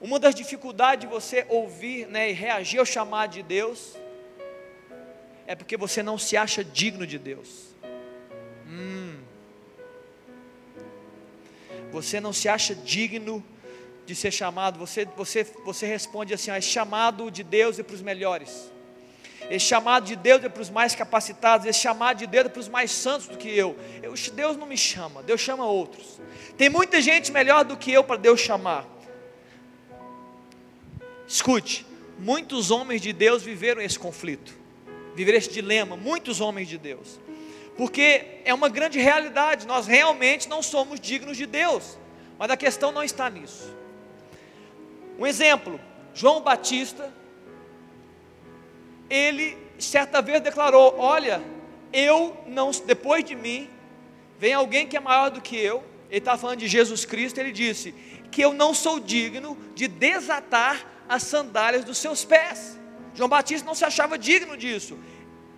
Uma 0.00 0.18
das 0.18 0.34
dificuldades 0.34 1.06
de 1.06 1.12
você 1.12 1.46
ouvir 1.48 2.06
né, 2.08 2.30
e 2.30 2.32
reagir 2.32 2.78
ao 2.78 2.86
chamado 2.86 3.32
de 3.32 3.42
Deus 3.42 3.96
é 5.46 5.54
porque 5.54 5.76
você 5.76 6.02
não 6.02 6.18
se 6.18 6.36
acha 6.36 6.64
digno 6.64 7.06
de 7.06 7.18
Deus. 7.18 7.74
Hum. 8.66 9.20
Você 11.90 12.20
não 12.20 12.32
se 12.32 12.48
acha 12.48 12.74
digno 12.74 13.44
de 14.06 14.14
ser 14.14 14.30
chamado. 14.30 14.78
Você, 14.78 15.04
você, 15.16 15.44
você 15.64 15.86
responde 15.86 16.34
assim: 16.34 16.50
ah, 16.50 16.56
é 16.56 16.60
chamado 16.60 17.30
de 17.30 17.42
Deus 17.42 17.78
e 17.78 17.82
para 17.82 17.94
os 17.94 18.02
melhores. 18.02 18.72
Esse 19.52 19.66
chamado 19.66 20.06
de 20.06 20.16
Deus 20.16 20.42
é 20.42 20.48
para 20.48 20.62
os 20.62 20.70
mais 20.70 20.94
capacitados, 20.94 21.66
esse 21.66 21.78
chamado 21.78 22.16
de 22.16 22.26
Deus 22.26 22.46
é 22.46 22.48
para 22.48 22.58
os 22.58 22.70
mais 22.70 22.90
santos 22.90 23.28
do 23.28 23.36
que 23.36 23.50
eu. 23.50 23.76
eu. 24.02 24.14
Deus 24.32 24.56
não 24.56 24.66
me 24.66 24.78
chama, 24.78 25.22
Deus 25.22 25.42
chama 25.42 25.66
outros. 25.66 26.18
Tem 26.56 26.70
muita 26.70 27.02
gente 27.02 27.30
melhor 27.30 27.62
do 27.62 27.76
que 27.76 27.92
eu 27.92 28.02
para 28.02 28.16
Deus 28.16 28.40
chamar. 28.40 28.88
Escute, 31.28 31.84
muitos 32.18 32.70
homens 32.70 33.02
de 33.02 33.12
Deus 33.12 33.42
viveram 33.42 33.82
esse 33.82 33.98
conflito, 33.98 34.56
viveram 35.14 35.36
esse 35.36 35.52
dilema, 35.52 35.98
muitos 35.98 36.40
homens 36.40 36.66
de 36.66 36.78
Deus. 36.78 37.20
Porque 37.76 38.40
é 38.46 38.54
uma 38.54 38.70
grande 38.70 38.98
realidade, 38.98 39.66
nós 39.66 39.86
realmente 39.86 40.48
não 40.48 40.62
somos 40.62 40.98
dignos 40.98 41.36
de 41.36 41.44
Deus, 41.44 41.98
mas 42.38 42.50
a 42.50 42.56
questão 42.56 42.90
não 42.90 43.02
está 43.02 43.28
nisso. 43.28 43.70
Um 45.18 45.26
exemplo, 45.26 45.78
João 46.14 46.40
Batista, 46.40 47.12
ele 49.12 49.58
certa 49.78 50.22
vez 50.22 50.40
declarou: 50.40 50.94
Olha, 50.98 51.42
eu 51.92 52.34
não, 52.46 52.70
depois 52.70 53.22
de 53.22 53.34
mim, 53.34 53.68
vem 54.38 54.54
alguém 54.54 54.86
que 54.86 54.96
é 54.96 55.00
maior 55.00 55.30
do 55.30 55.42
que 55.42 55.54
eu. 55.54 55.84
Ele 56.08 56.18
está 56.18 56.38
falando 56.38 56.60
de 56.60 56.66
Jesus 56.66 57.04
Cristo. 57.04 57.38
Ele 57.38 57.52
disse 57.52 57.92
que 58.30 58.40
eu 58.40 58.54
não 58.54 58.72
sou 58.72 58.98
digno 58.98 59.58
de 59.74 59.86
desatar 59.86 60.86
as 61.06 61.24
sandálias 61.24 61.84
dos 61.84 61.98
seus 61.98 62.24
pés. 62.24 62.78
João 63.14 63.28
Batista 63.28 63.66
não 63.66 63.74
se 63.74 63.84
achava 63.84 64.16
digno 64.16 64.56
disso. 64.56 64.98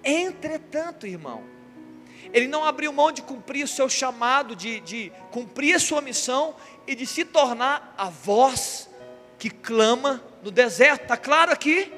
Entretanto, 0.02 1.06
irmão, 1.06 1.44
ele 2.32 2.48
não 2.48 2.64
abriu 2.64 2.92
mão 2.92 3.12
de 3.12 3.22
cumprir 3.22 3.64
o 3.64 3.68
seu 3.68 3.88
chamado, 3.88 4.56
de, 4.56 4.80
de 4.80 5.12
cumprir 5.30 5.76
a 5.76 5.78
sua 5.78 6.00
missão 6.00 6.56
e 6.88 6.96
de 6.96 7.06
se 7.06 7.24
tornar 7.24 7.94
a 7.96 8.10
voz 8.10 8.90
que 9.38 9.48
clama 9.48 10.20
no 10.42 10.50
deserto. 10.50 11.02
Está 11.02 11.16
claro 11.16 11.52
aqui? 11.52 11.92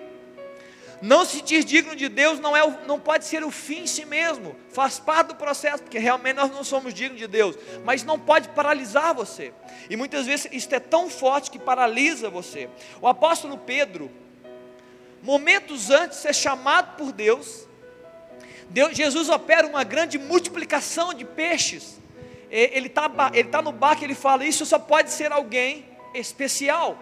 Não 1.02 1.24
se 1.24 1.36
sentir 1.36 1.62
digno 1.62 1.94
de 1.94 2.08
Deus 2.08 2.40
não, 2.40 2.56
é 2.56 2.78
não 2.86 2.98
pode 2.98 3.24
ser 3.26 3.44
o 3.44 3.50
fim 3.50 3.80
em 3.80 3.86
si 3.86 4.04
mesmo, 4.04 4.56
faz 4.70 4.98
parte 4.98 5.28
do 5.28 5.34
processo, 5.34 5.82
porque 5.82 5.98
realmente 5.98 6.36
nós 6.36 6.50
não 6.50 6.64
somos 6.64 6.94
dignos 6.94 7.18
de 7.18 7.26
Deus, 7.26 7.56
mas 7.84 8.02
não 8.02 8.18
pode 8.18 8.48
paralisar 8.50 9.14
você, 9.14 9.52
e 9.90 9.96
muitas 9.96 10.26
vezes 10.26 10.48
isso 10.52 10.74
é 10.74 10.80
tão 10.80 11.10
forte 11.10 11.50
que 11.50 11.58
paralisa 11.58 12.30
você. 12.30 12.68
O 13.00 13.06
apóstolo 13.06 13.58
Pedro, 13.58 14.10
momentos 15.22 15.90
antes 15.90 16.18
de 16.18 16.22
ser 16.22 16.34
chamado 16.34 16.96
por 16.96 17.12
Deus, 17.12 17.66
Deus 18.70 18.96
Jesus 18.96 19.28
opera 19.28 19.66
uma 19.66 19.84
grande 19.84 20.18
multiplicação 20.18 21.12
de 21.12 21.24
peixes, 21.24 22.00
ele 22.50 22.86
está 22.86 23.10
ele 23.34 23.48
tá 23.48 23.60
no 23.60 23.72
barco, 23.72 24.02
ele 24.02 24.14
fala: 24.14 24.44
Isso 24.44 24.64
só 24.64 24.78
pode 24.78 25.10
ser 25.10 25.30
alguém 25.30 25.84
especial 26.14 26.98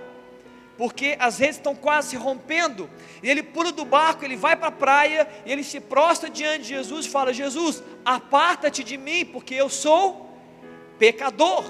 porque 0.77 1.17
as 1.21 1.39
redes 1.39 1.57
estão 1.57 1.75
quase 1.75 2.11
se 2.11 2.17
rompendo, 2.17 2.91
e 3.23 3.31
ele 3.31 3.43
pula 3.43 3.71
do 3.71 3.85
barco, 3.85 4.25
ele 4.25 4.37
vai 4.37 4.57
para 4.57 4.69
a 4.69 4.73
praia, 4.73 5.29
e 5.47 5.53
ele 5.53 5.63
se 5.63 5.81
prostra 5.81 6.29
diante 6.29 6.63
de 6.63 6.69
Jesus 6.69 7.07
e 7.07 7.09
fala: 7.09 7.33
Jesus, 7.33 7.83
aparta-te 8.05 8.83
de 8.83 8.97
mim, 8.97 9.25
porque 9.25 9.55
eu 9.55 9.69
sou 9.69 10.29
pecador. 10.99 11.65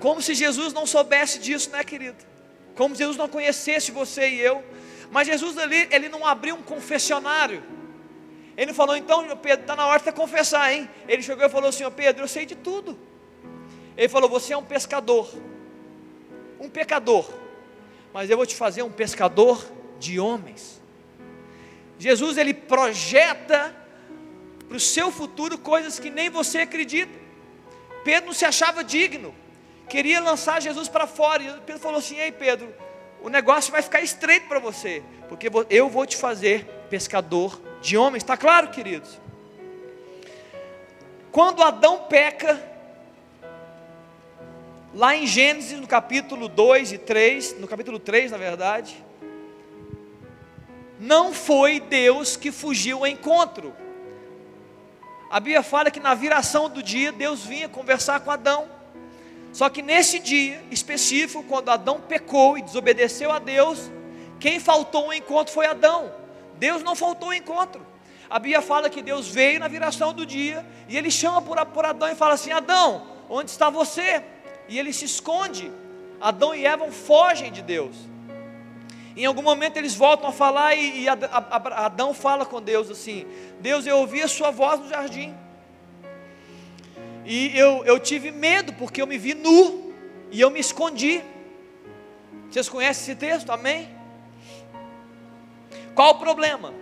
Como 0.00 0.20
se 0.20 0.34
Jesus 0.34 0.72
não 0.72 0.86
soubesse 0.86 1.38
disso, 1.38 1.70
né, 1.70 1.82
querido? 1.82 2.18
Como 2.76 2.94
se 2.94 2.98
Jesus 2.98 3.16
não 3.16 3.28
conhecesse 3.28 3.90
você 3.90 4.28
e 4.28 4.40
eu. 4.40 4.62
Mas 5.10 5.26
Jesus 5.26 5.56
ali, 5.56 5.88
ele 5.90 6.08
não 6.08 6.26
abriu 6.26 6.54
um 6.56 6.62
confessionário, 6.62 7.62
Ele 8.56 8.72
falou, 8.72 8.96
então, 8.96 9.24
Pedro, 9.36 9.62
está 9.62 9.76
na 9.76 9.86
hora 9.86 10.02
de 10.02 10.12
confessar, 10.12 10.72
hein? 10.72 10.88
Ele 11.06 11.22
chegou 11.22 11.44
e 11.44 11.48
falou 11.48 11.68
assim, 11.68 11.88
Pedro, 11.90 12.24
eu 12.24 12.28
sei 12.28 12.46
de 12.46 12.54
tudo. 12.54 12.98
Ele 13.96 14.08
falou, 14.08 14.28
você 14.28 14.52
é 14.52 14.56
um 14.56 14.64
pescador, 14.64 15.30
um 16.58 16.68
pecador, 16.68 17.30
mas 18.16 18.30
eu 18.30 18.36
vou 18.38 18.46
te 18.46 18.56
fazer 18.56 18.82
um 18.82 18.90
pescador 18.90 19.62
de 19.98 20.18
homens. 20.18 20.80
Jesus, 21.98 22.38
ele 22.38 22.54
projeta 22.54 23.76
para 24.66 24.78
o 24.78 24.80
seu 24.80 25.12
futuro 25.12 25.58
coisas 25.58 25.98
que 25.98 26.08
nem 26.08 26.30
você 26.30 26.60
acredita. 26.60 27.12
Pedro 28.04 28.28
não 28.28 28.32
se 28.32 28.46
achava 28.46 28.82
digno, 28.82 29.34
queria 29.86 30.18
lançar 30.18 30.62
Jesus 30.62 30.88
para 30.88 31.06
fora. 31.06 31.42
E 31.42 31.60
Pedro 31.66 31.78
falou 31.78 31.98
assim: 31.98 32.16
Ei, 32.16 32.32
Pedro, 32.32 32.74
o 33.20 33.28
negócio 33.28 33.70
vai 33.70 33.82
ficar 33.82 34.00
estreito 34.00 34.48
para 34.48 34.60
você, 34.60 35.02
porque 35.28 35.50
eu 35.68 35.90
vou 35.90 36.06
te 36.06 36.16
fazer 36.16 36.64
pescador 36.88 37.60
de 37.82 37.98
homens. 37.98 38.22
Está 38.22 38.34
claro, 38.34 38.68
queridos? 38.68 39.20
Quando 41.30 41.62
Adão 41.62 42.04
peca, 42.08 42.54
lá 44.96 45.14
em 45.14 45.26
Gênesis, 45.26 45.78
no 45.78 45.86
capítulo 45.86 46.48
2 46.48 46.92
e 46.92 46.98
3, 46.98 47.60
no 47.60 47.68
capítulo 47.68 47.98
3, 47.98 48.30
na 48.30 48.38
verdade, 48.38 48.96
não 50.98 51.34
foi 51.34 51.78
Deus 51.78 52.34
que 52.34 52.50
fugiu 52.50 53.00
ao 53.00 53.06
encontro. 53.06 53.74
A 55.30 55.38
Bíblia 55.38 55.62
fala 55.62 55.90
que 55.90 56.00
na 56.00 56.14
viração 56.14 56.70
do 56.70 56.82
dia 56.82 57.12
Deus 57.12 57.44
vinha 57.44 57.68
conversar 57.68 58.20
com 58.20 58.30
Adão. 58.30 58.66
Só 59.52 59.68
que 59.68 59.82
nesse 59.82 60.18
dia 60.18 60.62
específico, 60.70 61.42
quando 61.42 61.68
Adão 61.68 62.00
pecou 62.00 62.56
e 62.56 62.62
desobedeceu 62.62 63.30
a 63.30 63.38
Deus, 63.38 63.90
quem 64.40 64.58
faltou 64.58 65.04
ao 65.04 65.12
encontro 65.12 65.52
foi 65.52 65.66
Adão. 65.66 66.10
Deus 66.54 66.82
não 66.82 66.96
faltou 66.96 67.28
ao 67.28 67.34
encontro. 67.34 67.86
A 68.30 68.38
Bíblia 68.38 68.62
fala 68.62 68.88
que 68.88 69.02
Deus 69.02 69.28
veio 69.28 69.60
na 69.60 69.68
viração 69.68 70.14
do 70.14 70.24
dia 70.24 70.64
e 70.88 70.96
ele 70.96 71.10
chama 71.10 71.42
por, 71.42 71.64
por 71.66 71.84
Adão 71.84 72.08
e 72.08 72.14
fala 72.14 72.32
assim: 72.32 72.50
Adão, 72.50 73.06
onde 73.28 73.50
está 73.50 73.68
você? 73.68 74.24
E 74.68 74.78
ele 74.78 74.92
se 74.92 75.04
esconde. 75.04 75.70
Adão 76.20 76.54
e 76.54 76.64
Eva 76.64 76.90
fogem 76.90 77.52
de 77.52 77.62
Deus. 77.62 77.96
Em 79.16 79.24
algum 79.24 79.42
momento 79.42 79.76
eles 79.76 79.94
voltam 79.94 80.28
a 80.28 80.32
falar 80.32 80.74
e, 80.74 81.06
Adão 81.08 82.12
fala 82.12 82.44
com 82.44 82.60
Deus 82.60 82.90
assim: 82.90 83.26
Deus, 83.60 83.86
eu 83.86 83.98
ouvi 83.98 84.22
a 84.22 84.28
sua 84.28 84.50
voz 84.50 84.80
no 84.80 84.88
jardim. 84.88 85.34
E 87.24 87.56
eu, 87.58 87.84
eu 87.84 87.98
tive 87.98 88.30
medo 88.30 88.72
porque 88.74 89.00
eu 89.00 89.06
me 89.06 89.18
vi 89.18 89.34
nu 89.34 89.94
e 90.30 90.40
eu 90.40 90.50
me 90.50 90.60
escondi. 90.60 91.22
Vocês 92.50 92.68
conhecem 92.68 93.02
esse 93.02 93.16
texto? 93.16 93.50
Amém? 93.50 93.88
Qual 95.94 96.10
o 96.10 96.18
problema? 96.18 96.72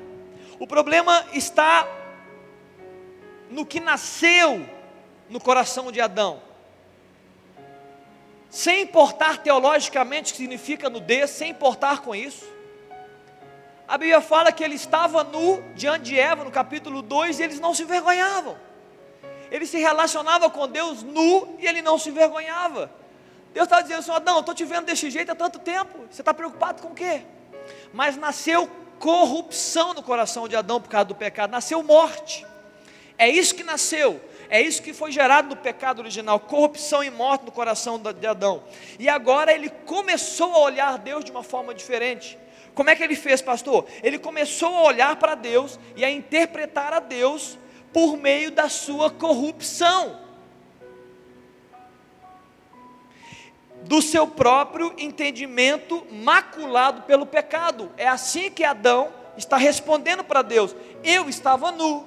O 0.59 0.67
problema 0.67 1.25
está 1.33 1.87
no 3.49 3.65
que 3.65 3.81
nasceu 3.81 4.69
no 5.31 5.41
coração 5.41 5.91
de 5.91 6.01
Adão 6.01 6.43
sem 8.55 8.83
importar 8.83 9.39
teologicamente 9.39 10.31
o 10.31 10.37
que 10.37 10.43
significa 10.43 10.89
nudez, 10.89 11.31
sem 11.31 11.51
importar 11.51 12.03
com 12.03 12.15
isso. 12.15 12.47
A 13.87 13.99
Bíblia 13.99 14.21
fala 14.21 14.53
que 14.53 14.63
ele 14.63 14.77
estava 14.77 15.25
nu 15.25 15.61
diante 15.75 16.05
de 16.05 16.21
Eva, 16.21 16.45
no 16.45 16.53
capítulo 16.53 17.03
2, 17.03 17.41
e 17.41 17.43
eles 17.43 17.59
não 17.59 17.75
se 17.75 17.83
envergonhavam. 17.83 18.57
Ele 19.51 19.67
se 19.67 19.79
relacionava 19.79 20.49
com 20.49 20.69
Deus 20.69 21.03
nu 21.03 21.57
e 21.59 21.67
ele 21.67 21.83
não 21.83 21.99
se 21.99 22.11
envergonhava. 22.11 22.93
Deus 23.53 23.65
estava 23.65 23.83
dizendo 23.83 23.99
assim: 23.99 24.13
Adão, 24.13 24.35
eu 24.35 24.41
estou 24.41 24.55
te 24.55 24.65
vendo 24.65 24.85
desse 24.85 25.11
jeito 25.11 25.33
há 25.33 25.35
tanto 25.35 25.59
tempo, 25.59 26.07
você 26.09 26.23
está 26.23 26.33
preocupado 26.33 26.81
com 26.81 26.91
o 26.91 26.95
quê? 26.95 27.23
Mas 27.93 28.17
nasceu 28.17 28.71
corrupção 29.01 29.95
no 29.95 30.03
coração 30.03 30.47
de 30.47 30.55
Adão 30.55 30.81
por 30.81 30.89
causa 30.89 31.07
do 31.07 31.15
pecado, 31.17 31.51
nasceu 31.51 31.83
morte. 31.83 32.47
É 33.19 33.29
isso 33.29 33.53
que 33.53 33.65
nasceu. 33.65 34.21
É 34.49 34.61
isso 34.61 34.83
que 34.83 34.93
foi 34.93 35.11
gerado 35.11 35.49
no 35.49 35.57
pecado 35.57 36.01
original, 36.01 36.39
corrupção 36.39 37.03
e 37.03 37.11
morte 37.11 37.45
no 37.45 37.53
coração 37.53 37.99
de 37.99 38.27
Adão. 38.27 38.63
E 38.99 39.09
agora 39.09 39.53
ele 39.53 39.69
começou 39.69 40.53
a 40.53 40.59
olhar 40.61 40.99
Deus 40.99 41.25
de 41.25 41.31
uma 41.31 41.43
forma 41.43 41.75
diferente. 41.75 42.39
Como 42.75 42.91
é 42.91 42.97
que 42.97 43.03
ele 43.03 43.15
fez, 43.15 43.41
pastor? 43.41 43.87
Ele 44.03 44.19
começou 44.19 44.75
a 44.75 44.83
olhar 44.83 45.17
para 45.17 45.35
Deus 45.35 45.79
e 45.95 46.05
a 46.05 46.11
interpretar 46.11 46.93
a 46.93 46.99
Deus 46.99 47.57
por 47.93 48.17
meio 48.17 48.51
da 48.51 48.69
sua 48.69 49.11
corrupção. 49.11 50.21
Do 53.83 54.03
seu 54.03 54.27
próprio 54.27 54.93
entendimento 54.99 56.05
maculado 56.11 57.03
pelo 57.03 57.27
pecado. 57.27 57.93
É 57.97 58.09
assim 58.09 58.51
que 58.51 58.65
Adão 58.65 59.13
está 59.37 59.57
respondendo 59.57 60.25
para 60.25 60.43
Deus: 60.43 60.75
Eu 61.05 61.29
estava 61.29 61.71
nu, 61.71 62.05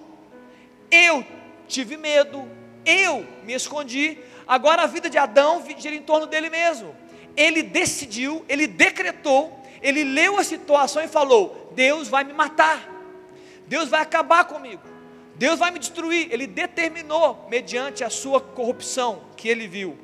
eu 0.92 1.24
tive 1.68 1.98
medo, 1.98 2.50
eu 2.86 3.28
me 3.44 3.54
escondi. 3.54 4.18
Agora 4.48 4.84
a 4.84 4.88
vida 4.88 5.10
de 5.10 5.18
Adão 5.18 5.64
gira 5.78 5.96
em 5.96 6.02
torno 6.02 6.26
dele 6.26 6.50
mesmo. 6.50 6.96
Ele 7.36 7.62
decidiu, 7.62 8.44
ele 8.48 8.66
decretou, 8.66 9.62
ele 9.82 10.04
leu 10.04 10.40
a 10.40 10.44
situação 10.44 11.04
e 11.04 11.08
falou: 11.08 11.72
Deus 11.76 12.08
vai 12.08 12.24
me 12.24 12.34
matar, 12.34 12.90
Deus 13.68 13.90
vai 13.90 14.02
acabar 14.02 14.46
comigo, 14.46 14.82
Deus 15.36 15.60
vai 15.60 15.70
me 15.70 15.80
destruir. 15.80 16.30
Ele 16.32 16.48
determinou, 16.48 17.46
mediante 17.50 18.04
a 18.04 18.10
sua 18.10 18.40
corrupção 18.42 19.22
que 19.36 19.48
ele 19.48 19.68
viu. 19.68 19.98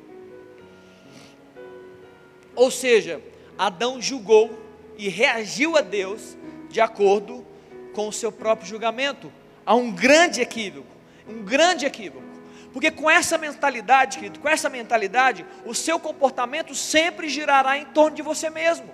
Ou 2.54 2.70
seja, 2.70 3.20
Adão 3.58 4.00
julgou 4.00 4.56
e 4.96 5.08
reagiu 5.08 5.76
a 5.76 5.80
Deus 5.80 6.36
de 6.68 6.80
acordo 6.80 7.44
com 7.92 8.06
o 8.06 8.12
seu 8.12 8.30
próprio 8.30 8.68
julgamento. 8.68 9.32
Há 9.66 9.74
um 9.74 9.90
grande 9.90 10.40
equívoco 10.40 10.93
um 11.28 11.42
grande 11.42 11.86
equívoco. 11.86 12.24
Porque 12.72 12.90
com 12.90 13.08
essa 13.08 13.38
mentalidade, 13.38 14.18
querido, 14.18 14.40
com 14.40 14.48
essa 14.48 14.68
mentalidade, 14.68 15.46
o 15.64 15.74
seu 15.74 15.98
comportamento 15.98 16.74
sempre 16.74 17.28
girará 17.28 17.78
em 17.78 17.84
torno 17.84 18.16
de 18.16 18.22
você 18.22 18.50
mesmo. 18.50 18.92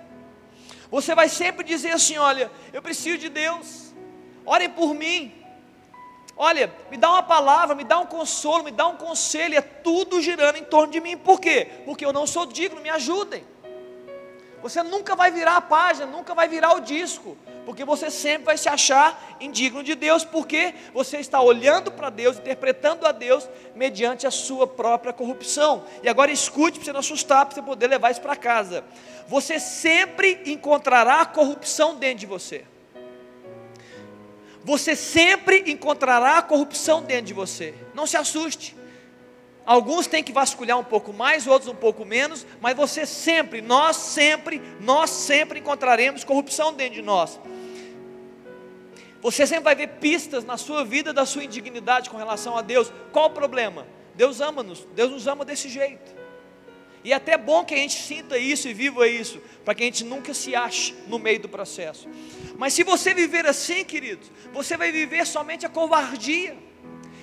Você 0.91 1.15
vai 1.15 1.27
sempre 1.27 1.65
dizer 1.65 1.91
assim: 1.91 2.17
olha, 2.17 2.51
eu 2.71 2.81
preciso 2.81 3.17
de 3.17 3.29
Deus, 3.29 3.93
orem 4.45 4.69
por 4.69 4.93
mim. 4.93 5.33
Olha, 6.37 6.73
me 6.89 6.97
dá 6.97 7.09
uma 7.09 7.23
palavra, 7.23 7.75
me 7.75 7.83
dá 7.83 7.99
um 7.99 8.05
consolo, 8.05 8.63
me 8.63 8.71
dá 8.71 8.87
um 8.87 8.97
conselho, 8.97 9.57
é 9.57 9.61
tudo 9.61 10.21
girando 10.21 10.57
em 10.57 10.63
torno 10.63 10.91
de 10.91 10.99
mim. 10.99 11.17
Por 11.17 11.39
quê? 11.39 11.67
Porque 11.85 12.05
eu 12.05 12.13
não 12.13 12.25
sou 12.25 12.45
digno, 12.45 12.81
me 12.81 12.89
ajudem. 12.89 13.43
Você 14.61 14.83
nunca 14.83 15.15
vai 15.15 15.31
virar 15.31 15.57
a 15.57 15.61
página, 15.61 16.05
nunca 16.05 16.35
vai 16.35 16.47
virar 16.47 16.73
o 16.75 16.79
disco, 16.79 17.35
porque 17.65 17.83
você 17.83 18.11
sempre 18.11 18.45
vai 18.45 18.57
se 18.57 18.69
achar 18.69 19.37
indigno 19.39 19.81
de 19.83 19.95
Deus, 19.95 20.23
porque 20.23 20.75
você 20.93 21.17
está 21.17 21.41
olhando 21.41 21.91
para 21.91 22.09
Deus, 22.09 22.37
interpretando 22.37 23.07
a 23.07 23.11
Deus 23.11 23.49
mediante 23.75 24.27
a 24.27 24.31
sua 24.31 24.67
própria 24.67 25.11
corrupção. 25.11 25.83
E 26.03 26.09
agora 26.09 26.31
escute 26.31 26.77
para 26.77 26.85
você 26.85 26.93
não 26.93 26.99
assustar, 26.99 27.45
para 27.45 27.55
você 27.55 27.61
poder 27.61 27.87
levar 27.87 28.11
isso 28.11 28.21
para 28.21 28.35
casa. 28.35 28.83
Você 29.27 29.59
sempre 29.59 30.41
encontrará 30.45 31.25
corrupção 31.25 31.95
dentro 31.95 32.19
de 32.19 32.25
você. 32.25 32.65
Você 34.63 34.95
sempre 34.95 35.63
encontrará 35.71 36.39
corrupção 36.41 37.01
dentro 37.01 37.25
de 37.25 37.33
você. 37.33 37.73
Não 37.95 38.05
se 38.05 38.15
assuste. 38.15 38.75
Alguns 39.65 40.07
têm 40.07 40.23
que 40.23 40.31
vasculhar 40.31 40.77
um 40.79 40.83
pouco 40.83 41.13
mais, 41.13 41.45
outros 41.45 41.71
um 41.71 41.75
pouco 41.75 42.03
menos, 42.03 42.45
mas 42.59 42.75
você 42.75 43.05
sempre, 43.05 43.61
nós 43.61 43.95
sempre, 43.95 44.61
nós 44.79 45.09
sempre 45.09 45.59
encontraremos 45.59 46.23
corrupção 46.23 46.73
dentro 46.73 46.95
de 46.95 47.01
nós. 47.01 47.39
Você 49.21 49.45
sempre 49.45 49.65
vai 49.65 49.75
ver 49.75 49.87
pistas 49.87 50.43
na 50.43 50.57
sua 50.57 50.83
vida 50.83 51.13
da 51.13 51.25
sua 51.25 51.43
indignidade 51.43 52.09
com 52.09 52.17
relação 52.17 52.57
a 52.57 52.61
Deus. 52.63 52.91
Qual 53.11 53.27
o 53.27 53.29
problema? 53.31 53.85
Deus 54.15 54.41
ama-nos, 54.41 54.87
Deus 54.95 55.11
nos 55.11 55.27
ama 55.27 55.45
desse 55.45 55.69
jeito. 55.69 56.21
E 57.03 57.11
é 57.11 57.15
até 57.15 57.37
bom 57.37 57.63
que 57.63 57.73
a 57.73 57.77
gente 57.77 57.95
sinta 57.95 58.37
isso 58.37 58.67
e 58.67 58.73
viva 58.73 59.07
isso, 59.07 59.41
para 59.65 59.73
que 59.73 59.83
a 59.83 59.85
gente 59.85 60.03
nunca 60.03 60.33
se 60.33 60.55
ache 60.55 60.95
no 61.07 61.17
meio 61.17 61.39
do 61.39 61.49
processo. 61.49 62.07
Mas 62.57 62.73
se 62.73 62.83
você 62.83 63.13
viver 63.13 63.45
assim, 63.45 63.83
queridos, 63.83 64.31
você 64.53 64.77
vai 64.77 64.91
viver 64.91 65.25
somente 65.25 65.65
a 65.65 65.69
covardia. 65.69 66.55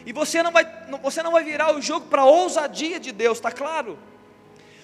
E 0.08 0.12
você 0.12 0.42
não 0.42 0.50
vai, 0.50 0.66
você 1.02 1.22
não 1.22 1.32
vai 1.32 1.44
virar 1.44 1.76
o 1.76 1.82
jogo 1.82 2.06
para 2.06 2.22
a 2.22 2.24
ousadia 2.24 2.98
de 2.98 3.12
Deus, 3.12 3.36
está 3.36 3.52
claro? 3.52 3.98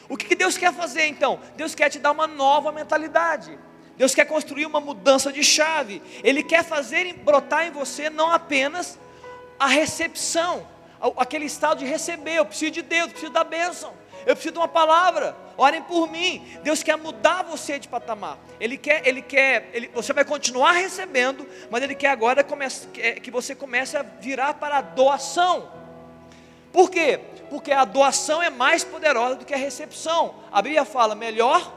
O 0.06 0.18
que, 0.18 0.26
que 0.26 0.34
Deus 0.34 0.58
quer 0.58 0.70
fazer 0.70 1.06
então? 1.06 1.40
Deus 1.56 1.74
quer 1.74 1.88
te 1.88 1.98
dar 1.98 2.10
uma 2.12 2.26
nova 2.26 2.70
mentalidade. 2.70 3.58
Deus 3.96 4.14
quer 4.14 4.26
construir 4.26 4.66
uma 4.66 4.80
mudança 4.80 5.32
de 5.32 5.42
chave. 5.42 6.02
Ele 6.22 6.42
quer 6.42 6.62
fazer 6.62 7.10
brotar 7.14 7.66
em 7.66 7.70
você 7.70 8.10
não 8.10 8.30
apenas 8.30 8.98
a 9.58 9.66
recepção, 9.66 10.66
aquele 11.16 11.46
estado 11.46 11.78
de 11.78 11.86
receber. 11.86 12.34
Eu 12.34 12.44
preciso 12.44 12.72
de 12.72 12.82
Deus, 12.82 13.04
eu 13.04 13.08
preciso 13.08 13.32
da 13.32 13.44
bênção 13.44 14.03
eu 14.26 14.34
preciso 14.34 14.52
de 14.52 14.58
uma 14.58 14.68
palavra, 14.68 15.36
orem 15.56 15.82
por 15.82 16.10
mim. 16.10 16.46
Deus 16.62 16.82
quer 16.82 16.96
mudar 16.96 17.42
você 17.42 17.78
de 17.78 17.88
patamar. 17.88 18.38
Ele 18.58 18.76
quer, 18.76 19.06
Ele 19.06 19.22
quer, 19.22 19.70
ele, 19.72 19.90
você 19.94 20.12
vai 20.12 20.24
continuar 20.24 20.72
recebendo, 20.72 21.46
mas 21.70 21.82
Ele 21.82 21.94
quer 21.94 22.08
agora 22.08 22.42
comece, 22.42 22.88
que 22.88 23.30
você 23.30 23.54
comece 23.54 23.96
a 23.96 24.02
virar 24.02 24.54
para 24.54 24.78
a 24.78 24.80
doação. 24.80 25.70
Por 26.72 26.90
quê? 26.90 27.20
Porque 27.50 27.72
a 27.72 27.84
doação 27.84 28.42
é 28.42 28.50
mais 28.50 28.82
poderosa 28.82 29.36
do 29.36 29.44
que 29.44 29.54
a 29.54 29.58
recepção. 29.58 30.34
A 30.50 30.60
Bíblia 30.60 30.84
fala: 30.84 31.14
melhor 31.14 31.72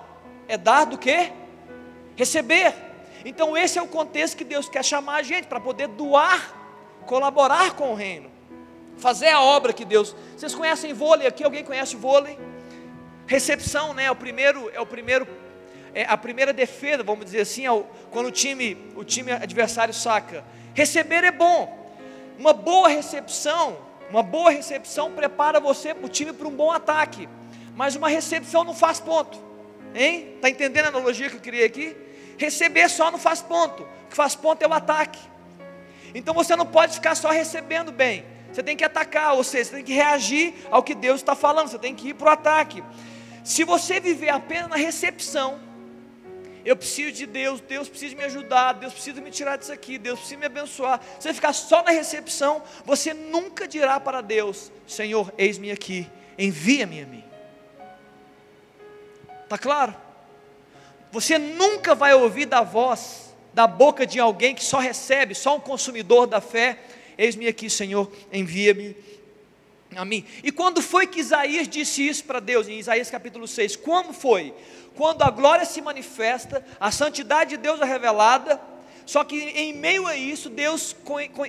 é 0.48 0.58
dar 0.58 0.86
do 0.86 0.98
que 0.98 1.32
receber. 2.16 2.74
Então, 3.24 3.58
esse 3.58 3.78
é 3.78 3.82
o 3.82 3.88
contexto 3.88 4.38
que 4.38 4.43
Deus 4.43 4.70
quer 4.70 4.84
chamar 4.84 5.18
a 5.18 5.24
gente 5.24 5.48
para 5.48 5.60
poder 5.60 5.88
doar 5.88 6.58
colaborar 7.08 7.74
com 7.74 7.93
o 7.93 7.95
reino, 7.95 8.30
fazer 8.98 9.30
a 9.30 9.41
obra 9.41 9.74
que 9.74 9.86
Deus. 9.86 10.16
Vocês 10.36 10.54
conhecem 10.54 10.93
vôlei 10.93 11.28
aqui? 11.28 11.43
Alguém 11.43 11.64
conhece 11.64 11.95
vôlei? 11.95 12.38
Recepção, 13.26 13.93
né? 13.93 14.06
É 14.06 14.12
o 14.12 14.16
primeiro, 14.16 14.72
é 14.74 14.80
o 14.80 14.86
primeiro, 14.86 15.28
é 15.93 16.06
a 16.06 16.18
primeira 16.18 16.54
defesa, 16.54 17.04
vamos 17.04 17.26
dizer 17.26 17.41
assim, 17.41 17.66
é 17.66 17.72
o, 17.72 17.84
quando 18.12 18.28
o 18.28 18.32
time, 18.32 18.78
o 18.95 19.04
time 19.04 19.32
adversário 19.32 19.93
saca. 19.93 20.43
Receber 20.74 21.24
é 21.24 21.32
bom. 21.32 21.76
Uma 22.38 22.54
boa 22.54 22.88
recepção, 22.88 23.78
uma 24.10 24.22
boa 24.22 24.52
recepção 24.52 25.12
prepara 25.12 25.60
você, 25.60 25.95
o 26.02 26.08
time 26.08 26.32
para 26.32 26.48
um 26.48 26.56
bom 26.56 26.72
ataque. 26.72 27.28
Mas 27.76 27.95
uma 27.95 28.08
recepção 28.08 28.64
não 28.64 28.74
faz 28.74 29.00
ponto. 29.00 29.38
Hein? 29.93 30.34
Está 30.36 30.50
entendendo 30.50 30.86
a 30.86 30.89
analogia 30.89 31.30
que 31.30 31.36
eu 31.36 31.41
criei 31.41 31.66
aqui? 31.66 31.95
Receber 32.38 32.89
só 32.89 33.10
não 33.10 33.18
faz 33.18 33.41
ponto. 33.41 33.84
O 33.84 34.10
que 34.10 34.16
faz 34.16 34.36
ponto 34.36 34.62
é 34.62 34.68
o 34.68 34.74
ataque. 34.74 35.20
Então 36.14 36.34
você 36.34 36.56
não 36.56 36.66
pode 36.66 36.93
ficar 36.93 37.16
só 37.16 37.30
recebendo 37.30 37.91
bem. 37.91 38.24
Você 38.52 38.64
tem 38.64 38.76
que 38.76 38.84
atacar, 38.84 39.34
ou 39.34 39.43
seja, 39.43 39.66
você 39.66 39.76
tem 39.76 39.86
que 39.86 39.93
reagir 39.93 40.54
ao 40.72 40.82
que 40.82 40.95
Deus 40.95 41.22
está 41.22 41.36
falando. 41.36 41.68
Você 41.68 41.80
tem 41.80 41.93
que 41.93 42.10
ir 42.10 42.14
para 42.14 42.30
o 42.30 42.32
ataque. 42.32 42.84
Se 43.43 43.64
você 43.64 44.00
viver 44.00 44.30
apenas 44.30 44.70
na 44.70 44.76
recepção, 44.76 45.60
eu 46.66 46.76
preciso 46.76 47.14
de 47.14 47.26
Deus, 47.26 47.62
Deus 47.62 47.88
precisa 47.88 48.14
me 48.14 48.26
ajudar, 48.26 48.74
Deus 48.74 48.91
precisa 48.91 49.22
me 49.22 49.32
tirar 49.32 49.58
disso 49.58 49.72
aqui, 49.72 49.98
Deus 49.98 50.20
precisa 50.20 50.38
me 50.38 50.45
abençoar. 50.45 51.00
Se 51.18 51.30
você 51.30 51.34
ficar 51.34 51.54
só 51.54 51.82
na 51.82 51.91
recepção, 51.91 52.62
você 52.84 53.14
nunca 53.14 53.66
dirá 53.66 54.02
para 54.02 54.20
Deus: 54.20 54.70
Senhor, 54.86 55.34
eis-me 55.38 55.72
aqui, 55.72 56.10
envia-me 56.38 57.02
a 57.02 57.06
mim. 57.06 57.24
Está 59.45 59.58
claro? 59.58 59.95
Você 61.10 61.38
nunca 61.38 61.95
vai 61.95 62.14
ouvir 62.14 62.48
da 62.48 62.62
voz, 62.62 63.34
da 63.54 63.66
boca 63.66 64.06
de 64.06 64.20
alguém 64.20 64.54
que 64.54 64.64
só 64.64 64.78
recebe, 64.78 65.34
só 65.34 65.56
um 65.56 65.60
consumidor 65.62 66.28
da 66.28 66.41
fé. 66.41 66.78
Eis-me 67.18 67.47
aqui, 67.47 67.70
Senhor, 67.70 68.11
envia-me 68.32 68.95
a 69.95 70.05
mim. 70.05 70.26
E 70.43 70.51
quando 70.51 70.82
foi 70.82 71.07
que 71.07 71.20
Isaías 71.20 71.68
disse 71.68 72.07
isso 72.07 72.24
para 72.24 72.39
Deus? 72.39 72.68
Em 72.68 72.78
Isaías 72.78 73.09
capítulo 73.09 73.47
6. 73.47 73.76
Como 73.78 74.13
foi? 74.13 74.53
Quando 74.95 75.24
a 75.24 75.30
glória 75.30 75.65
se 75.65 75.82
manifesta, 75.82 76.65
a 76.80 76.91
santidade 76.91 77.51
de 77.51 77.57
Deus 77.57 77.80
é 77.82 77.86
revelada, 77.86 78.59
só 79.05 79.24
que 79.24 79.38
em 79.38 79.74
meio 79.74 80.05
a 80.05 80.15
isso, 80.15 80.49
Deus, 80.49 80.95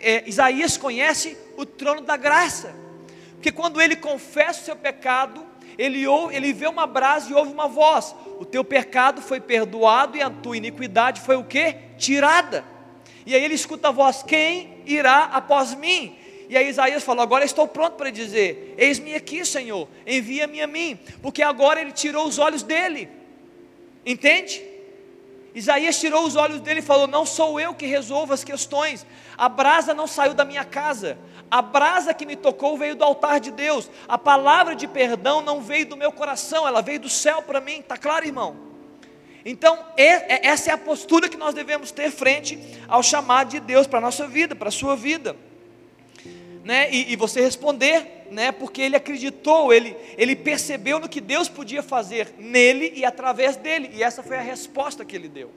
é, 0.00 0.22
Isaías 0.28 0.76
conhece 0.76 1.36
o 1.56 1.66
trono 1.66 2.00
da 2.02 2.16
graça. 2.16 2.74
Porque 3.32 3.50
quando 3.50 3.80
ele 3.80 3.96
confessa 3.96 4.62
o 4.62 4.64
seu 4.64 4.76
pecado, 4.76 5.44
ele, 5.76 6.06
ouve, 6.06 6.34
ele 6.34 6.52
vê 6.52 6.66
uma 6.66 6.86
brasa 6.86 7.30
e 7.30 7.34
ouve 7.34 7.52
uma 7.52 7.68
voz: 7.68 8.14
O 8.38 8.44
teu 8.44 8.64
pecado 8.64 9.20
foi 9.20 9.40
perdoado 9.40 10.16
e 10.16 10.22
a 10.22 10.30
tua 10.30 10.56
iniquidade 10.56 11.20
foi 11.20 11.36
o 11.36 11.44
que? 11.44 11.74
Tirada. 11.96 12.64
E 13.24 13.34
aí 13.34 13.44
ele 13.44 13.54
escuta 13.54 13.88
a 13.88 13.92
voz: 13.92 14.22
Quem 14.22 14.77
irá 14.94 15.24
após 15.24 15.74
mim? 15.74 16.16
E 16.48 16.56
aí 16.56 16.68
Isaías 16.68 17.04
falou: 17.04 17.22
Agora 17.22 17.44
estou 17.44 17.68
pronto 17.68 17.94
para 17.94 18.10
dizer: 18.10 18.74
Eis-me 18.78 19.14
aqui, 19.14 19.44
Senhor, 19.44 19.88
envia-me 20.06 20.60
a 20.60 20.66
mim, 20.66 20.98
porque 21.22 21.42
agora 21.42 21.80
ele 21.80 21.92
tirou 21.92 22.26
os 22.26 22.38
olhos 22.38 22.62
dele. 22.62 23.08
Entende? 24.04 24.64
Isaías 25.54 25.98
tirou 25.98 26.24
os 26.24 26.36
olhos 26.36 26.60
dele 26.60 26.80
e 26.80 26.82
falou: 26.82 27.06
Não 27.06 27.26
sou 27.26 27.60
eu 27.60 27.74
que 27.74 27.86
resolvo 27.86 28.32
as 28.32 28.44
questões. 28.44 29.06
A 29.36 29.48
brasa 29.48 29.92
não 29.92 30.06
saiu 30.06 30.34
da 30.34 30.44
minha 30.44 30.64
casa. 30.64 31.18
A 31.50 31.62
brasa 31.62 32.12
que 32.12 32.26
me 32.26 32.36
tocou 32.36 32.76
veio 32.76 32.94
do 32.94 33.04
altar 33.04 33.40
de 33.40 33.50
Deus. 33.50 33.90
A 34.06 34.18
palavra 34.18 34.74
de 34.74 34.86
perdão 34.86 35.40
não 35.40 35.60
veio 35.60 35.86
do 35.86 35.96
meu 35.96 36.12
coração, 36.12 36.66
ela 36.66 36.82
veio 36.82 37.00
do 37.00 37.08
céu 37.08 37.42
para 37.42 37.60
mim. 37.60 37.80
Está 37.80 37.96
claro, 37.96 38.26
irmão? 38.26 38.67
Então, 39.44 39.78
essa 39.96 40.70
é 40.70 40.74
a 40.74 40.78
postura 40.78 41.28
que 41.28 41.36
nós 41.36 41.54
devemos 41.54 41.90
ter 41.90 42.10
frente 42.10 42.58
ao 42.88 43.02
chamado 43.02 43.50
de 43.50 43.60
Deus 43.60 43.86
para 43.86 43.98
a 43.98 44.02
nossa 44.02 44.26
vida, 44.26 44.54
para 44.54 44.68
a 44.68 44.72
sua 44.72 44.96
vida. 44.96 45.36
Né? 46.64 46.90
E, 46.92 47.12
e, 47.12 47.16
você 47.16 47.40
responder, 47.40 48.26
né? 48.30 48.52
porque 48.52 48.82
ele 48.82 48.96
acreditou, 48.96 49.72
ele, 49.72 49.96
ele 50.18 50.36
percebeu 50.36 50.98
no 50.98 51.08
que 51.08 51.20
Deus 51.20 51.48
podia 51.48 51.82
fazer 51.82 52.34
nele 52.38 52.92
e 52.94 53.04
através 53.04 53.56
dele, 53.56 53.90
e 53.94 54.02
essa 54.02 54.22
foi 54.22 54.36
a 54.36 54.42
resposta 54.42 55.04
que 55.04 55.16
ele 55.16 55.28
deu. 55.28 55.50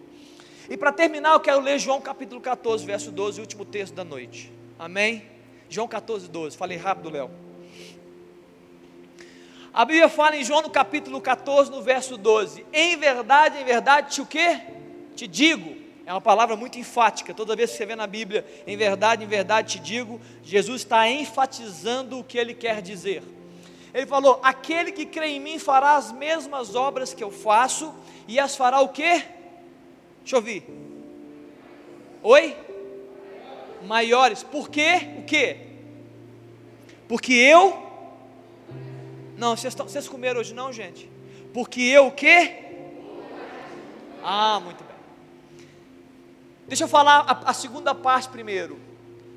E 0.69 0.77
para 0.77 0.91
terminar, 0.91 1.33
eu 1.33 1.39
quero 1.41 1.59
ler 1.59 1.77
João 1.79 1.99
capítulo 1.99 2.39
14, 2.39 2.85
verso 2.85 3.11
12, 3.11 3.39
o 3.39 3.43
último 3.43 3.65
texto 3.65 3.93
da 3.93 4.05
noite. 4.05 4.53
Amém? 4.79 5.23
João 5.69 5.87
14, 5.87 6.29
12. 6.29 6.55
Falei 6.55 6.77
rápido, 6.77 7.09
Léo. 7.09 7.29
A 9.73 9.85
Bíblia 9.85 10.09
fala 10.09 10.35
em 10.35 10.43
João 10.43 10.61
no 10.61 10.69
capítulo 10.69 11.21
14, 11.21 11.71
no 11.71 11.81
verso 11.81 12.17
12. 12.17 12.65
Em 12.73 12.97
verdade, 12.97 13.57
em 13.57 13.63
verdade, 13.63 14.15
te 14.15 14.21
o 14.21 14.25
quê? 14.25 14.59
Te 15.15 15.27
digo. 15.27 15.79
É 16.05 16.11
uma 16.11 16.19
palavra 16.19 16.55
muito 16.55 16.77
enfática. 16.77 17.33
Toda 17.33 17.55
vez 17.55 17.71
que 17.71 17.77
você 17.77 17.85
vê 17.85 17.95
na 17.95 18.07
Bíblia, 18.07 18.45
em 18.67 18.75
verdade, 18.75 19.23
em 19.23 19.27
verdade 19.27 19.77
te 19.77 19.79
digo, 19.79 20.19
Jesus 20.43 20.81
está 20.81 21.09
enfatizando 21.09 22.19
o 22.19 22.23
que 22.23 22.37
ele 22.37 22.53
quer 22.53 22.81
dizer. 22.81 23.23
Ele 23.93 24.05
falou: 24.05 24.39
aquele 24.43 24.91
que 24.91 25.05
crê 25.05 25.27
em 25.27 25.39
mim 25.39 25.57
fará 25.57 25.95
as 25.95 26.11
mesmas 26.11 26.75
obras 26.75 27.13
que 27.13 27.23
eu 27.23 27.31
faço, 27.31 27.93
e 28.27 28.39
as 28.39 28.55
fará 28.55 28.81
o 28.81 28.89
quê? 28.89 29.23
Deixa 30.21 30.35
eu 30.35 30.39
ouvir. 30.39 30.63
Oi? 32.23 32.55
maiores. 33.83 34.43
Por 34.43 34.69
quê? 34.69 35.09
O 35.17 35.23
quê? 35.23 35.57
Porque 37.07 37.33
eu. 37.33 37.90
Não, 39.41 39.57
vocês, 39.57 40.07
comeram 40.07 40.39
hoje 40.39 40.53
não, 40.53 40.71
gente? 40.71 41.09
Porque 41.51 41.81
eu 41.81 42.05
o 42.05 42.11
quê? 42.11 42.57
Ah, 44.23 44.59
muito 44.59 44.83
bem. 44.83 44.95
Deixa 46.67 46.83
eu 46.83 46.87
falar 46.87 47.21
a, 47.21 47.49
a 47.49 47.51
segunda 47.51 47.95
parte 47.95 48.29
primeiro. 48.29 48.79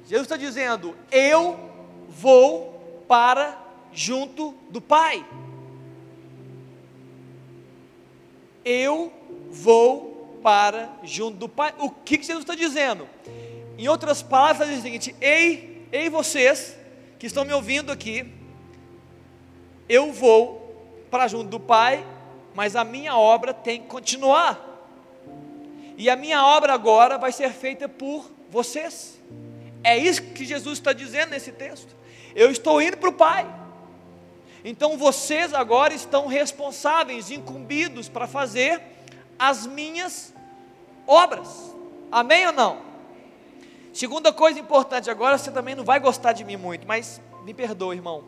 Jesus 0.07 0.27
está 0.27 0.37
dizendo: 0.37 0.95
Eu 1.11 1.59
vou 2.07 3.05
para 3.09 3.59
junto 3.95 4.55
do 4.69 4.79
Pai. 4.79 5.25
Eu 8.63 9.11
vou 9.51 10.39
para 10.43 10.99
junto 11.03 11.39
do 11.39 11.49
Pai. 11.49 11.73
O 11.79 11.89
que, 11.89 12.19
que 12.19 12.27
Jesus 12.27 12.43
está 12.43 12.55
dizendo? 12.55 13.09
Em 13.79 13.89
outras 13.89 14.23
palavras, 14.23 14.69
diz 14.69 14.81
o 14.81 14.83
seguinte: 14.83 15.17
ei, 15.19 15.89
ei 15.91 16.11
vocês 16.11 16.77
que 17.19 17.25
estão 17.25 17.43
me 17.43 17.55
ouvindo 17.55 17.91
aqui, 17.91 18.34
eu 19.89 20.12
vou 20.12 20.64
para 21.11 21.28
junto 21.28 21.49
do 21.51 21.61
Pai, 21.61 22.05
mas 22.55 22.76
a 22.76 22.85
minha 22.85 23.16
obra 23.16 23.53
tem 23.53 23.80
que 23.80 23.87
continuar. 23.87 24.72
E 25.97 26.11
a 26.11 26.16
minha 26.16 26.45
obra 26.45 26.72
agora 26.72 27.18
vai 27.18 27.32
ser 27.32 27.51
feita 27.53 27.89
por 27.89 28.30
vocês. 28.51 29.20
É 29.82 29.97
isso 29.97 30.22
que 30.22 30.45
Jesus 30.45 30.78
está 30.78 30.93
dizendo 30.93 31.30
nesse 31.30 31.53
texto. 31.53 31.95
Eu 32.35 32.51
estou 32.51 32.80
indo 32.80 32.97
para 32.97 33.09
o 33.09 33.12
Pai. 33.12 33.47
Então 34.64 34.97
vocês 34.97 35.53
agora 35.53 35.93
estão 35.93 36.26
responsáveis, 36.26 37.30
incumbidos 37.30 38.09
para 38.09 38.26
fazer 38.26 38.80
as 39.39 39.66
minhas 39.66 40.32
obras. 41.07 41.74
Amém 42.11 42.47
ou 42.47 42.53
não? 42.53 42.82
Segunda 43.93 44.32
coisa 44.32 44.59
importante, 44.59 45.11
agora 45.11 45.39
você 45.39 45.51
também 45.51 45.74
não 45.74 45.85
vai 45.85 46.01
gostar 46.01 46.32
de 46.32 46.43
mim 46.45 46.57
muito, 46.57 46.87
mas 46.87 47.20
me 47.45 47.53
perdoe, 47.53 47.97
irmão. 47.97 48.24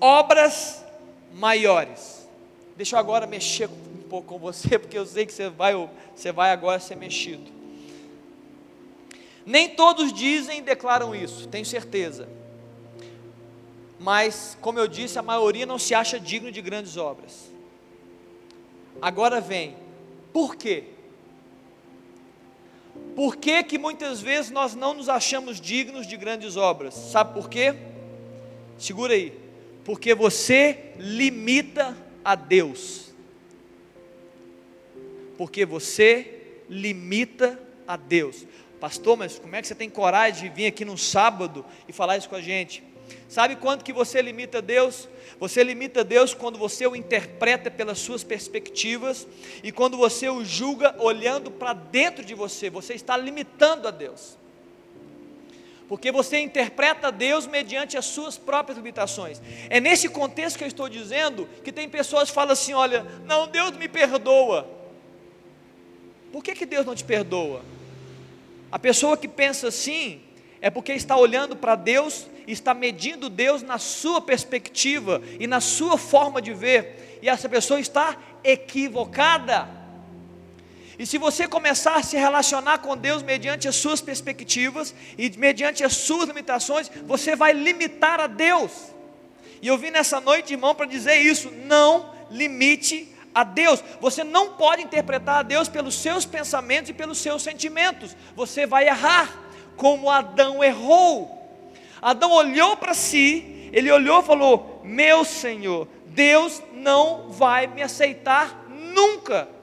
Obras 0.00 0.84
maiores. 1.32 2.28
Deixa 2.76 2.96
eu 2.96 3.00
agora 3.00 3.26
mexer 3.26 3.68
um 3.68 4.08
pouco 4.08 4.28
com 4.28 4.38
você, 4.38 4.78
porque 4.78 4.96
eu 4.96 5.06
sei 5.06 5.26
que 5.26 5.32
você 5.32 5.48
vai, 5.48 5.74
você 6.14 6.32
vai 6.32 6.52
agora 6.52 6.78
ser 6.78 6.96
mexido. 6.96 7.50
Nem 9.44 9.70
todos 9.70 10.12
dizem 10.12 10.58
e 10.58 10.62
declaram 10.62 11.14
isso, 11.14 11.48
tenho 11.48 11.64
certeza. 11.64 12.28
Mas, 13.98 14.56
como 14.60 14.78
eu 14.78 14.86
disse, 14.86 15.18
a 15.18 15.22
maioria 15.22 15.66
não 15.66 15.78
se 15.78 15.94
acha 15.94 16.20
digno 16.20 16.52
de 16.52 16.62
grandes 16.62 16.96
obras. 16.96 17.50
Agora 19.00 19.40
vem, 19.40 19.76
por 20.32 20.54
quê? 20.54 20.84
Por 23.16 23.36
que, 23.36 23.62
que 23.64 23.78
muitas 23.78 24.20
vezes 24.20 24.50
nós 24.50 24.74
não 24.74 24.94
nos 24.94 25.08
achamos 25.08 25.60
dignos 25.60 26.06
de 26.06 26.16
grandes 26.16 26.56
obras? 26.56 26.94
Sabe 26.94 27.34
por 27.34 27.48
quê? 27.48 27.74
Segura 28.78 29.14
aí. 29.14 29.47
Porque 29.88 30.14
você 30.14 30.92
limita 30.98 31.96
a 32.22 32.34
Deus. 32.34 33.10
Porque 35.38 35.64
você 35.64 36.58
limita 36.68 37.58
a 37.86 37.96
Deus. 37.96 38.46
Pastor, 38.78 39.16
mas 39.16 39.38
como 39.38 39.56
é 39.56 39.62
que 39.62 39.66
você 39.66 39.74
tem 39.74 39.88
coragem 39.88 40.50
de 40.50 40.54
vir 40.54 40.66
aqui 40.66 40.84
no 40.84 40.98
sábado 40.98 41.64
e 41.88 41.92
falar 41.94 42.18
isso 42.18 42.28
com 42.28 42.36
a 42.36 42.40
gente? 42.42 42.84
Sabe 43.30 43.56
quando 43.56 43.82
que 43.82 43.94
você 43.94 44.20
limita 44.20 44.60
Deus? 44.60 45.08
Você 45.40 45.64
limita 45.64 46.04
Deus 46.04 46.34
quando 46.34 46.58
você 46.58 46.86
o 46.86 46.94
interpreta 46.94 47.70
pelas 47.70 47.98
suas 47.98 48.22
perspectivas 48.22 49.26
e 49.62 49.72
quando 49.72 49.96
você 49.96 50.28
o 50.28 50.44
julga 50.44 50.94
olhando 50.98 51.50
para 51.50 51.72
dentro 51.72 52.22
de 52.22 52.34
você, 52.34 52.68
você 52.68 52.92
está 52.92 53.16
limitando 53.16 53.88
a 53.88 53.90
Deus. 53.90 54.36
Porque 55.88 56.12
você 56.12 56.38
interpreta 56.38 57.10
Deus 57.10 57.46
mediante 57.46 57.96
as 57.96 58.04
suas 58.04 58.36
próprias 58.36 58.76
limitações. 58.76 59.40
É 59.70 59.80
nesse 59.80 60.08
contexto 60.08 60.58
que 60.58 60.64
eu 60.64 60.68
estou 60.68 60.88
dizendo 60.88 61.48
que 61.64 61.72
tem 61.72 61.88
pessoas 61.88 62.28
que 62.28 62.34
falam 62.34 62.52
assim: 62.52 62.74
olha, 62.74 63.06
não, 63.24 63.48
Deus 63.48 63.72
me 63.72 63.88
perdoa. 63.88 64.68
Por 66.30 66.44
que, 66.44 66.54
que 66.54 66.66
Deus 66.66 66.84
não 66.84 66.94
te 66.94 67.04
perdoa? 67.04 67.62
A 68.70 68.78
pessoa 68.78 69.16
que 69.16 69.26
pensa 69.26 69.68
assim 69.68 70.20
é 70.60 70.68
porque 70.68 70.92
está 70.92 71.16
olhando 71.16 71.56
para 71.56 71.74
Deus 71.74 72.26
está 72.52 72.72
medindo 72.72 73.28
Deus 73.28 73.62
na 73.62 73.78
sua 73.78 74.20
perspectiva 74.20 75.20
e 75.38 75.46
na 75.46 75.60
sua 75.60 75.98
forma 75.98 76.40
de 76.40 76.54
ver, 76.54 77.18
e 77.22 77.28
essa 77.28 77.48
pessoa 77.48 77.78
está 77.78 78.16
equivocada. 78.42 79.77
E 80.98 81.06
se 81.06 81.16
você 81.16 81.46
começar 81.46 81.94
a 81.94 82.02
se 82.02 82.16
relacionar 82.16 82.78
com 82.78 82.96
Deus 82.96 83.22
mediante 83.22 83.68
as 83.68 83.76
suas 83.76 84.00
perspectivas 84.00 84.92
e 85.16 85.30
mediante 85.38 85.84
as 85.84 85.94
suas 85.94 86.26
limitações, 86.26 86.90
você 87.06 87.36
vai 87.36 87.52
limitar 87.52 88.18
a 88.18 88.26
Deus. 88.26 88.72
E 89.62 89.68
eu 89.68 89.78
vim 89.78 89.90
nessa 89.90 90.20
noite, 90.20 90.54
irmão, 90.54 90.74
para 90.74 90.86
dizer 90.86 91.18
isso: 91.18 91.52
não 91.66 92.12
limite 92.30 93.14
a 93.32 93.44
Deus. 93.44 93.82
Você 94.00 94.24
não 94.24 94.54
pode 94.54 94.82
interpretar 94.82 95.36
a 95.36 95.42
Deus 95.42 95.68
pelos 95.68 95.94
seus 95.94 96.24
pensamentos 96.24 96.90
e 96.90 96.94
pelos 96.94 97.18
seus 97.18 97.42
sentimentos. 97.42 98.16
Você 98.34 98.66
vai 98.66 98.88
errar, 98.88 99.32
como 99.76 100.10
Adão 100.10 100.64
errou. 100.64 101.36
Adão 102.02 102.32
olhou 102.32 102.76
para 102.76 102.92
si, 102.92 103.70
ele 103.72 103.90
olhou 103.92 104.20
e 104.20 104.26
falou: 104.26 104.80
Meu 104.84 105.24
Senhor, 105.24 105.86
Deus 106.06 106.60
não 106.72 107.30
vai 107.30 107.68
me 107.68 107.82
aceitar 107.82 108.66
nunca. 108.68 109.57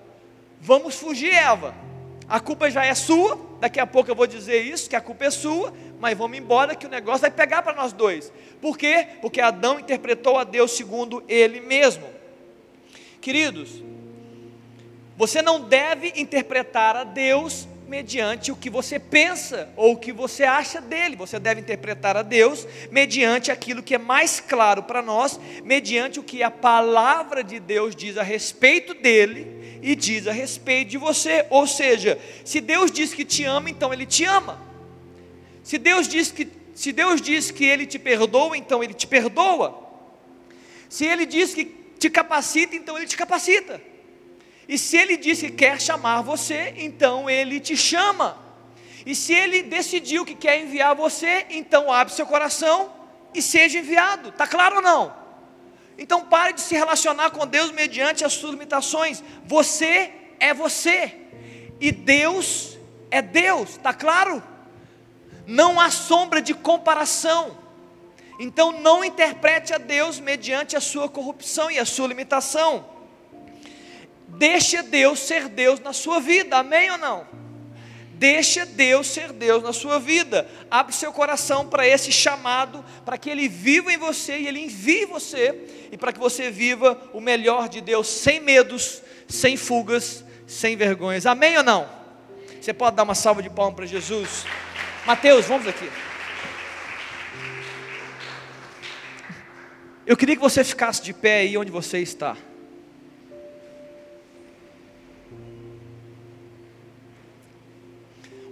Vamos 0.65 0.95
fugir, 0.95 1.31
Eva. 1.31 1.75
A 2.27 2.39
culpa 2.39 2.71
já 2.71 2.83
é 2.83 2.95
sua. 2.95 3.39
Daqui 3.59 3.79
a 3.79 3.85
pouco 3.85 4.09
eu 4.09 4.15
vou 4.15 4.25
dizer 4.25 4.63
isso, 4.63 4.89
que 4.89 4.95
a 4.95 5.01
culpa 5.01 5.25
é 5.25 5.29
sua, 5.29 5.71
mas 5.99 6.17
vamos 6.17 6.39
embora 6.39 6.73
que 6.73 6.87
o 6.87 6.89
negócio 6.89 7.21
vai 7.21 7.29
pegar 7.29 7.61
para 7.61 7.75
nós 7.75 7.93
dois. 7.93 8.33
Por 8.59 8.75
quê? 8.75 9.09
Porque 9.21 9.39
Adão 9.39 9.79
interpretou 9.79 10.39
a 10.39 10.43
Deus 10.43 10.71
segundo 10.71 11.23
ele 11.27 11.61
mesmo. 11.61 12.07
Queridos, 13.21 13.83
você 15.15 15.39
não 15.39 15.61
deve 15.61 16.13
interpretar 16.15 16.95
a 16.95 17.03
Deus 17.03 17.67
mediante 17.87 18.51
o 18.51 18.55
que 18.55 18.71
você 18.71 18.97
pensa 18.97 19.69
ou 19.75 19.93
o 19.93 19.97
que 19.97 20.11
você 20.11 20.45
acha 20.45 20.81
dele. 20.81 21.15
Você 21.15 21.37
deve 21.37 21.61
interpretar 21.61 22.17
a 22.17 22.23
Deus 22.23 22.67
mediante 22.89 23.51
aquilo 23.51 23.83
que 23.83 23.93
é 23.93 23.99
mais 23.99 24.39
claro 24.39 24.81
para 24.81 25.03
nós, 25.03 25.39
mediante 25.63 26.19
o 26.19 26.23
que 26.23 26.41
a 26.41 26.49
palavra 26.49 27.43
de 27.43 27.59
Deus 27.59 27.95
diz 27.95 28.17
a 28.17 28.23
respeito 28.23 28.95
dele 28.95 29.54
e 29.81 29.95
diz 29.95 30.27
a 30.27 30.31
respeito 30.31 30.91
de 30.91 30.97
você. 30.97 31.45
Ou 31.49 31.65
seja, 31.65 32.19
se 32.43 32.61
Deus 32.61 32.91
diz 32.91 33.13
que 33.13 33.25
te 33.25 33.43
ama, 33.43 33.69
então 33.69 33.93
ele 33.93 34.05
te 34.05 34.23
ama. 34.23 34.61
Se 35.63 35.77
Deus 35.77 36.07
diz 36.07 36.31
que 36.31 36.47
se 36.75 36.91
Deus 36.91 37.21
diz 37.21 37.51
que 37.51 37.63
ele 37.63 37.85
te 37.85 37.97
perdoa, 37.97 38.57
então 38.57 38.83
ele 38.83 38.93
te 38.93 39.07
perdoa. 39.07 39.81
Se 40.89 41.05
ele 41.05 41.25
diz 41.25 41.53
que 41.53 41.63
te 41.97 42.09
capacita, 42.09 42.75
então 42.75 42.97
ele 42.97 43.07
te 43.07 43.15
capacita. 43.15 43.81
E 44.67 44.77
se 44.77 44.97
ele 44.97 45.15
disse 45.15 45.47
que 45.47 45.55
quer 45.55 45.79
chamar 45.79 46.21
você, 46.21 46.73
então 46.77 47.29
ele 47.29 47.61
te 47.61 47.77
chama. 47.77 48.37
E 49.05 49.15
se 49.15 49.33
ele 49.33 49.63
decidiu 49.63 50.25
que 50.25 50.35
quer 50.35 50.59
enviar 50.59 50.93
você, 50.95 51.45
então 51.49 51.91
abre 51.91 52.13
seu 52.13 52.25
coração 52.25 52.91
e 53.33 53.41
seja 53.41 53.79
enviado. 53.79 54.33
Tá 54.33 54.45
claro 54.45 54.77
ou 54.77 54.81
não? 54.81 55.24
Então 55.97 56.25
pare 56.25 56.53
de 56.53 56.61
se 56.61 56.75
relacionar 56.75 57.31
com 57.31 57.47
Deus 57.47 57.71
mediante 57.71 58.25
as 58.25 58.33
suas 58.33 58.51
limitações. 58.51 59.23
Você 59.45 60.11
é 60.39 60.53
você. 60.53 61.15
E 61.79 61.91
Deus 61.91 62.77
é 63.09 63.21
Deus, 63.21 63.77
tá 63.77 63.93
claro? 63.93 64.43
Não 65.47 65.79
há 65.79 65.89
sombra 65.89 66.41
de 66.41 66.53
comparação. 66.53 67.57
Então 68.39 68.71
não 68.71 69.03
interprete 69.03 69.73
a 69.73 69.77
Deus 69.77 70.19
mediante 70.19 70.75
a 70.75 70.81
sua 70.81 71.07
corrupção 71.07 71.71
e 71.71 71.79
a 71.79 71.85
sua 71.85 72.07
limitação. 72.07 72.85
Deixa 74.27 74.83
Deus 74.83 75.19
ser 75.19 75.47
Deus 75.47 75.79
na 75.79 75.93
sua 75.93 76.19
vida, 76.19 76.57
amém 76.57 76.91
ou 76.91 76.97
não? 76.97 77.44
Deixa 78.17 78.65
Deus 78.65 79.07
ser 79.07 79.33
Deus 79.33 79.61
na 79.61 79.73
sua 79.73 79.99
vida. 79.99 80.49
Abre 80.71 80.93
seu 80.93 81.11
coração 81.11 81.67
para 81.67 81.85
esse 81.85 82.11
chamado, 82.11 82.83
para 83.03 83.17
que 83.17 83.29
Ele 83.29 83.49
viva 83.49 83.91
em 83.91 83.97
você 83.97 84.37
e 84.37 84.47
Ele 84.47 84.61
envie 84.61 85.05
você, 85.05 85.89
e 85.91 85.97
para 85.97 86.13
que 86.13 86.19
você 86.19 86.49
viva 86.49 86.97
o 87.13 87.19
melhor 87.19 87.67
de 87.67 87.81
Deus, 87.81 88.07
sem 88.07 88.39
medos, 88.39 89.01
sem 89.27 89.57
fugas, 89.57 90.23
sem 90.47 90.77
vergonhas. 90.77 91.25
Amém 91.25 91.57
ou 91.57 91.63
não? 91.63 91.89
Você 92.61 92.73
pode 92.73 92.95
dar 92.95 93.03
uma 93.03 93.15
salva 93.15 93.43
de 93.43 93.49
palmas 93.49 93.75
para 93.75 93.85
Jesus? 93.85 94.45
Mateus, 95.05 95.45
vamos 95.45 95.67
aqui. 95.67 95.89
Eu 100.07 100.15
queria 100.15 100.35
que 100.35 100.41
você 100.41 100.63
ficasse 100.63 101.01
de 101.01 101.13
pé 101.13 101.39
aí 101.39 101.57
onde 101.57 101.71
você 101.71 101.99
está. 101.99 102.37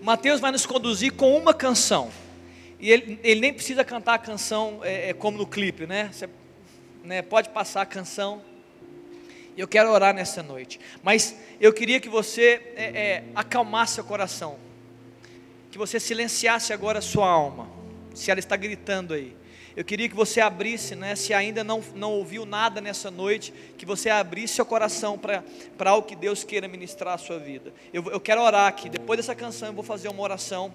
Mateus 0.04 0.42
vai 0.42 0.52
nos 0.52 0.66
conduzir 0.66 1.14
com 1.14 1.34
uma 1.38 1.54
canção. 1.54 2.12
E 2.78 2.92
ele, 2.92 3.18
ele 3.24 3.40
nem 3.40 3.54
precisa 3.54 3.86
cantar 3.86 4.16
a 4.16 4.20
canção 4.20 4.82
é, 4.84 5.12
é, 5.12 5.14
como 5.14 5.38
no 5.38 5.48
clipe, 5.48 5.88
né? 5.88 6.10
Você 6.12 6.30
né, 7.06 7.22
pode 7.22 7.48
passar 7.52 7.84
a 7.84 7.86
canção. 7.86 8.42
Eu 9.56 9.66
quero 9.66 9.90
orar 9.90 10.14
nessa 10.14 10.44
noite. 10.44 10.78
Mas 11.02 11.38
eu 11.58 11.72
queria 11.72 12.02
que 12.02 12.10
você 12.10 12.74
é, 12.76 12.84
é, 12.84 13.24
acalmasse 13.34 14.02
o 14.02 14.04
coração. 14.04 14.60
Que 15.72 15.78
você 15.78 16.02
silenciasse 16.02 16.74
agora 16.74 17.00
a 17.00 17.02
sua 17.02 17.30
alma. 17.30 17.70
Se 18.14 18.30
ela 18.30 18.42
está 18.42 18.58
gritando 18.58 19.14
aí. 19.14 19.34
Eu 19.76 19.84
queria 19.84 20.08
que 20.08 20.16
você 20.16 20.40
abrisse, 20.40 20.96
né, 20.96 21.16
se 21.16 21.34
ainda 21.34 21.64
não, 21.64 21.84
não 21.96 22.12
ouviu 22.12 22.46
nada 22.46 22.80
nessa 22.80 23.10
noite, 23.10 23.52
que 23.76 23.86
você 23.86 24.10
abrisse 24.10 24.56
seu 24.56 24.66
coração 24.66 25.18
para 25.18 25.90
algo 25.90 26.08
que 26.08 26.16
Deus 26.16 26.44
queira 26.44 26.68
ministrar 26.68 27.16
a 27.16 27.18
sua 27.18 27.40
vida. 27.40 27.74
Eu, 27.92 28.04
eu 28.12 28.20
quero 28.20 28.42
orar 28.42 28.68
aqui, 28.68 28.88
depois 28.88 29.18
dessa 29.18 29.34
canção 29.34 29.70
eu 29.70 29.74
vou 29.74 29.84
fazer 29.84 30.10
uma 30.10 30.22
oração. 30.22 30.74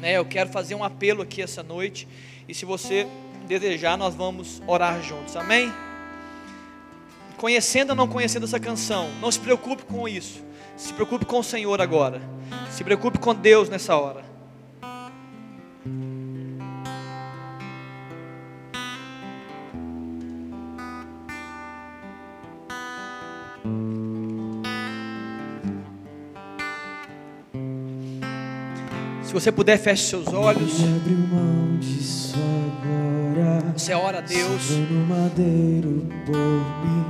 Né, 0.00 0.12
eu 0.16 0.24
quero 0.24 0.50
fazer 0.50 0.74
um 0.74 0.82
apelo 0.82 1.22
aqui 1.22 1.42
essa 1.42 1.62
noite. 1.62 2.08
E 2.48 2.54
se 2.54 2.64
você 2.64 3.06
desejar, 3.46 3.96
nós 3.98 4.14
vamos 4.14 4.62
orar 4.66 5.02
juntos, 5.02 5.36
amém? 5.36 5.72
Conhecendo 7.36 7.90
ou 7.90 7.96
não 7.96 8.08
conhecendo 8.08 8.44
essa 8.44 8.58
canção, 8.58 9.10
não 9.20 9.30
se 9.30 9.38
preocupe 9.38 9.84
com 9.84 10.08
isso. 10.08 10.42
Se 10.76 10.92
preocupe 10.92 11.24
com 11.26 11.38
o 11.38 11.44
Senhor 11.44 11.80
agora. 11.80 12.20
Se 12.70 12.82
preocupe 12.82 13.18
com 13.18 13.34
Deus 13.34 13.68
nessa 13.68 13.96
hora. 13.96 14.27
Se 29.28 29.34
você 29.34 29.52
puder, 29.52 29.76
feche 29.76 30.04
seus 30.04 30.26
olhos. 30.28 30.72
Você 33.76 33.92
ora 33.92 34.18
a 34.18 34.20
Deus. 34.22 34.70
No 34.70 35.06
madeiro 35.06 36.06
por 36.24 36.34
mim, 36.82 37.04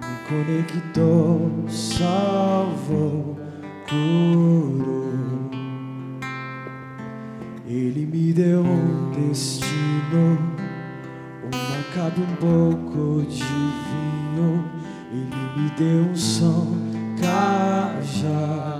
me 0.00 0.16
conectou, 0.26 1.68
salvou, 1.68 3.38
curou. 3.86 5.12
Ele 7.66 8.06
me 8.06 8.32
deu 8.32 8.62
um 8.62 9.10
destino, 9.10 10.38
uma 11.52 11.82
cabe 11.94 12.22
um 12.22 12.36
pouco 12.36 13.26
de 13.28 13.44
vinho. 13.44 14.64
Ele 15.12 15.60
me 15.60 15.70
deu 15.76 16.10
um 16.10 16.16
som, 16.16 16.66
cajado 17.20 18.73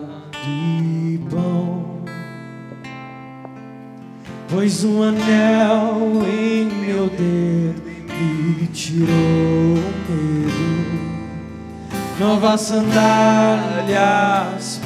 Pois 4.55 4.85
um 4.85 5.03
anel 5.03 6.23
em 6.33 6.67
meu 6.67 7.09
dedo 7.09 7.83
me 8.09 8.69
tirou 8.69 9.11
o 9.11 9.83
medo. 10.09 10.95
Novas 12.21 12.61
sandálias 12.61 13.91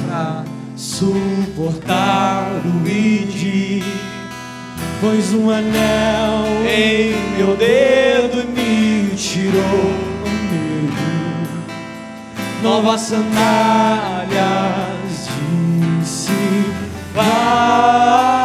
pra 0.03 0.43
suportar 0.75 2.49
o 2.65 2.87
ide. 2.87 3.83
Pois 4.99 5.35
um 5.35 5.51
anel 5.51 6.47
em 6.67 7.13
meu 7.37 7.55
dedo 7.55 8.47
me 8.49 9.15
tirou 9.15 9.61
o 9.61 10.29
medo. 10.51 10.97
Novas 12.63 13.01
sandálias 13.01 14.29
disse 16.01 16.31
vai. 17.13 18.38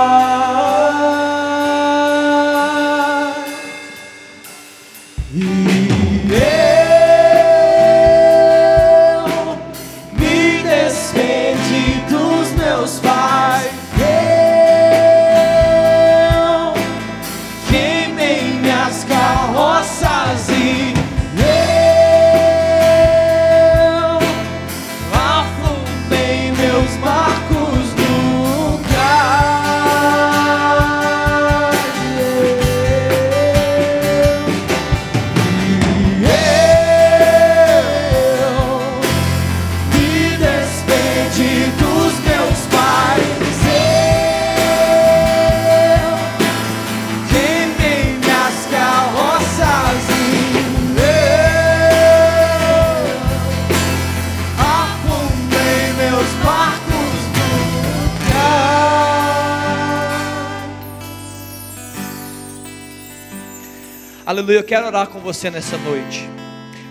Aleluia, 64.27 64.61
eu 64.61 64.64
quero 64.64 64.87
orar 64.87 65.07
com 65.09 65.20
você 65.20 65.51
nessa 65.51 65.77
noite. 65.77 66.27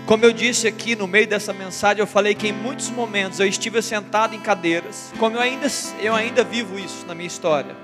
Como 0.06 0.24
eu 0.24 0.32
disse 0.32 0.68
aqui 0.68 0.94
no 0.94 1.08
meio 1.08 1.26
dessa 1.26 1.52
mensagem, 1.52 1.98
eu 1.98 2.06
falei 2.06 2.32
que 2.32 2.46
em 2.46 2.52
muitos 2.52 2.90
momentos 2.90 3.40
eu 3.40 3.46
estive 3.46 3.82
sentado 3.82 4.36
em 4.36 4.40
cadeiras, 4.40 5.12
como 5.18 5.36
eu 5.36 5.40
ainda, 5.40 5.66
eu 6.00 6.14
ainda 6.14 6.44
vivo 6.44 6.78
isso 6.78 7.04
na 7.08 7.14
minha 7.14 7.26
história. 7.26 7.74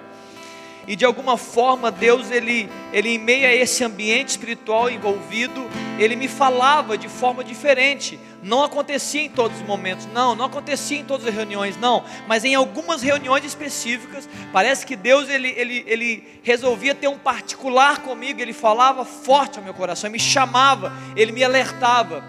E 0.90 0.96
de 0.96 1.04
alguma 1.04 1.36
forma 1.36 1.88
Deus, 1.88 2.32
ele, 2.32 2.68
ele 2.92 3.10
em 3.10 3.18
meio 3.18 3.46
a 3.46 3.54
esse 3.54 3.84
ambiente 3.84 4.30
espiritual 4.30 4.90
envolvido, 4.90 5.64
ele 5.96 6.16
me 6.16 6.26
falava 6.26 6.98
de 6.98 7.08
forma 7.08 7.44
diferente. 7.44 8.18
Não 8.42 8.64
acontecia 8.64 9.22
em 9.22 9.28
todos 9.28 9.60
os 9.60 9.64
momentos, 9.64 10.08
não, 10.12 10.34
não 10.34 10.46
acontecia 10.46 10.98
em 10.98 11.04
todas 11.04 11.28
as 11.28 11.32
reuniões, 11.32 11.76
não. 11.76 12.02
Mas 12.26 12.44
em 12.44 12.56
algumas 12.56 13.02
reuniões 13.02 13.44
específicas, 13.44 14.28
parece 14.52 14.84
que 14.84 14.96
Deus 14.96 15.28
ele, 15.28 15.54
ele, 15.56 15.84
ele 15.86 16.40
resolvia 16.42 16.92
ter 16.92 17.06
um 17.06 17.18
particular 17.18 18.00
comigo. 18.02 18.40
Ele 18.40 18.52
falava 18.52 19.04
forte 19.04 19.58
ao 19.58 19.64
meu 19.64 19.72
coração, 19.72 20.10
me 20.10 20.18
chamava, 20.18 20.92
ele 21.14 21.30
me 21.30 21.44
alertava. 21.44 22.24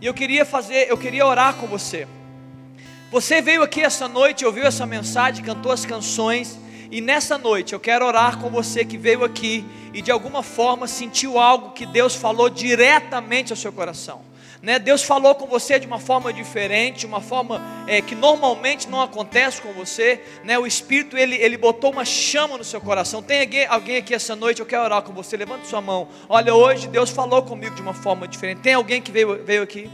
E 0.00 0.06
eu 0.06 0.14
queria 0.14 0.44
fazer, 0.44 0.88
eu 0.88 0.96
queria 0.96 1.26
orar 1.26 1.54
com 1.54 1.66
você. 1.66 2.06
Você 3.10 3.42
veio 3.42 3.64
aqui 3.64 3.80
essa 3.80 4.06
noite, 4.06 4.46
ouviu 4.46 4.66
essa 4.66 4.86
mensagem, 4.86 5.44
cantou 5.44 5.72
as 5.72 5.84
canções 5.84 6.62
e 6.94 7.00
nessa 7.00 7.36
noite 7.36 7.72
eu 7.72 7.80
quero 7.80 8.06
orar 8.06 8.38
com 8.38 8.48
você 8.48 8.84
que 8.84 8.96
veio 8.96 9.24
aqui 9.24 9.64
e 9.92 10.00
de 10.00 10.12
alguma 10.12 10.44
forma 10.44 10.86
sentiu 10.86 11.40
algo 11.40 11.72
que 11.72 11.84
Deus 11.84 12.14
falou 12.14 12.48
diretamente 12.48 13.52
ao 13.52 13.56
seu 13.56 13.72
coração. 13.72 14.22
Né? 14.62 14.78
Deus 14.78 15.02
falou 15.02 15.34
com 15.34 15.44
você 15.44 15.76
de 15.80 15.88
uma 15.88 15.98
forma 15.98 16.32
diferente, 16.32 17.04
uma 17.04 17.20
forma 17.20 17.60
é, 17.88 18.00
que 18.00 18.14
normalmente 18.14 18.88
não 18.88 19.02
acontece 19.02 19.60
com 19.60 19.72
você. 19.72 20.22
Né? 20.44 20.56
O 20.56 20.68
Espírito 20.68 21.18
ele, 21.18 21.34
ele 21.34 21.58
botou 21.58 21.90
uma 21.90 22.04
chama 22.04 22.56
no 22.56 22.62
seu 22.62 22.80
coração. 22.80 23.20
Tem 23.20 23.40
alguém, 23.40 23.66
alguém 23.66 23.96
aqui 23.96 24.14
essa 24.14 24.36
noite? 24.36 24.60
Eu 24.60 24.66
quero 24.66 24.84
orar 24.84 25.02
com 25.02 25.12
você. 25.12 25.36
Levante 25.36 25.66
sua 25.66 25.80
mão. 25.80 26.06
Olha, 26.28 26.54
hoje 26.54 26.86
Deus 26.86 27.10
falou 27.10 27.42
comigo 27.42 27.74
de 27.74 27.82
uma 27.82 27.92
forma 27.92 28.28
diferente. 28.28 28.60
Tem 28.60 28.74
alguém 28.74 29.02
que 29.02 29.10
veio, 29.10 29.44
veio 29.44 29.64
aqui? 29.64 29.90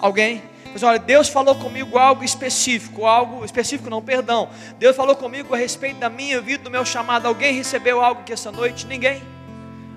Alguém? 0.00 0.55
Mas 0.76 0.82
olha, 0.82 0.98
Deus 0.98 1.30
falou 1.30 1.54
comigo 1.54 1.96
algo 1.96 2.22
específico, 2.22 3.06
algo 3.06 3.42
específico 3.46 3.88
não, 3.88 4.02
perdão. 4.02 4.50
Deus 4.78 4.94
falou 4.94 5.16
comigo 5.16 5.54
a 5.54 5.56
respeito 5.56 6.00
da 6.00 6.10
minha 6.10 6.38
vida, 6.38 6.64
do 6.64 6.70
meu 6.70 6.84
chamado. 6.84 7.26
Alguém 7.26 7.54
recebeu 7.54 8.04
algo 8.04 8.20
aqui 8.20 8.34
essa 8.34 8.52
noite? 8.52 8.86
Ninguém? 8.86 9.22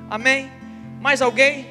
Amém? 0.10 0.50
Mais 1.02 1.22
alguém? 1.22 1.68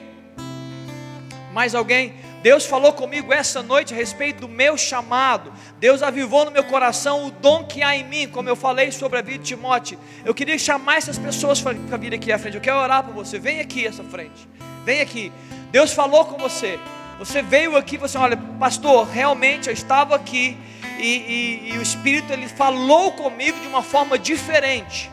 Mais 1.55 1.75
alguém? 1.75 2.17
Deus 2.43 2.67
falou 2.67 2.93
comigo 2.93 3.33
essa 3.33 3.63
noite 3.63 3.95
a 3.95 3.97
respeito 3.97 4.43
do 4.43 4.49
meu 4.49 4.77
chamado. 4.77 5.55
Deus 5.81 6.03
avivou 6.03 6.45
no 6.45 6.51
meu 6.51 6.65
coração 6.65 7.25
o 7.25 7.31
dom 7.31 7.65
que 7.65 7.83
há 7.83 7.97
em 7.97 8.05
mim, 8.05 8.29
como 8.29 8.51
eu 8.51 8.57
falei 8.57 8.93
sobre 8.93 9.21
a 9.21 9.23
vida 9.23 9.39
de 9.39 9.45
Timóteo. 9.45 9.99
Eu 10.23 10.35
queria 10.35 10.59
chamar 10.59 10.99
essas 10.99 11.17
pessoas 11.17 11.63
para 11.63 11.97
vir 11.97 12.13
aqui 12.13 12.31
à 12.31 12.39
frente. 12.39 12.57
Eu 12.57 12.61
quero 12.61 12.77
orar 12.77 13.03
por 13.03 13.15
você. 13.15 13.39
Vem 13.39 13.59
aqui 13.59 13.87
essa 13.87 14.05
frente. 14.05 14.47
Vem 14.85 15.01
aqui. 15.01 15.33
Deus 15.73 15.95
falou 15.95 16.27
com 16.27 16.37
você. 16.37 16.79
Você 17.19 17.43
veio 17.43 17.77
aqui 17.77 17.97
você, 17.97 18.17
olha, 18.17 18.37
pastor, 18.37 19.09
realmente 19.09 19.67
eu 19.67 19.73
estava 19.73 20.15
aqui 20.15 20.57
e, 20.99 21.03
e, 21.03 21.73
e, 21.73 21.79
o 21.79 21.83
Espírito 21.83 22.33
ele 22.33 22.49
falou 22.49 23.13
comigo 23.13 23.59
de 23.61 23.67
uma 23.67 23.83
forma 23.83 24.17
diferente. 24.19 25.11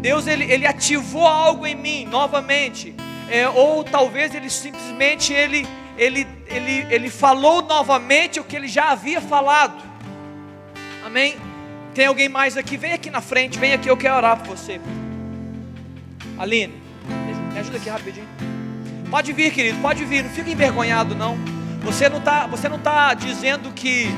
Deus 0.00 0.26
ele, 0.26 0.44
ele 0.44 0.66
ativou 0.66 1.26
algo 1.26 1.66
em 1.66 1.74
mim 1.74 2.06
novamente, 2.06 2.94
é, 3.28 3.48
ou 3.48 3.84
talvez 3.84 4.34
ele 4.34 4.50
simplesmente 4.50 5.32
ele, 5.32 5.66
ele, 5.96 6.26
ele, 6.46 6.86
ele 6.90 7.10
falou 7.10 7.62
novamente 7.62 8.38
o 8.38 8.44
que 8.44 8.56
ele 8.56 8.68
já 8.68 8.90
havia 8.90 9.20
falado. 9.20 9.82
Amém? 11.04 11.36
Tem 11.94 12.06
alguém 12.06 12.28
mais 12.28 12.56
aqui? 12.56 12.76
Vem 12.76 12.92
aqui 12.92 13.10
na 13.10 13.20
frente, 13.20 13.58
vem 13.58 13.72
aqui, 13.72 13.88
eu 13.88 13.96
quero 13.96 14.16
orar 14.16 14.38
por 14.38 14.56
você. 14.56 14.80
Aline, 16.38 16.74
me 17.52 17.58
ajuda 17.58 17.78
aqui 17.78 17.88
rapidinho. 17.88 18.39
Pode 19.10 19.32
vir, 19.32 19.52
querido, 19.52 19.78
pode 19.80 20.04
vir, 20.04 20.22
não 20.22 20.30
fica 20.30 20.48
envergonhado 20.48 21.16
não. 21.16 21.36
Você 21.82 22.08
não 22.08 22.18
está, 22.18 22.46
você 22.46 22.68
não 22.68 22.78
tá 22.78 23.12
dizendo 23.12 23.72
que 23.72 24.08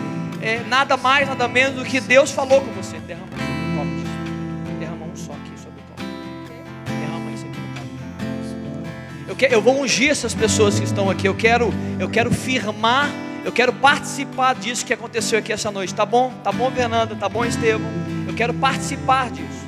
é, 0.43 0.61
nada 0.69 0.99
mais, 0.99 1.27
nada 1.27 1.49
menos 1.49 1.77
do 1.77 1.85
que 1.85 1.99
Deus 1.99 2.31
falou 2.31 2.61
com 2.61 2.73
você. 2.73 2.99
Derrama 2.99 3.27
um 3.27 3.77
copo 3.79 3.91
disso. 3.97 4.79
Derrama 4.79 5.07
um 5.07 5.17
só 5.17 5.33
aqui 5.33 5.59
sobre 5.59 5.81
o 5.81 5.85
copo. 5.85 6.03
Derrama 6.85 7.31
isso 7.31 7.47
aqui 7.47 7.59
no 7.59 7.75
copo. 7.75 9.29
Eu, 9.29 9.37
que, 9.37 9.47
eu 9.47 9.63
vou 9.63 9.81
ungir 9.81 10.11
essas 10.11 10.35
pessoas 10.35 10.79
que 10.79 10.85
estão 10.85 11.09
aqui. 11.09 11.27
Eu 11.27 11.35
quero, 11.35 11.73
eu 11.99 12.11
quero 12.11 12.31
firmar, 12.31 13.09
eu 13.47 13.53
quero 13.53 13.73
participar 13.73 14.55
disso 14.57 14.85
que 14.85 14.93
aconteceu 14.93 15.39
aqui 15.39 15.55
essa 15.55 15.71
noite. 15.71 15.95
Tá 15.95 16.05
bom? 16.05 16.35
Tá 16.45 16.53
bom, 16.53 16.71
Fernanda? 16.71 17.15
Tá 17.15 17.31
bom, 17.31 17.47
Estevam? 17.47 17.91
Eu 18.29 18.35
quero 18.35 18.53
participar 18.53 19.31
disso. 19.31 19.63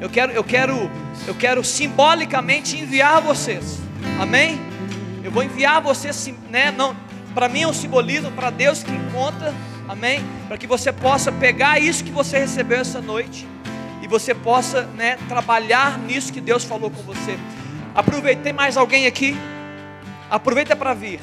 Eu 0.00 0.08
quero, 0.08 0.30
eu 0.30 0.44
quero, 0.44 0.90
eu 1.26 1.34
quero 1.34 1.64
simbolicamente 1.64 2.78
enviar 2.78 3.20
vocês 3.20 3.83
Amém? 4.20 4.60
Eu 5.22 5.30
vou 5.30 5.42
enviar 5.42 5.80
você, 5.80 6.10
né? 6.50 6.70
Não, 6.70 6.96
para 7.34 7.48
mim 7.48 7.62
é 7.62 7.68
um 7.68 7.72
simbolismo, 7.72 8.30
para 8.30 8.50
Deus 8.50 8.82
que 8.82 8.92
conta. 9.12 9.54
Amém? 9.88 10.24
Para 10.48 10.56
que 10.56 10.66
você 10.66 10.92
possa 10.92 11.30
pegar 11.30 11.78
isso 11.78 12.04
que 12.04 12.10
você 12.10 12.38
recebeu 12.38 12.80
essa 12.80 13.00
noite 13.00 13.46
e 14.02 14.06
você 14.06 14.34
possa, 14.34 14.82
né, 14.82 15.16
trabalhar 15.28 15.98
nisso 15.98 16.32
que 16.32 16.40
Deus 16.40 16.64
falou 16.64 16.90
com 16.90 17.02
você. 17.02 17.38
Aproveite, 17.94 18.42
tem 18.42 18.52
mais 18.52 18.76
alguém 18.76 19.06
aqui? 19.06 19.36
Aproveita 20.30 20.74
para 20.74 20.94
vir. 20.94 21.20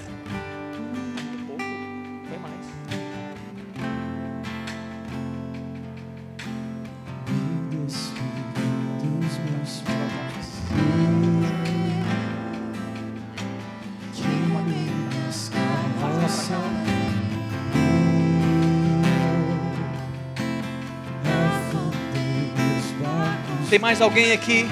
Tem 23.71 23.79
mais 23.79 24.01
alguém 24.01 24.33
aqui? 24.33 24.67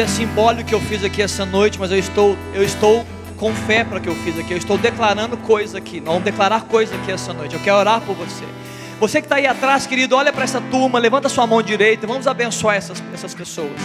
É 0.00 0.06
simbólico 0.06 0.68
que 0.68 0.74
eu 0.74 0.80
fiz 0.80 1.02
aqui 1.02 1.22
essa 1.22 1.44
noite, 1.44 1.78
mas 1.78 1.90
eu 1.90 1.98
estou, 1.98 2.36
eu 2.54 2.62
estou 2.62 3.04
com 3.36 3.54
fé 3.54 3.84
para 3.84 4.00
que 4.00 4.08
eu 4.08 4.14
fiz 4.16 4.38
aqui. 4.38 4.52
Eu 4.52 4.58
estou 4.58 4.76
declarando 4.76 5.36
coisa 5.36 5.78
aqui. 5.78 6.00
Nós 6.00 6.14
vamos 6.14 6.24
declarar 6.24 6.62
coisa 6.62 6.94
aqui 6.94 7.12
essa 7.12 7.32
noite. 7.32 7.54
Eu 7.54 7.60
quero 7.60 7.76
orar 7.76 8.00
por 8.00 8.14
você. 8.14 8.44
Você 9.00 9.20
que 9.20 9.26
está 9.26 9.36
aí 9.36 9.46
atrás, 9.46 9.86
querido, 9.86 10.16
olha 10.16 10.32
para 10.32 10.44
essa 10.44 10.60
turma, 10.60 10.98
levanta 10.98 11.28
sua 11.28 11.46
mão 11.46 11.62
direita, 11.62 12.06
vamos 12.06 12.26
abençoar 12.26 12.76
essas, 12.76 13.02
essas 13.14 13.32
pessoas. 13.32 13.80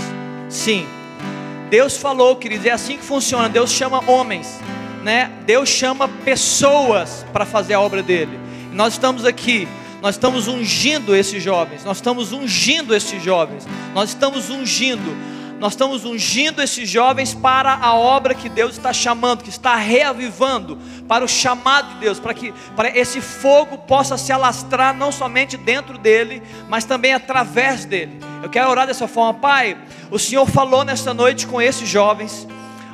Sim, 0.49 0.88
Deus 1.70 1.97
falou, 1.97 2.36
querido, 2.36 2.68
é 2.68 2.72
assim 2.72 2.97
que 2.97 3.03
funciona. 3.03 3.47
Deus 3.47 3.72
chama 3.72 4.03
homens, 4.09 4.59
né? 5.03 5.32
Deus 5.45 5.70
chama 5.70 6.07
pessoas 6.07 7.26
para 7.32 7.45
fazer 7.45 7.76
a 7.76 7.82
obra 7.82 8.01
dele. 8.01 8.39
E 8.72 8.76
nós 8.76 8.93
estamos 8.93 9.26
aqui 9.26 9.68
nós 10.03 10.16
estamos 10.16 10.49
ungindo 10.49 11.16
esses 11.16 11.41
jovens, 11.41 11.86
nós 11.86 11.95
estamos 11.95 12.34
ungindo 12.34 12.93
esses 12.93 13.24
jovens, 13.24 13.66
nós 13.93 14.09
estamos 14.09 14.49
ungindo, 14.49 15.16
nós 15.64 15.72
estamos 15.72 16.03
ungindo 16.03 16.61
esses 16.61 16.89
jovens 16.89 17.34
para 17.34 17.74
a 17.74 17.93
obra 17.93 18.36
que 18.36 18.49
Deus 18.49 18.74
está 18.74 18.91
chamando, 18.91 19.45
que 19.45 19.49
está 19.49 19.78
reavivando, 19.78 20.78
para 21.07 21.24
o 21.24 21.28
chamado 21.28 21.93
de 21.93 22.01
Deus, 22.01 22.20
para 22.20 22.34
que 22.34 22.53
para 22.76 22.89
esse 22.89 23.22
fogo 23.22 23.78
possa 23.78 24.18
se 24.18 24.34
alastrar 24.34 24.93
não 24.93 25.09
somente 25.09 25.55
dentro 25.55 25.97
dele, 25.97 26.43
mas 26.68 26.84
também 26.84 27.14
através 27.14 27.86
dele. 27.86 28.20
Eu 28.43 28.49
quero 28.49 28.70
orar 28.70 28.86
dessa 28.86 29.07
forma, 29.07 29.39
Pai. 29.39 29.78
O 30.11 30.20
Senhor 30.20 30.45
falou 30.45 30.84
nesta 30.84 31.14
noite 31.14 31.47
com 31.47 31.61
esses 31.61 31.88
jovens. 31.88 32.45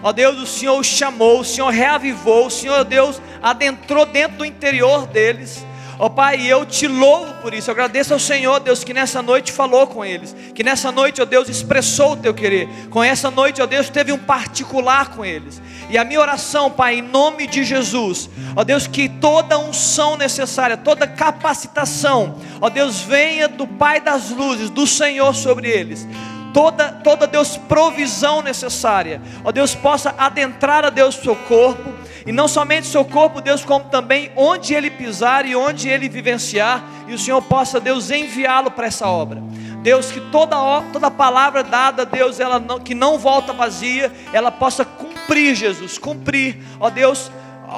Ó 0.03 0.11
Deus, 0.11 0.37
o 0.37 0.45
Senhor 0.45 0.79
os 0.79 0.85
chamou, 0.85 1.39
o 1.39 1.45
Senhor 1.45 1.69
reavivou, 1.71 2.45
o 2.45 2.51
Senhor 2.51 2.83
Deus 2.83 3.19
adentrou 3.41 4.05
dentro 4.05 4.37
do 4.37 4.45
interior 4.45 5.07
deles. 5.07 5.65
Ó 6.01 6.05
oh, 6.05 6.09
Pai, 6.09 6.41
eu 6.47 6.65
te 6.65 6.87
louvo 6.87 7.33
por 7.41 7.53
isso. 7.53 7.69
Eu 7.69 7.73
agradeço 7.73 8.13
ao 8.13 8.19
Senhor, 8.19 8.61
Deus, 8.61 8.85
que 8.85 8.93
nessa 8.93 9.21
noite 9.21 9.51
falou 9.51 9.85
com 9.85 10.03
eles. 10.05 10.33
Que 10.55 10.63
nessa 10.63 10.93
noite, 10.93 11.21
ó 11.21 11.25
Deus, 11.25 11.49
expressou 11.49 12.13
o 12.13 12.15
teu 12.15 12.33
querer. 12.33 12.69
Com 12.89 13.03
essa 13.03 13.29
noite, 13.29 13.61
ó 13.61 13.65
Deus, 13.65 13.89
teve 13.89 14.13
um 14.13 14.17
particular 14.17 15.09
com 15.09 15.25
eles. 15.25 15.61
E 15.89 15.97
a 15.97 16.05
minha 16.05 16.21
oração, 16.21 16.71
Pai, 16.71 16.99
em 16.99 17.01
nome 17.01 17.47
de 17.47 17.65
Jesus, 17.65 18.29
ó 18.55 18.63
Deus, 18.63 18.87
que 18.87 19.09
toda 19.09 19.59
unção 19.59 20.15
necessária, 20.15 20.77
toda 20.77 21.05
capacitação, 21.05 22.37
ó 22.61 22.69
Deus, 22.69 23.01
venha 23.01 23.49
do 23.49 23.67
Pai 23.67 23.99
das 23.99 24.29
luzes, 24.29 24.69
do 24.69 24.87
Senhor 24.87 25.35
sobre 25.35 25.67
eles 25.67 26.07
toda, 26.53 26.91
toda 26.91 27.27
Deus 27.27 27.57
provisão 27.57 28.41
necessária, 28.41 29.21
ó 29.43 29.51
Deus 29.51 29.75
possa 29.75 30.13
adentrar 30.17 30.85
a 30.85 30.89
Deus 30.89 31.17
o 31.17 31.23
seu 31.23 31.35
corpo, 31.35 31.91
e 32.25 32.31
não 32.31 32.47
somente 32.47 32.87
seu 32.87 33.03
corpo, 33.05 33.41
Deus, 33.41 33.63
como 33.63 33.85
também 33.85 34.31
onde 34.35 34.73
ele 34.73 34.89
pisar 34.89 35.45
e 35.45 35.55
onde 35.55 35.89
ele 35.89 36.09
vivenciar, 36.09 36.83
e 37.07 37.13
o 37.13 37.17
Senhor 37.17 37.41
possa, 37.41 37.79
Deus, 37.79 38.11
enviá-lo 38.11 38.71
para 38.71 38.87
essa 38.87 39.07
obra. 39.07 39.41
Deus, 39.81 40.11
que 40.11 40.19
toda, 40.19 40.57
toda 40.91 41.09
palavra 41.09 41.63
dada, 41.63 42.05
Deus, 42.05 42.39
ela 42.39 42.59
não, 42.59 42.79
que 42.79 42.93
não 42.93 43.17
volta 43.17 43.53
vazia, 43.53 44.11
ela 44.33 44.51
possa 44.51 44.83
cumprir, 44.83 45.55
Jesus, 45.55 45.97
cumprir, 45.97 46.61
ó 46.79 46.89
Deus, 46.89 47.31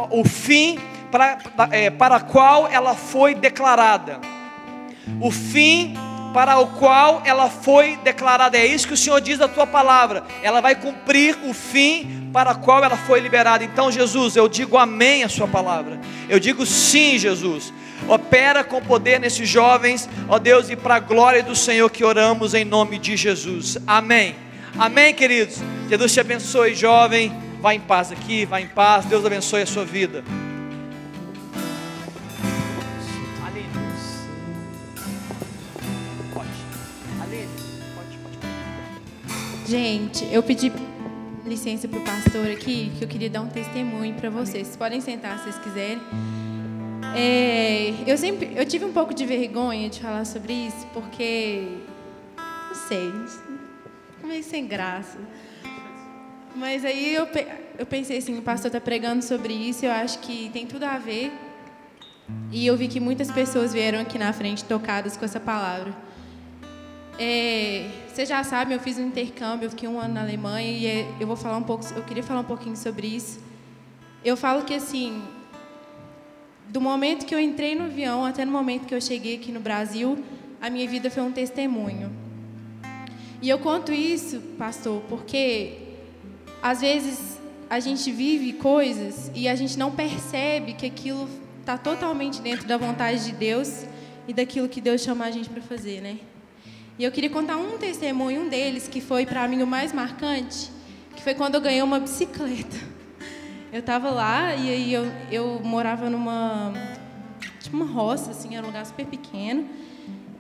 o 0.09 0.23
fim 0.23 0.79
para, 1.11 1.37
é, 1.71 1.89
para 1.89 2.19
qual 2.19 2.67
ela 2.67 2.95
foi 2.95 3.35
declarada. 3.35 4.19
O 5.19 5.29
fim 5.29 5.93
para 6.33 6.59
o 6.59 6.67
qual 6.67 7.21
ela 7.25 7.49
foi 7.49 7.97
declarada. 7.97 8.57
É 8.57 8.65
isso 8.65 8.87
que 8.87 8.93
o 8.93 8.97
Senhor 8.97 9.19
diz 9.21 9.37
da 9.37 9.47
tua 9.47 9.67
palavra. 9.67 10.23
Ela 10.41 10.61
vai 10.61 10.75
cumprir 10.75 11.37
o 11.43 11.53
fim 11.53 12.29
para 12.31 12.51
o 12.51 12.59
qual 12.59 12.83
ela 12.83 12.97
foi 12.97 13.19
liberada. 13.19 13.63
Então, 13.63 13.91
Jesus, 13.91 14.35
eu 14.35 14.47
digo 14.47 14.77
amém 14.77 15.23
a 15.23 15.29
sua 15.29 15.47
palavra. 15.47 15.99
Eu 16.29 16.39
digo 16.39 16.65
sim, 16.65 17.17
Jesus. 17.17 17.73
Opera 18.07 18.63
com 18.63 18.81
poder 18.81 19.19
nesses 19.19 19.47
jovens, 19.47 20.09
ó 20.27 20.39
Deus, 20.39 20.69
e 20.69 20.75
para 20.75 20.95
a 20.95 20.99
glória 20.99 21.43
do 21.43 21.55
Senhor 21.55 21.89
que 21.89 22.03
oramos 22.03 22.53
em 22.53 22.65
nome 22.65 22.97
de 22.97 23.15
Jesus. 23.15 23.77
Amém. 23.85 24.35
Amém, 24.77 25.13
queridos. 25.13 25.59
Jesus 25.89 26.13
te 26.13 26.19
abençoe, 26.19 26.73
jovem. 26.73 27.31
Vá 27.61 27.75
em 27.75 27.79
paz 27.79 28.11
aqui, 28.11 28.45
vá 28.45 28.59
em 28.59 28.67
paz. 28.67 29.05
Deus 29.05 29.25
abençoe 29.25 29.61
a 29.61 29.67
sua 29.67 29.85
vida. 29.85 30.23
Gente, 39.71 40.27
eu 40.33 40.43
pedi 40.43 40.69
licença 41.45 41.87
para 41.87 41.97
o 41.97 42.03
pastor 42.03 42.45
aqui, 42.51 42.91
que 42.97 43.05
eu 43.05 43.07
queria 43.07 43.29
dar 43.29 43.39
um 43.39 43.47
testemunho 43.47 44.13
para 44.15 44.29
vocês. 44.29 44.67
Vocês 44.67 44.75
podem 44.75 44.99
sentar 44.99 45.37
se 45.37 45.45
vocês 45.45 45.59
quiserem. 45.59 46.01
É, 47.15 47.93
eu 48.05 48.17
sempre, 48.17 48.51
eu 48.53 48.65
tive 48.65 48.83
um 48.83 48.91
pouco 48.91 49.13
de 49.13 49.25
vergonha 49.25 49.87
de 49.87 50.01
falar 50.01 50.25
sobre 50.25 50.51
isso, 50.51 50.85
porque 50.93 51.69
não 52.67 52.75
sei, 52.75 53.13
meio 54.25 54.43
sem 54.43 54.67
graça. 54.67 55.17
Mas 56.53 56.83
aí 56.83 57.15
eu, 57.15 57.25
eu 57.79 57.85
pensei 57.85 58.17
assim, 58.17 58.37
o 58.37 58.41
pastor 58.41 58.67
está 58.67 58.81
pregando 58.81 59.23
sobre 59.23 59.53
isso, 59.53 59.85
eu 59.85 59.91
acho 59.93 60.19
que 60.19 60.49
tem 60.51 60.67
tudo 60.67 60.83
a 60.83 60.97
ver. 60.97 61.31
E 62.51 62.67
eu 62.67 62.75
vi 62.75 62.89
que 62.89 62.99
muitas 62.99 63.31
pessoas 63.31 63.71
vieram 63.71 64.01
aqui 64.01 64.19
na 64.19 64.33
frente 64.33 64.65
tocadas 64.65 65.15
com 65.15 65.23
essa 65.23 65.39
palavra. 65.39 65.95
É, 67.17 67.89
você 68.11 68.25
já 68.25 68.43
sabe, 68.43 68.73
eu 68.73 68.79
fiz 68.79 68.97
um 68.97 69.07
intercâmbio, 69.07 69.65
eu 69.65 69.69
fiquei 69.69 69.87
um 69.87 69.99
ano 69.99 70.15
na 70.15 70.21
Alemanha 70.21 70.69
e 70.69 70.85
é, 70.85 71.07
eu 71.19 71.25
vou 71.25 71.35
falar 71.35 71.57
um 71.57 71.63
pouco, 71.63 71.85
eu 71.95 72.03
queria 72.03 72.21
falar 72.21 72.41
um 72.41 72.45
pouquinho 72.45 72.75
sobre 72.75 73.07
isso. 73.07 73.39
Eu 74.23 74.35
falo 74.35 74.63
que 74.63 74.73
assim, 74.73 75.21
do 76.67 76.81
momento 76.81 77.25
que 77.25 77.33
eu 77.33 77.39
entrei 77.39 77.73
no 77.73 77.85
avião 77.85 78.25
até 78.25 78.43
no 78.43 78.51
momento 78.51 78.85
que 78.85 78.93
eu 78.93 79.01
cheguei 79.01 79.35
aqui 79.35 79.51
no 79.51 79.59
Brasil, 79.59 80.21
a 80.61 80.69
minha 80.69 80.87
vida 80.87 81.09
foi 81.09 81.23
um 81.23 81.31
testemunho. 81.31 82.11
E 83.41 83.49
eu 83.49 83.57
conto 83.59 83.93
isso, 83.93 84.39
pastor, 84.57 85.01
porque 85.09 85.77
às 86.61 86.81
vezes 86.81 87.39
a 87.69 87.79
gente 87.79 88.11
vive 88.11 88.53
coisas 88.53 89.31
e 89.33 89.47
a 89.47 89.55
gente 89.55 89.79
não 89.79 89.89
percebe 89.89 90.73
que 90.73 90.85
aquilo 90.85 91.29
está 91.61 91.77
totalmente 91.77 92.41
dentro 92.41 92.67
da 92.67 92.77
vontade 92.77 93.25
de 93.25 93.31
Deus 93.31 93.85
e 94.27 94.33
daquilo 94.33 94.67
que 94.67 94.81
Deus 94.81 95.01
chama 95.01 95.25
a 95.25 95.31
gente 95.31 95.49
para 95.49 95.61
fazer, 95.61 96.01
né? 96.01 96.17
E 96.99 97.03
eu 97.03 97.11
queria 97.11 97.29
contar 97.29 97.57
um 97.57 97.77
testemunho, 97.77 98.41
um 98.41 98.49
deles, 98.49 98.87
que 98.87 99.01
foi 99.01 99.25
para 99.25 99.47
mim 99.47 99.61
o 99.61 99.67
mais 99.67 99.93
marcante, 99.93 100.69
que 101.15 101.23
foi 101.23 101.33
quando 101.33 101.55
eu 101.55 101.61
ganhei 101.61 101.81
uma 101.81 101.99
bicicleta. 101.99 102.77
Eu 103.71 103.79
estava 103.79 104.09
lá 104.09 104.53
e 104.53 104.69
aí 104.69 104.93
eu, 104.93 105.05
eu 105.31 105.61
morava 105.63 106.09
numa 106.09 106.73
tipo 107.61 107.77
uma 107.77 107.85
roça, 107.85 108.31
assim, 108.31 108.57
era 108.57 108.65
um 108.65 108.67
lugar 108.67 108.85
super 108.85 109.05
pequeno. 109.05 109.65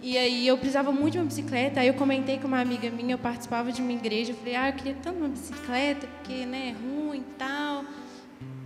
E 0.01 0.17
aí 0.17 0.47
eu 0.47 0.57
precisava 0.57 0.91
muito 0.91 1.13
de 1.13 1.19
uma 1.19 1.27
bicicleta. 1.27 1.79
Aí 1.79 1.87
eu 1.87 1.93
comentei 1.93 2.39
com 2.39 2.47
uma 2.47 2.59
amiga 2.59 2.89
minha, 2.89 3.13
eu 3.13 3.17
participava 3.17 3.71
de 3.71 3.81
uma 3.81 3.93
igreja. 3.93 4.33
Eu 4.33 4.35
falei, 4.35 4.55
ah, 4.55 4.67
eu 4.67 4.73
queria 4.73 4.97
tanto 5.01 5.19
uma 5.19 5.29
bicicleta, 5.29 6.07
porque 6.07 6.45
né, 6.45 6.69
é 6.69 6.71
ruim 6.71 7.19
e 7.19 7.37
tal. 7.37 7.85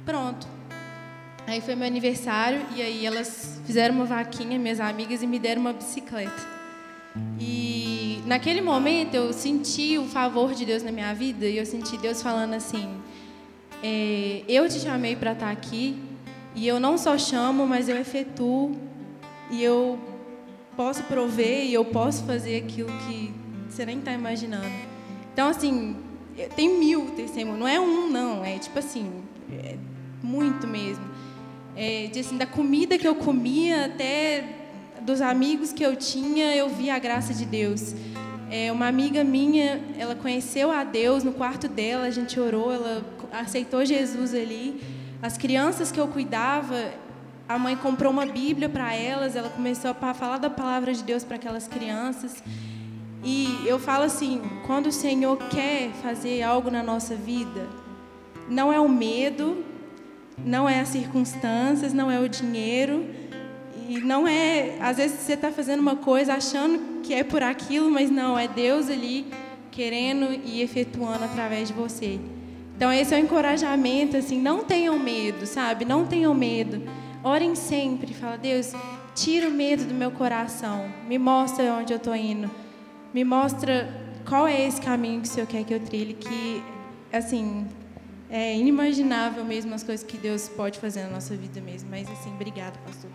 Pronto. 0.04 0.48
Aí 1.46 1.62
foi 1.62 1.76
meu 1.76 1.86
aniversário 1.86 2.62
e 2.76 2.82
aí 2.82 3.06
elas 3.06 3.62
fizeram 3.68 3.94
uma 3.94 4.06
vaquinha, 4.06 4.58
minhas 4.58 4.80
amigas, 4.80 5.22
e 5.22 5.28
me 5.28 5.38
deram 5.38 5.62
uma 5.62 5.74
bicicleta. 5.74 6.55
E 7.40 8.22
naquele 8.26 8.62
momento 8.62 9.16
eu 9.16 9.32
senti 9.32 9.98
o 9.98 10.06
favor 10.06 10.54
de 10.54 10.66
Deus 10.66 10.84
na 10.84 10.92
minha 10.92 11.14
vida 11.14 11.46
e 11.46 11.58
eu 11.58 11.66
senti 11.66 11.98
Deus 11.98 12.22
falando 12.22 12.54
assim: 12.54 12.90
é, 13.82 14.44
Eu 14.48 14.68
te 14.68 14.80
chamei 14.80 15.16
para 15.16 15.32
estar 15.32 15.46
tá 15.48 15.52
aqui 15.52 15.98
e 16.56 16.68
eu 16.68 16.80
não 16.80 16.98
só 16.98 17.18
chamo, 17.18 17.68
mas 17.68 17.90
eu 17.90 17.98
efetuo 17.98 18.76
e 19.52 19.64
eu 19.64 20.00
posso 20.76 21.04
prover 21.04 21.66
e 21.66 21.74
eu 21.74 21.86
posso 21.86 22.24
fazer 22.24 22.64
aquilo 22.64 22.90
que 23.08 23.34
você 23.70 23.86
nem 23.86 24.00
está 24.00 24.12
imaginando. 24.12 24.72
Então, 25.34 25.50
assim, 25.50 25.98
tem 26.56 26.80
mil 26.80 27.12
testemunhos, 27.12 27.60
não 27.60 27.68
é 27.68 27.80
um, 27.80 28.10
não, 28.10 28.44
é 28.44 28.58
tipo 28.58 28.80
assim, 28.80 29.12
é 29.52 29.76
muito 30.24 30.68
mesmo. 30.68 31.04
É, 31.76 32.08
de, 32.08 32.20
assim, 32.20 32.38
da 32.38 32.46
comida 32.46 32.98
que 32.98 33.08
eu 33.08 33.16
comia 33.16 33.86
até 33.86 34.55
dos 35.06 35.22
amigos 35.22 35.72
que 35.72 35.84
eu 35.84 35.96
tinha, 35.96 36.56
eu 36.56 36.68
vi 36.68 36.90
a 36.90 36.98
graça 36.98 37.34
de 37.34 37.46
Deus. 37.46 37.94
É, 38.50 38.72
uma 38.72 38.88
amiga 38.88 39.24
minha, 39.24 39.80
ela 39.98 40.16
conheceu 40.16 40.72
a 40.72 40.84
Deus 40.84 41.24
no 41.24 41.32
quarto 41.32 41.68
dela, 41.68 42.06
a 42.06 42.10
gente 42.10 42.40
orou, 42.40 42.74
ela 42.74 43.06
aceitou 43.32 43.86
Jesus 43.86 44.34
ali. 44.34 44.82
As 45.22 45.38
crianças 45.38 45.92
que 45.92 46.00
eu 46.00 46.08
cuidava, 46.08 46.92
a 47.48 47.60
mãe 47.60 47.76
comprou 47.76 48.12
uma 48.12 48.26
Bíblia 48.26 48.68
para 48.68 48.96
elas, 48.96 49.36
ela 49.36 49.50
começou 49.50 49.92
a 49.92 50.14
falar 50.14 50.40
da 50.40 50.50
palavra 50.50 50.92
de 50.92 51.04
Deus 51.04 51.24
para 51.24 51.36
aquelas 51.36 51.68
crianças. 51.68 52.44
E 53.24 53.64
eu 53.66 53.78
falo 53.80 54.04
assim, 54.04 54.42
quando 54.66 54.88
o 54.88 54.92
Senhor 54.92 55.38
quer 55.50 55.92
fazer 56.02 56.42
algo 56.42 56.72
na 56.72 56.82
nossa 56.82 57.16
vida, 57.16 57.68
não 58.50 58.74
é 58.74 58.80
o 58.80 58.90
medo, 58.90 59.64
não 60.38 60.68
é 60.68 60.80
as 60.80 60.90
circunstâncias, 60.90 61.94
não 61.94 62.10
é 62.10 62.20
o 62.20 62.28
dinheiro, 62.28 63.06
e 63.88 64.00
não 64.00 64.28
é, 64.28 64.78
às 64.80 64.98
vezes 64.98 65.20
você 65.20 65.34
está 65.34 65.52
fazendo 65.52 65.80
uma 65.80 65.96
coisa 65.96 66.34
achando 66.34 67.02
que 67.02 67.14
é 67.14 67.24
por 67.24 67.44
aquilo, 67.44 67.90
mas 67.90 68.10
não, 68.10 68.38
é 68.38 68.48
Deus 68.48 68.90
ali 68.90 69.28
querendo 69.72 70.40
e 70.46 70.62
efetuando 70.62 71.24
através 71.24 71.68
de 71.68 71.74
você. 71.74 72.20
Então 72.76 72.92
esse 72.92 73.14
é 73.14 73.18
o 73.18 73.22
encorajamento, 73.22 74.18
assim, 74.18 74.42
não 74.42 74.64
tenham 74.64 74.98
medo, 74.98 75.46
sabe? 75.46 75.86
Não 75.86 76.06
tenham 76.06 76.34
medo. 76.34 76.82
Orem 77.24 77.56
sempre, 77.56 78.14
fala, 78.14 78.38
Deus, 78.38 78.74
tira 79.14 79.48
o 79.48 79.52
medo 79.52 79.86
do 79.86 79.94
meu 79.94 80.12
coração. 80.12 80.90
Me 81.08 81.18
mostra 81.18 81.74
onde 81.74 81.94
eu 81.94 81.98
estou 81.98 82.16
indo. 82.16 82.50
Me 83.14 83.24
mostra 83.24 83.90
qual 84.28 84.48
é 84.48 84.68
esse 84.68 84.82
caminho 84.82 85.22
que 85.22 85.28
o 85.28 85.32
Senhor 85.32 85.48
quer 85.48 85.64
que 85.64 85.74
eu 85.74 85.80
trilhe, 85.80 86.14
que, 86.14 86.62
assim, 87.14 87.66
é 88.30 88.56
inimaginável 88.58 89.46
mesmo 89.46 89.74
as 89.74 89.84
coisas 89.84 90.06
que 90.06 90.18
Deus 90.18 90.50
pode 90.50 90.80
fazer 90.80 91.04
na 91.04 91.10
nossa 91.10 91.36
vida 91.36 91.62
mesmo. 91.62 91.90
Mas, 91.90 92.10
assim, 92.12 92.32
obrigado, 92.34 92.78
pastor. 92.86 93.10